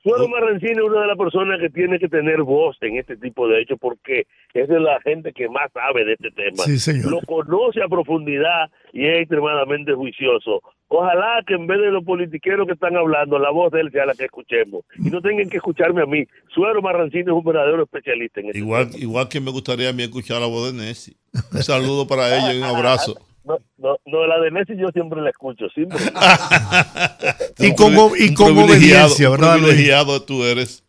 [0.04, 3.48] Suero Marrancini es una de las personas que tiene que tener voz en este tipo
[3.48, 6.64] de hechos porque es de la gente que más sabe de este tema.
[6.64, 7.12] Sí, señor.
[7.12, 10.64] Lo conoce a profundidad y es extremadamente juicioso.
[10.94, 14.06] Ojalá que en vez de los politiqueros que están hablando, la voz de él sea
[14.06, 14.84] la que escuchemos.
[14.98, 16.28] Y no tengan que escucharme a mí.
[16.54, 20.04] Suero Marrancini es un verdadero especialista en este igual, Igual que me gustaría a mí
[20.04, 21.16] escuchar la voz de Nessie.
[21.54, 23.16] Un saludo para ella y un abrazo.
[23.44, 25.98] No, no, no, la de Messi yo siempre la escucho, siempre.
[27.58, 29.56] y como, y como obediencia, ¿verdad?
[29.56, 30.84] privilegiado tú eres.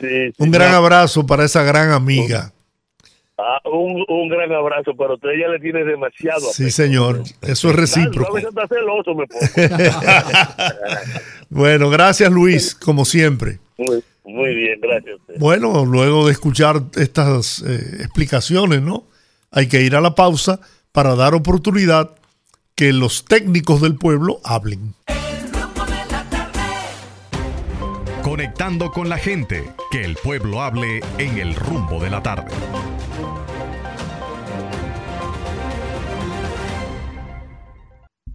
[0.00, 2.52] Sí, un gran abrazo para esa gran amiga.
[3.46, 6.50] Ah, un, un, gran abrazo, pero usted ya le tiene demasiado.
[6.50, 8.38] Sí, señor, eso es recíproco.
[8.68, 9.26] celoso me
[11.50, 13.58] bueno, gracias Luis, como siempre.
[13.76, 15.18] Muy, muy bien, gracias.
[15.38, 19.04] Bueno, luego de escuchar estas eh, explicaciones, ¿no?
[19.50, 20.60] Hay que ir a la pausa
[20.92, 22.12] para dar oportunidad
[22.74, 24.94] que los técnicos del pueblo hablen.
[28.22, 32.50] Conectando con la gente, que el pueblo hable en el rumbo de la tarde.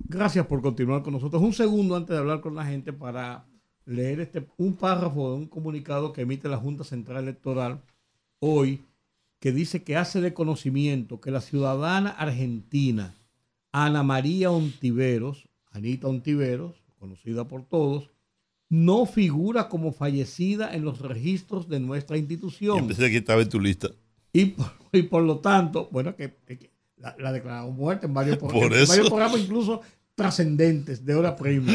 [0.10, 1.40] Gracias por continuar con nosotros.
[1.40, 3.46] Un segundo antes de hablar con la gente para
[3.86, 7.84] leer este, un párrafo de un comunicado que emite la Junta Central Electoral
[8.40, 8.82] hoy
[9.40, 13.14] que dice que hace de conocimiento que la ciudadana argentina
[13.72, 18.10] Ana María Ontiveros, Anita Ontiveros, conocida por todos,
[18.68, 22.88] no figura como fallecida en los registros de nuestra institución.
[22.88, 23.90] pensé que estaba en tu lista.
[24.34, 24.56] Y
[25.04, 26.36] por, lo tanto, bueno, que,
[26.98, 29.82] la, la, declarado muerta en varios, en varios programas, incluso
[30.20, 31.72] trascendentes de hora prima.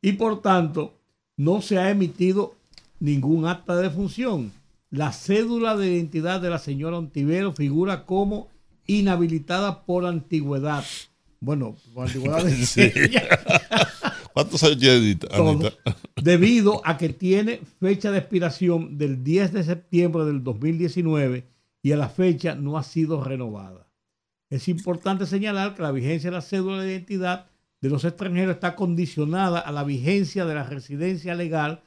[0.00, 0.94] Y por tanto,
[1.36, 2.54] no se ha emitido
[2.98, 4.50] ningún acta de defunción
[4.90, 8.48] la cédula de identidad de la señora Ontivero figura como
[8.86, 10.82] inhabilitada por antigüedad.
[11.40, 13.28] Bueno, por antigüedad de
[14.32, 15.18] ¿Cuántos años tiene
[16.22, 21.44] debido a que tiene fecha de expiración del 10 de septiembre del 2019
[21.82, 23.81] y a la fecha no ha sido renovada.
[24.52, 27.46] Es importante señalar que la vigencia de la cédula de identidad
[27.80, 31.82] de los extranjeros está condicionada a la vigencia de la residencia legal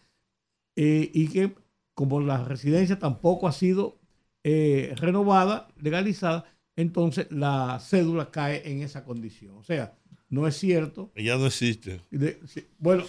[0.75, 1.53] eh, y que
[1.93, 3.99] como la residencia tampoco ha sido
[4.43, 9.55] eh, renovada, legalizada, entonces la cédula cae en esa condición.
[9.57, 9.93] O sea,
[10.29, 11.11] no es cierto.
[11.15, 12.01] Ya no existe.
[12.09, 13.03] De- sí, bueno,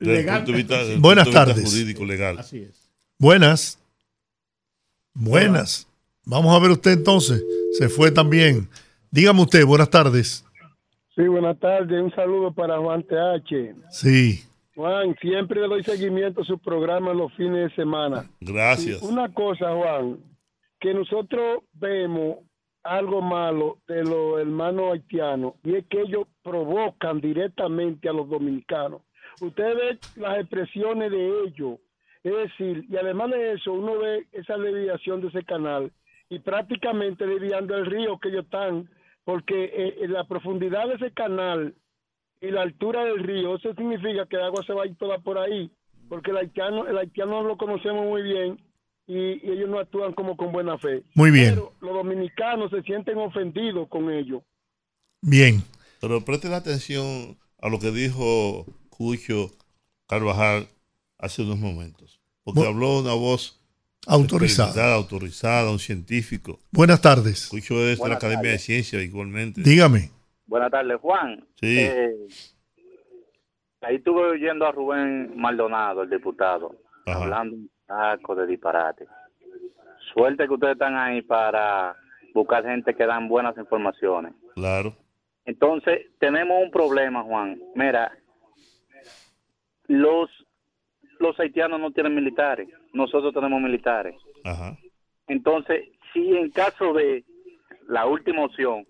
[0.00, 0.38] Desde legal.
[0.38, 1.70] punto de vista- desde el Buenas punto de vista tardes.
[1.70, 2.38] Jurídico legal.
[2.38, 2.90] Así es.
[3.18, 3.78] Buenas.
[5.14, 5.86] Buenas.
[6.24, 7.42] Vamos a ver usted entonces.
[7.78, 8.68] Se fue también.
[9.12, 10.42] Dígame usted, buenas tardes.
[11.14, 12.02] Sí, buenas tardes.
[12.02, 13.74] Un saludo para Juan TH.
[13.90, 14.42] Sí.
[14.74, 18.24] Juan, siempre le doy seguimiento a su programa los fines de semana.
[18.40, 19.02] Gracias.
[19.02, 20.16] Y Una cosa, Juan,
[20.80, 22.38] que nosotros vemos
[22.84, 29.02] algo malo de los hermanos haitianos y es que ellos provocan directamente a los dominicanos.
[29.42, 31.78] Usted ve las expresiones de ellos,
[32.24, 35.92] es decir, y además de eso, uno ve esa desviación de ese canal
[36.30, 38.88] y prácticamente desviando el río que ellos están,
[39.24, 41.74] porque eh, en la profundidad de ese canal
[42.40, 45.18] y la altura del río, eso significa que el agua se va a ir toda
[45.18, 45.70] por ahí,
[46.08, 48.60] porque el haitiano, el haitiano lo conocemos muy bien
[49.06, 49.14] y,
[49.46, 51.02] y ellos no actúan como con buena fe.
[51.14, 51.54] Muy bien.
[51.54, 54.42] Pero los dominicanos se sienten ofendidos con ellos.
[55.20, 55.62] Bien.
[56.00, 59.50] Pero presten atención a lo que dijo Cucho
[60.08, 60.66] Carvajal
[61.18, 62.20] hace unos momentos.
[62.42, 63.61] Porque Bu- habló una voz
[64.06, 64.94] Autorizada.
[64.94, 66.58] autorizada, un científico.
[66.72, 67.48] Buenas tardes.
[67.48, 69.62] Cucho es de la Buenas Academia de Ciencias igualmente.
[69.62, 70.10] Dígame.
[70.46, 71.44] Buenas tardes, Juan.
[71.60, 71.78] Sí.
[71.78, 72.16] Eh,
[73.80, 76.74] ahí estuve oyendo a Rubén Maldonado, el diputado,
[77.06, 77.22] Ajá.
[77.22, 79.06] hablando un saco de disparate.
[80.12, 81.96] Suerte que ustedes están ahí para
[82.34, 84.34] buscar gente que dan buenas informaciones.
[84.54, 84.96] Claro.
[85.44, 87.58] Entonces, tenemos un problema, Juan.
[87.74, 88.12] Mira,
[89.86, 90.28] los,
[91.18, 94.14] los haitianos no tienen militares, nosotros tenemos militares.
[94.44, 94.76] Ajá.
[95.28, 97.24] Entonces, si en caso de
[97.88, 98.86] la última opción,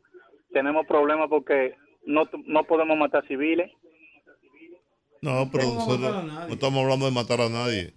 [0.53, 1.75] tenemos problemas porque
[2.05, 3.71] no, no podemos matar civiles.
[5.21, 7.95] No, pero No nosotros estamos hablando de matar a nadie.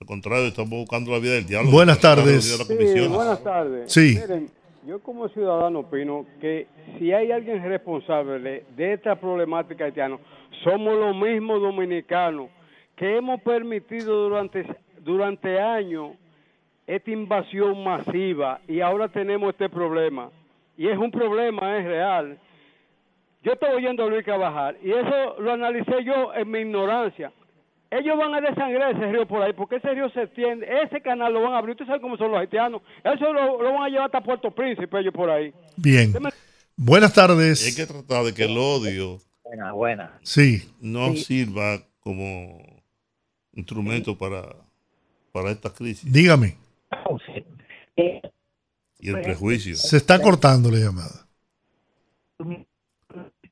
[0.00, 1.70] Al contrario, estamos buscando la vida del diablo.
[1.70, 2.44] Buenas tardes.
[2.44, 3.92] Sí, buenas tardes.
[3.92, 4.18] Sí.
[4.20, 4.50] Miren,
[4.86, 6.66] yo como ciudadano opino que
[6.98, 10.18] si hay alguien responsable de esta problemática haitiana,
[10.64, 12.48] somos los mismos dominicanos
[12.96, 14.64] que hemos permitido durante,
[15.08, 16.12] durante años
[16.86, 20.30] esta invasión masiva y ahora tenemos este problema.
[20.76, 22.38] Y es un problema, es real.
[23.42, 27.32] Yo estoy oyendo a Luis Carvajal y eso lo analicé yo en mi ignorancia.
[27.90, 31.32] Ellos van a desangrar ese río por ahí, porque ese río se extiende, ese canal
[31.32, 31.72] lo van a abrir.
[31.72, 32.82] Usted sabe cómo son los haitianos.
[33.02, 35.54] Eso lo, lo van a llevar hasta Puerto Príncipe, ellos por ahí.
[35.76, 36.12] Bien.
[36.76, 37.66] Buenas tardes.
[37.66, 40.18] Hay que tratar de que el odio Buena, buena.
[40.22, 40.70] Sí.
[40.80, 41.24] no Sí.
[41.24, 42.58] sirva como
[43.54, 44.42] instrumento para,
[45.38, 46.10] para esta crisis.
[46.12, 46.56] Dígame.
[49.00, 49.76] Y el prejuicio.
[49.76, 51.26] Se está cortando la llamada.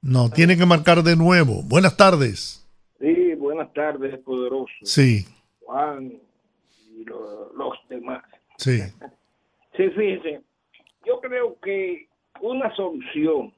[0.03, 1.63] No, tiene que marcar de nuevo.
[1.63, 2.67] Buenas tardes.
[3.01, 4.73] Sí, buenas tardes, poderoso.
[4.83, 5.25] Sí,
[5.65, 6.13] Juan
[6.91, 8.25] y lo- los demás.
[8.59, 8.81] sí.
[9.77, 10.41] Sí, fíjense,
[11.07, 12.09] yo creo que
[12.41, 13.53] una solución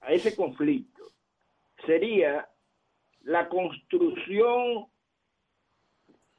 [0.00, 1.04] a ese conflicto
[1.86, 2.48] sería
[3.22, 4.86] la construcción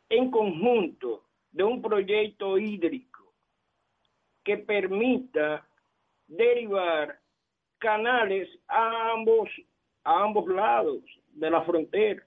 [0.09, 3.33] en conjunto de un proyecto hídrico
[4.43, 5.67] que permita
[6.27, 7.19] derivar
[7.79, 9.49] canales a ambos
[10.03, 11.01] a ambos lados
[11.33, 12.23] de la frontera.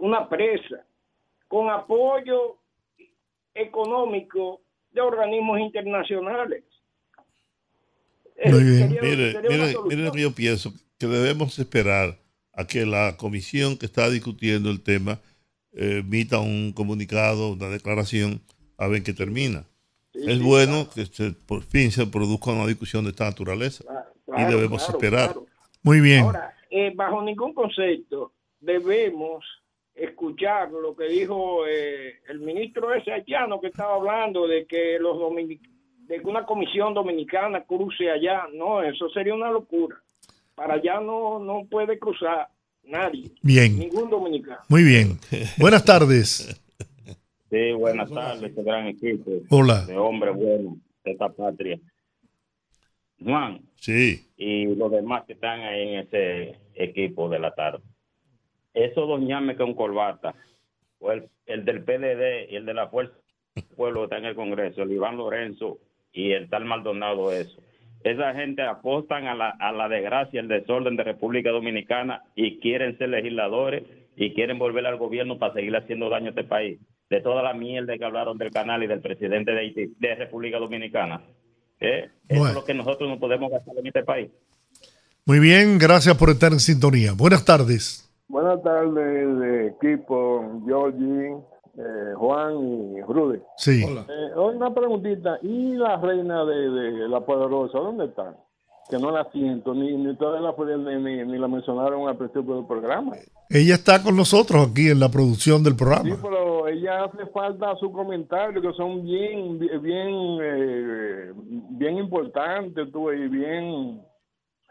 [0.00, 0.84] Una presa
[1.46, 2.58] con apoyo
[3.54, 6.64] económico de organismos internacionales.
[8.44, 8.88] Muy bien.
[8.88, 12.18] Sería- Mire, sería mire, mire lo que yo pienso, que debemos esperar
[12.54, 15.20] a que la comisión que está discutiendo el tema
[15.74, 18.40] emita un comunicado, una declaración,
[18.78, 19.64] a ver qué termina.
[20.14, 23.82] es sí, bueno que se- por fin se produzca una discusión de esta naturaleza
[24.26, 25.32] y Claro, debemos claro, esperar.
[25.32, 25.46] claro.
[25.82, 26.20] Muy bien.
[26.24, 29.44] Ahora, eh, bajo ningún concepto debemos
[29.94, 35.16] escuchar lo que dijo eh, el ministro ese haitiano que estaba hablando de que los
[35.18, 35.68] dominic-
[36.06, 38.44] de que una comisión dominicana cruce allá.
[38.52, 39.96] No, eso sería una locura.
[40.54, 42.48] Para allá no, no puede cruzar
[42.84, 43.30] nadie.
[43.42, 43.78] Bien.
[43.78, 44.60] Ningún dominicano.
[44.68, 45.18] Muy bien.
[45.58, 46.60] Buenas tardes.
[47.50, 49.30] Sí, buenas tardes, este gran equipo.
[49.50, 49.84] Hola.
[49.84, 51.78] De hombre bueno de esta patria.
[53.22, 53.60] Juan.
[53.76, 54.26] Sí.
[54.36, 57.82] Y los demás que están ahí en ese equipo de la tarde.
[58.74, 60.34] Esos dos ñames con corbata,
[60.98, 63.14] o el, el del PLD y el de la Fuerza
[63.54, 65.78] del Pueblo que está en el Congreso, el Iván Lorenzo
[66.12, 67.60] y el tal Maldonado, eso.
[68.04, 72.98] Esa gente apostan a la, a la desgracia, el desorden de República Dominicana y quieren
[72.98, 73.84] ser legisladores
[74.16, 76.78] y quieren volver al gobierno para seguir haciendo daño a este país.
[77.08, 80.58] De toda la mierda que hablaron del canal y del presidente de Haití, de República
[80.58, 81.22] Dominicana.
[81.80, 82.08] ¿Eh?
[82.28, 84.30] Eso es lo que nosotros no podemos gastar en este país.
[85.24, 87.12] Muy bien, gracias por estar en sintonía.
[87.16, 88.08] Buenas tardes.
[88.28, 91.36] Buenas tardes, de equipo, Georgie,
[91.76, 93.40] eh, Juan y Rudy.
[93.56, 93.82] Sí.
[93.84, 98.36] Eh, una preguntita, ¿y la reina de, de la poderosa, dónde está?
[98.90, 102.56] Que no la siento, ni, ni todas la, ni, ni, ni la mencionaron al principio
[102.56, 103.12] del programa.
[103.48, 106.16] Ella está con nosotros aquí en la producción del Sí, programa.
[106.20, 111.32] pero ella hace falta sus comentarios que son bien, bien, eh,
[111.70, 114.02] bien importantes, tú, y bien,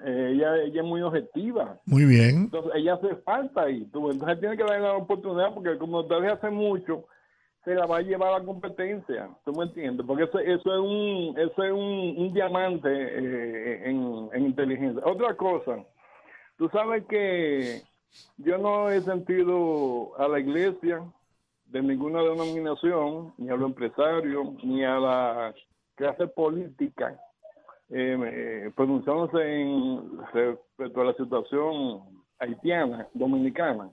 [0.06, 1.80] eh, ella, ella es muy objetiva.
[1.86, 2.44] Muy bien.
[2.44, 3.86] Entonces, ella hace falta ahí.
[3.92, 7.06] Tú, entonces, tiene que darle la oportunidad porque como ustedes hace mucho,
[7.64, 9.30] se la va a llevar a la competencia.
[9.46, 10.06] ¿Tú me entiendes?
[10.06, 15.02] Porque eso, eso es un eso es un, un diamante eh, en, en inteligencia.
[15.06, 15.78] Otra cosa,
[16.58, 17.82] tú sabes que
[18.38, 21.04] yo no he sentido a la iglesia
[21.66, 25.54] de ninguna denominación, ni a los empresarios, ni a la
[25.96, 27.18] clase política,
[27.94, 30.02] eh, eh, pronunciándose en
[30.34, 32.02] respecto a la situación
[32.40, 33.90] haitiana, dominicana.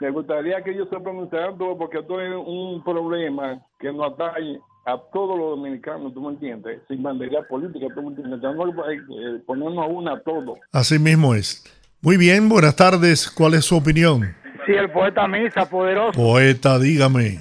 [0.00, 4.60] Me gustaría que ellos se pronunciaran todo porque esto es un problema que nos atañe
[4.86, 6.80] a todos los dominicanos, ¿tú me entiendes?
[6.88, 8.40] Sin bandera política, ¿tú me entiendes?
[8.40, 10.58] Tenemos que eh, ponernos una a todos.
[10.72, 11.64] Así mismo es.
[12.02, 13.30] Muy bien, buenas tardes.
[13.30, 14.34] ¿Cuál es su opinión?
[14.66, 16.12] Sí, el poeta Misa, poderoso.
[16.12, 17.38] Poeta, dígame.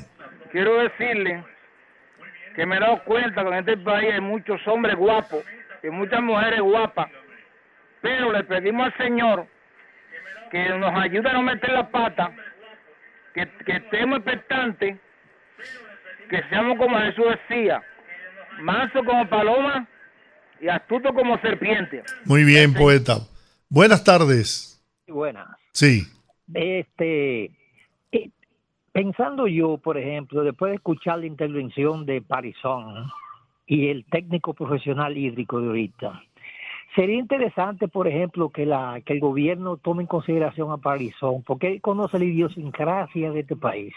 [0.52, 1.44] Quiero decirle
[2.56, 5.44] que me he dado cuenta que en este país hay muchos hombres guapos
[5.84, 7.10] y muchas mujeres guapas,
[8.02, 9.48] pero le pedimos al Señor
[10.50, 12.32] que nos ayude a no meter la pata,
[13.34, 14.98] que, que estemos expectantes,
[16.30, 17.82] que seamos como Jesús decía,
[18.62, 19.88] manso como paloma
[20.62, 22.04] y astuto como serpiente.
[22.26, 23.18] Muy bien, poeta.
[23.70, 24.82] Buenas tardes.
[25.08, 25.48] Buenas.
[25.72, 26.04] Sí.
[26.54, 27.46] Este,
[28.12, 28.30] eh,
[28.92, 33.10] pensando yo, por ejemplo, después de escuchar la intervención de Parizón
[33.66, 36.24] y el técnico profesional hídrico de ahorita,
[36.96, 41.68] sería interesante, por ejemplo, que la que el gobierno tome en consideración a Parizón, porque
[41.68, 43.94] él conoce la idiosincrasia de este país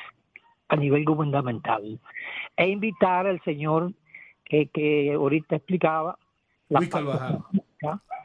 [0.69, 1.99] a nivel gubernamental,
[2.57, 3.93] e invitar al señor
[4.45, 6.19] que, que ahorita explicaba.
[6.69, 7.39] La Luis Carvajal.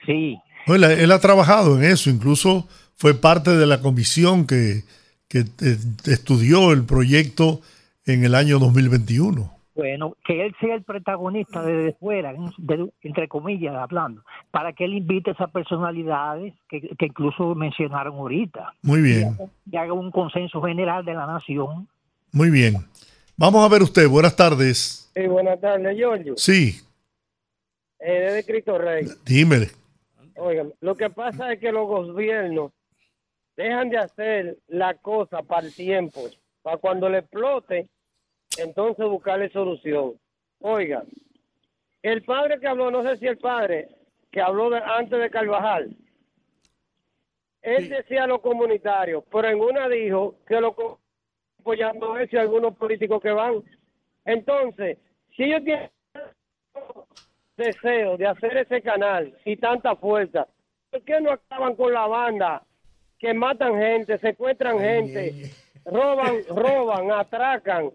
[0.05, 4.81] Sí, Bueno, él, él ha trabajado en eso, incluso fue parte de la comisión que,
[5.27, 7.61] que eh, estudió el proyecto
[8.05, 9.60] en el año 2021.
[9.73, 14.21] Bueno, que él sea el protagonista desde fuera, en- de- entre comillas hablando,
[14.51, 18.73] para que él invite a esas personalidades que, que incluso mencionaron ahorita.
[18.81, 19.37] Muy bien,
[19.71, 21.87] Y haga un consenso general de la nación.
[22.33, 22.73] muy bien.
[23.37, 25.09] Vamos a ver usted, buenas tardes.
[25.15, 26.33] Sí, buenas tardes, Giorgio.
[26.37, 26.75] Sí,
[27.99, 29.05] Eh, desde Cristo Rey.
[29.25, 29.67] dímele.
[30.35, 32.71] Oigan, lo que pasa es que los gobiernos
[33.55, 36.21] dejan de hacer la cosa para el tiempo,
[36.63, 37.87] para cuando le explote,
[38.57, 40.13] entonces buscarle solución.
[40.59, 41.03] Oiga,
[42.03, 43.89] el padre que habló, no sé si el padre
[44.31, 45.95] que habló de- antes de Carvajal,
[47.61, 50.75] él decía lo comunitario, pero en una dijo que lo
[51.59, 53.63] apoyando eso y algunos políticos que van.
[54.25, 54.97] Entonces,
[55.35, 55.89] si ellos tienen
[57.57, 60.47] deseo de hacer ese canal y tanta fuerza,
[60.89, 62.63] ¿por qué no acaban con la banda
[63.19, 65.51] que matan gente, secuestran gente,
[65.85, 67.91] roban, roban, atracan?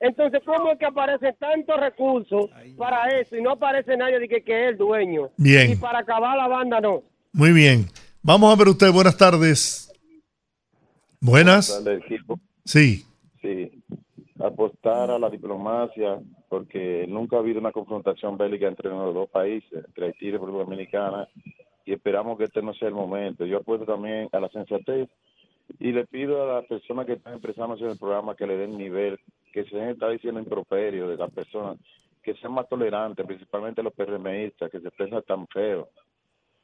[0.00, 4.42] Entonces, ¿cómo es que aparecen tantos recursos para eso y no aparece nadie de que,
[4.42, 5.30] que es el dueño?
[5.36, 5.70] Bien.
[5.70, 7.02] Y para acabar la banda no.
[7.32, 7.86] Muy bien.
[8.22, 9.92] Vamos a ver usted, buenas tardes.
[11.20, 11.84] Buenas.
[11.84, 12.40] del equipo.
[12.64, 13.04] Sí,
[13.40, 13.70] Sí,
[14.38, 19.72] apostar a la diplomacia, porque nunca ha habido una confrontación bélica entre los dos países,
[19.72, 21.28] entre Haití y República Dominicana,
[21.86, 23.46] y esperamos que este no sea el momento.
[23.46, 25.08] Yo apuesto también a la sensatez
[25.78, 28.76] y le pido a las personas que están expresándose en el programa que le den
[28.76, 29.18] nivel,
[29.52, 31.76] que se estar diciendo improperio de las personas,
[32.22, 35.88] que sean más tolerantes, principalmente los PRMistas, que se expresan tan feo.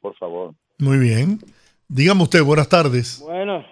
[0.01, 0.53] Por favor.
[0.79, 1.39] muy bien.
[1.87, 3.21] Dígame usted, buenas tardes.
[3.25, 3.65] Bueno.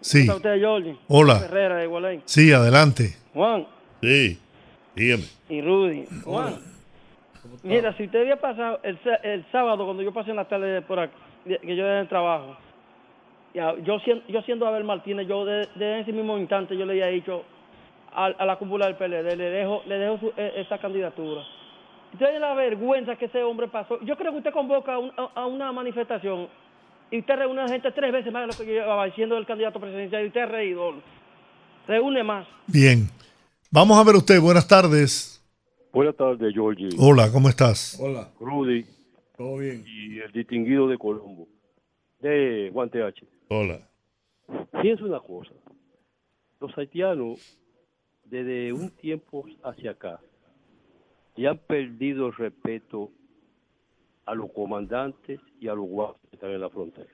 [0.00, 0.26] Sí.
[0.26, 0.96] ¿Cómo está usted, Jorge?
[1.08, 1.38] Hola.
[1.40, 2.22] Ferrera de Igualay.
[2.24, 3.16] Sí, adelante.
[3.32, 3.66] Juan
[4.00, 4.38] Sí,
[4.96, 5.24] dígame.
[5.48, 6.04] y Rudy.
[6.24, 6.56] Juan.
[7.62, 10.98] Mira, si usted había pasado el, el sábado, cuando yo pasé en la tarde por
[10.98, 11.14] aquí,
[11.44, 12.56] que yo en el trabajo,
[13.54, 16.92] ya, yo, siendo, yo siendo Abel Martínez, yo de, de ese mismo instante yo le
[16.92, 17.44] había dicho
[18.14, 21.42] a, a la cúpula del PLD, le dejo, le dejo su- e- esa candidatura.
[22.12, 23.98] Entonces la vergüenza que ese hombre pasó.
[24.02, 26.48] Yo creo que usted convoca a, un- a- a una manifestación
[27.10, 29.46] y usted reúne a gente tres veces más de lo que yo llevaba siendo el
[29.46, 30.94] candidato presidencial y usted es reidor.
[31.86, 32.46] Reúne más.
[32.66, 33.08] Bien.
[33.70, 35.42] Vamos a ver usted, buenas tardes.
[35.92, 36.88] Buenas tardes, Georgie.
[36.98, 37.98] Hola, ¿cómo estás?
[38.00, 38.28] Hola.
[38.40, 38.84] Rudy.
[39.36, 39.82] Todo bien.
[39.86, 41.48] y el distinguido de Colombo,
[42.20, 43.26] de Guante H.
[43.48, 43.80] Hola.
[44.82, 45.50] Pienso una cosa.
[46.60, 47.58] Los haitianos,
[48.32, 50.18] desde un tiempo hacia acá,
[51.36, 53.10] ya han perdido el respeto
[54.24, 57.10] a los comandantes y a los guardias que están en la frontera.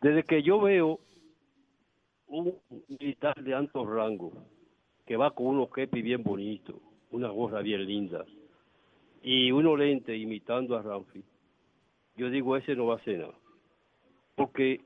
[0.00, 0.98] Desde que yo veo
[2.26, 2.54] un
[2.88, 4.32] militar de alto rango
[5.06, 6.74] que va con unos kepis bien bonitos,
[7.12, 8.24] una gorra bien linda
[9.22, 11.22] y unos lentes imitando a Ramfi,
[12.16, 13.38] yo digo, ese no va a hacer nada.
[14.34, 14.80] Porque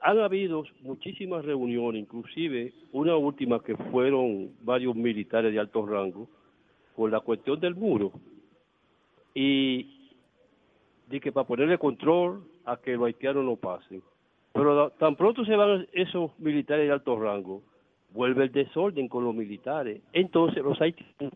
[0.00, 6.28] han habido muchísimas reuniones, inclusive una última que fueron varios militares de alto rango,
[6.94, 8.12] con la cuestión del muro.
[9.34, 9.98] Y
[11.08, 14.02] de que para ponerle control a que los haitianos no pasen.
[14.52, 17.62] Pero tan pronto se van esos militares de alto rango,
[18.12, 20.00] vuelve el desorden con los militares.
[20.12, 21.32] Entonces los haitianos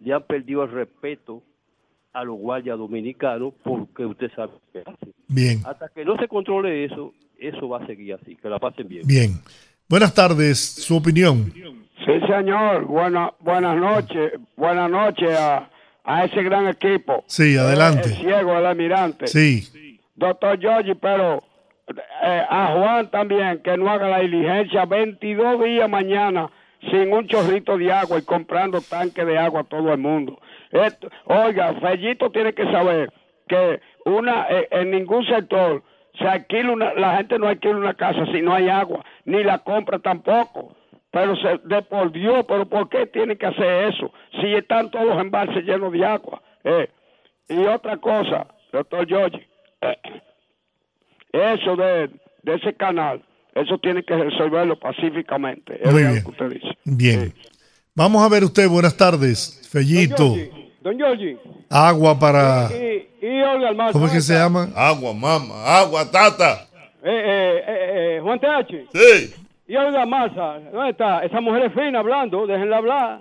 [0.00, 1.42] ya han perdido el respeto
[2.12, 5.12] a los guardias dominicanos porque usted sabe qué hacen.
[5.28, 7.14] Bien, Hasta que no se controle eso,
[7.48, 8.36] eso va a seguir así.
[8.36, 9.06] Que la pasen bien.
[9.06, 9.30] bien.
[9.88, 11.52] Buenas tardes, su opinión.
[11.54, 12.84] Sí, señor.
[12.86, 14.32] Buena, buenas noches.
[14.56, 15.68] Buenas noches a,
[16.04, 17.24] a ese gran equipo.
[17.26, 18.08] Sí, adelante.
[18.08, 19.26] El ciego, el almirante.
[19.26, 19.68] Sí,
[20.14, 21.42] Doctor Giorgi, pero
[22.22, 26.48] eh, a Juan también, que no haga la diligencia 22 días mañana
[26.90, 30.40] sin un chorrito de agua y comprando tanque de agua a todo el mundo.
[30.70, 33.12] Esto- oiga, Fellito tiene que saber
[33.48, 35.82] que una eh, en ningún sector
[36.18, 39.58] se alquila una, la gente no alquila una casa si no hay agua, ni la
[39.58, 40.76] compra tampoco.
[41.10, 44.12] Pero se, de por Dios, pero ¿por qué tienen que hacer eso?
[44.40, 46.42] Si están todos los embalses llenos de agua.
[46.64, 46.88] Eh,
[47.48, 49.42] y otra cosa, doctor Giorgi,
[49.82, 49.98] eh,
[51.32, 52.08] eso de,
[52.42, 53.22] de ese canal,
[53.54, 55.78] eso tiene que resolverlo pacíficamente.
[55.82, 56.22] Es Muy bien.
[56.22, 56.78] que usted dice.
[56.84, 57.34] bien.
[57.94, 59.68] Vamos a ver usted, buenas tardes.
[59.70, 60.34] Fellito,
[60.82, 61.36] Don Giorgi.
[61.70, 62.68] agua para...
[62.72, 63.92] Y, y Olga Almanza.
[63.92, 64.68] ¿Cómo es que se llama?
[64.74, 66.66] Agua, mama, agua, tata.
[67.04, 68.88] Eh, eh, eh, eh, Juan TH.
[68.92, 69.34] Sí.
[69.68, 71.20] Y Olga Almanza, ¿dónde está?
[71.24, 73.20] Esa mujer es fina hablando, déjenla hablar.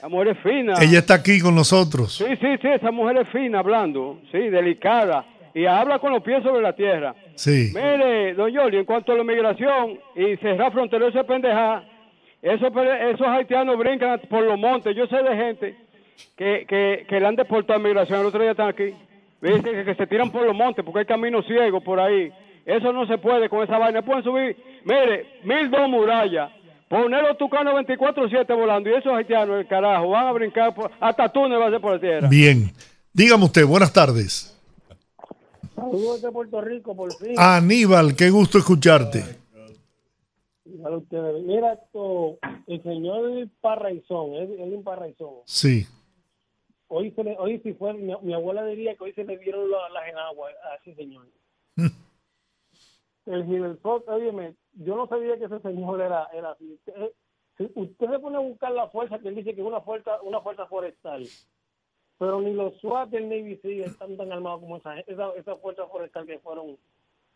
[0.00, 0.74] La mujer es fina.
[0.80, 2.14] Ella está aquí con nosotros.
[2.14, 5.24] Sí, sí, sí, esa mujer es fina hablando, sí, delicada.
[5.52, 7.14] Y habla con los pies sobre la tierra.
[7.34, 7.72] Sí.
[7.74, 11.82] Mire, don Yoli, en cuanto a la migración y cerrar fronteras, eso es pendeja.
[12.40, 14.96] Esos, esos haitianos brincan por los montes.
[14.96, 15.89] Yo sé de gente
[16.36, 18.20] que, que, que le han deportado a migración.
[18.20, 18.94] El otro día están aquí.
[19.40, 22.30] Dicen que, que se tiran por los montes porque hay caminos ciegos por ahí.
[22.66, 24.02] Eso no se puede con esa vaina.
[24.02, 26.50] Pueden subir, mire, mil dos murallas.
[26.88, 28.90] Poner los tucanos 24-7 volando.
[28.90, 31.94] Y esos haitianos, el carajo, van a brincar por, hasta túnel va a ser por
[31.94, 32.28] la tierra.
[32.28, 32.70] Bien.
[33.12, 34.56] Dígame usted, buenas tardes.
[35.74, 37.34] Saludos de Puerto Rico, por fin.
[37.38, 39.40] Aníbal, qué gusto escucharte.
[41.46, 45.34] Mira esto, el señor Parraizón, Edwin Parraizón.
[45.44, 45.86] Sí.
[46.92, 49.70] Hoy, se le, hoy si fue, mi, mi abuela diría que hoy se le dieron
[49.70, 51.24] la- las enaguas a ese señor.
[53.26, 56.72] el Gidelfot, óyeme, yo no sabía que ese señor era, era así.
[56.72, 57.12] Usted,
[57.56, 60.20] si usted se pone a buscar la fuerza que él dice que es una fuerza,
[60.22, 61.26] una fuerza forestal,
[62.18, 65.86] pero ni los SWAT del Navy SEAL están tan armados como esa, esa, esa fuerza
[65.86, 66.76] forestal que fueron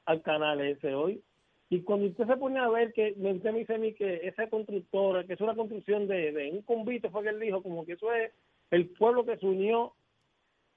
[0.06, 1.22] al canal ese hoy.
[1.70, 5.24] Y cuando usted se pone a ver que me dice a mí que esa constructora,
[5.24, 8.12] que es una construcción de, de un convite, fue que él dijo, como que eso
[8.12, 8.32] es
[8.70, 9.94] el pueblo que se unió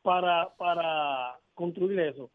[0.03, 2.31] para, para construir eso.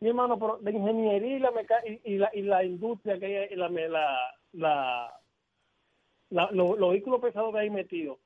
[0.00, 1.52] Mi hermano, pero la ingeniería y la,
[1.86, 4.18] y, y la, y la industria que hay, la, la,
[4.52, 5.20] la,
[6.30, 8.18] la- lo- los vehículos pesados que hay metidos.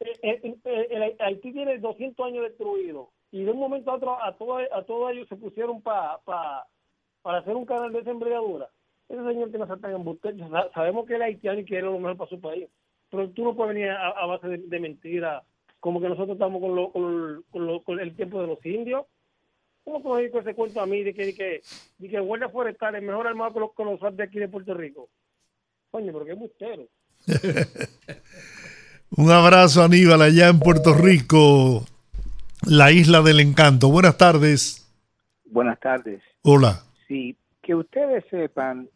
[0.00, 4.22] Eh, eh, eh, el Haití tiene 200 años destruido y de un momento a otro
[4.22, 6.18] a todos a todos ellos se pusieron para
[7.22, 8.68] para hacer un canal de desembreadura.
[9.08, 10.20] Ese señor que nos saltan en
[10.74, 12.68] sabemos que el haitiano y quiere lo mejor para su país,
[13.10, 15.44] pero tú no puedes venir a, a base de, de mentiras
[15.80, 19.06] como que nosotros estamos con, lo, con, con lo- con el tiempo de los indios.
[19.84, 21.62] ¿Cómo tú me con ese cuento a mí de que, de que,
[21.98, 25.08] de que guardia forestal es mejor armado que los, SWAT de aquí de Puerto Rico?
[25.90, 26.86] Coño, pero qué bustero.
[29.16, 31.84] Un abrazo, Aníbal, allá en Puerto Rico,
[32.66, 33.88] la isla del encanto.
[33.88, 34.86] Buenas tardes.
[35.46, 36.20] Buenas tardes.
[36.42, 36.82] Hola.
[37.06, 38.88] Sí, que ustedes sepan,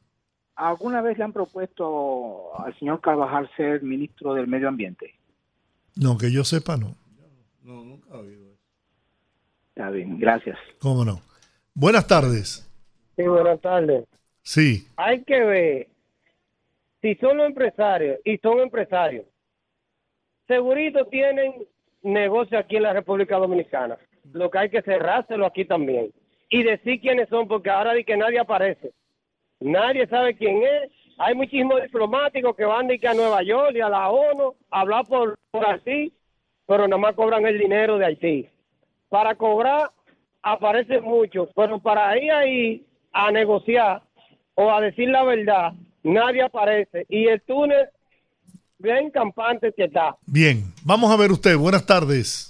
[0.54, 5.14] ¿alguna vez le han propuesto al señor Carvajal ser ministro del Medio Ambiente?
[5.96, 6.96] No, que yo sepa, no.
[7.62, 8.60] No, nunca he oído eso.
[9.68, 10.58] Está bien, gracias.
[10.78, 11.20] ¿Cómo no?
[11.74, 12.68] Buenas tardes.
[13.16, 14.04] Sí, buenas tardes.
[14.42, 14.88] Sí.
[14.96, 15.88] Hay que ver
[17.00, 19.26] si son los empresarios y son empresarios.
[20.46, 21.66] Segurito tienen
[22.02, 23.96] negocio aquí en la República Dominicana.
[24.32, 26.12] Lo que hay que cerrárselo aquí también.
[26.48, 28.92] Y decir quiénes son, porque ahora di que nadie aparece.
[29.60, 30.90] Nadie sabe quién es.
[31.18, 34.80] Hay muchísimos diplomáticos que van de que a Nueva York y a la ONU a
[34.80, 36.12] hablar por, por así,
[36.66, 38.48] pero nada más cobran el dinero de Haití.
[39.08, 39.90] para cobrar
[40.42, 44.02] aparece mucho, pero para ir ahí a negociar
[44.54, 45.72] o a decir la verdad,
[46.02, 47.06] nadie aparece.
[47.08, 47.88] Y el túnel,
[48.78, 50.16] bien campante que está.
[50.26, 51.56] Bien, vamos a ver usted.
[51.56, 52.48] Buenas tardes.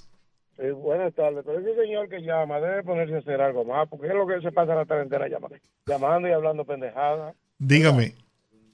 [0.57, 4.07] Sí, buenas tardes, pero ese señor que llama debe ponerse a hacer algo más, porque
[4.07, 5.57] es lo que se pasa la tarde entera llamando,
[5.87, 7.35] llamando y hablando pendejadas.
[7.59, 8.15] Dígame.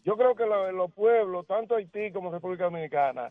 [0.09, 3.29] Yo creo que lo- los pueblos, tanto Haití como República Dominicana,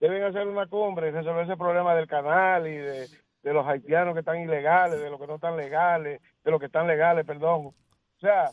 [0.00, 3.06] deben hacer una cumbre y resolver ese problema del canal y de,
[3.42, 6.86] los haitianos que están ilegales, de los que no están legales, de los que están
[6.86, 7.66] legales, perdón.
[7.66, 7.74] O
[8.22, 8.46] sea,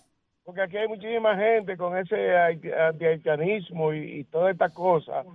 [0.44, 5.26] porque aquí hay muchísima gente con ese haiti- antihaitianismo y, y todas estas cosas,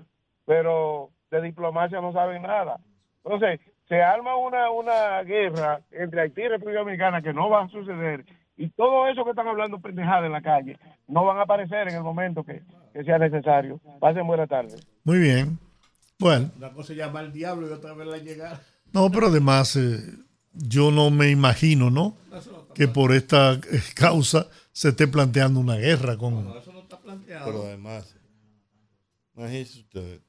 [0.44, 2.76] pero de diplomacia no saben nada.
[3.24, 7.68] Entonces, se arma una, una guerra entre Haití y República Dominicana que no va a
[7.68, 8.26] suceder.
[8.56, 10.78] Y todo eso que están hablando pendejadas en la calle
[11.08, 12.62] no van a aparecer en el momento que,
[12.92, 13.80] que sea necesario.
[14.00, 14.76] Pasen buena tarde.
[15.04, 15.58] Muy bien.
[16.18, 18.60] Bueno, Una cosa es llamar al diablo y otra vez la llegar.
[18.92, 19.98] no, pero además eh,
[20.54, 22.16] yo no me imagino, ¿no?
[22.74, 23.60] Que por esta eh,
[23.94, 26.46] causa se esté planteando una guerra con...
[27.26, 28.14] Pero además,
[29.34, 30.20] imagínense ustedes,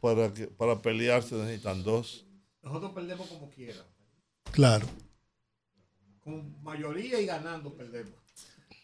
[0.00, 2.26] para, que, para pelearse necesitan dos.
[2.62, 3.80] Nosotros perdemos como quiera.
[4.52, 4.86] Claro.
[6.30, 8.12] Con mayoría y ganando perdemos.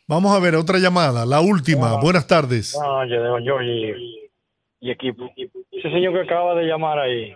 [0.08, 2.00] Vamos a ver otra llamada, la última.
[2.00, 2.74] Buenas tardes.
[2.74, 4.30] Buenas noches, don Jorge y,
[4.80, 5.30] y equipo.
[5.36, 7.32] Ese señor que acaba de llamar ahí,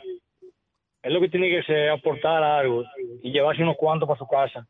[1.03, 2.83] es lo que tiene que hacer es aportar algo
[3.23, 4.67] y llevarse unos cuantos para su casa.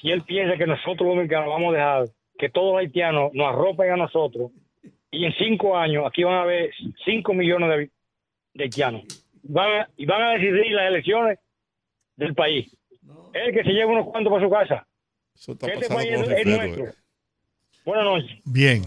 [0.00, 2.04] Si él piensa que nosotros los mexicanos vamos a dejar
[2.38, 4.50] que todos los haitianos nos arropen a nosotros
[5.10, 6.70] y en cinco años aquí van a haber
[7.04, 7.90] cinco millones de,
[8.54, 9.02] de haitianos
[9.42, 11.38] van a- y van a decidir las elecciones
[12.16, 12.74] del país.
[13.32, 14.86] Él que se lleve unos cuantos para su casa.
[15.34, 16.86] está este país es, nuestro.
[16.86, 16.94] eh.
[17.84, 18.38] Buenas noches.
[18.44, 18.86] Bien.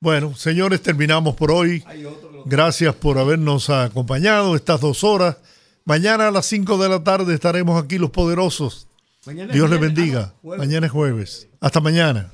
[0.00, 1.84] Bueno, señores, terminamos por hoy.
[2.46, 5.36] Gracias por habernos acompañado estas dos horas.
[5.84, 8.88] Mañana a las 5 de la tarde estaremos aquí los poderosos.
[9.26, 10.32] Mañana Dios les bendiga.
[10.36, 10.56] Ah.
[10.56, 11.48] Mañana es jueves.
[11.60, 12.30] Hasta mañana.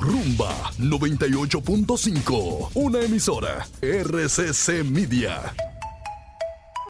[0.00, 5.54] Rumba 98.5, una emisora RCC Media.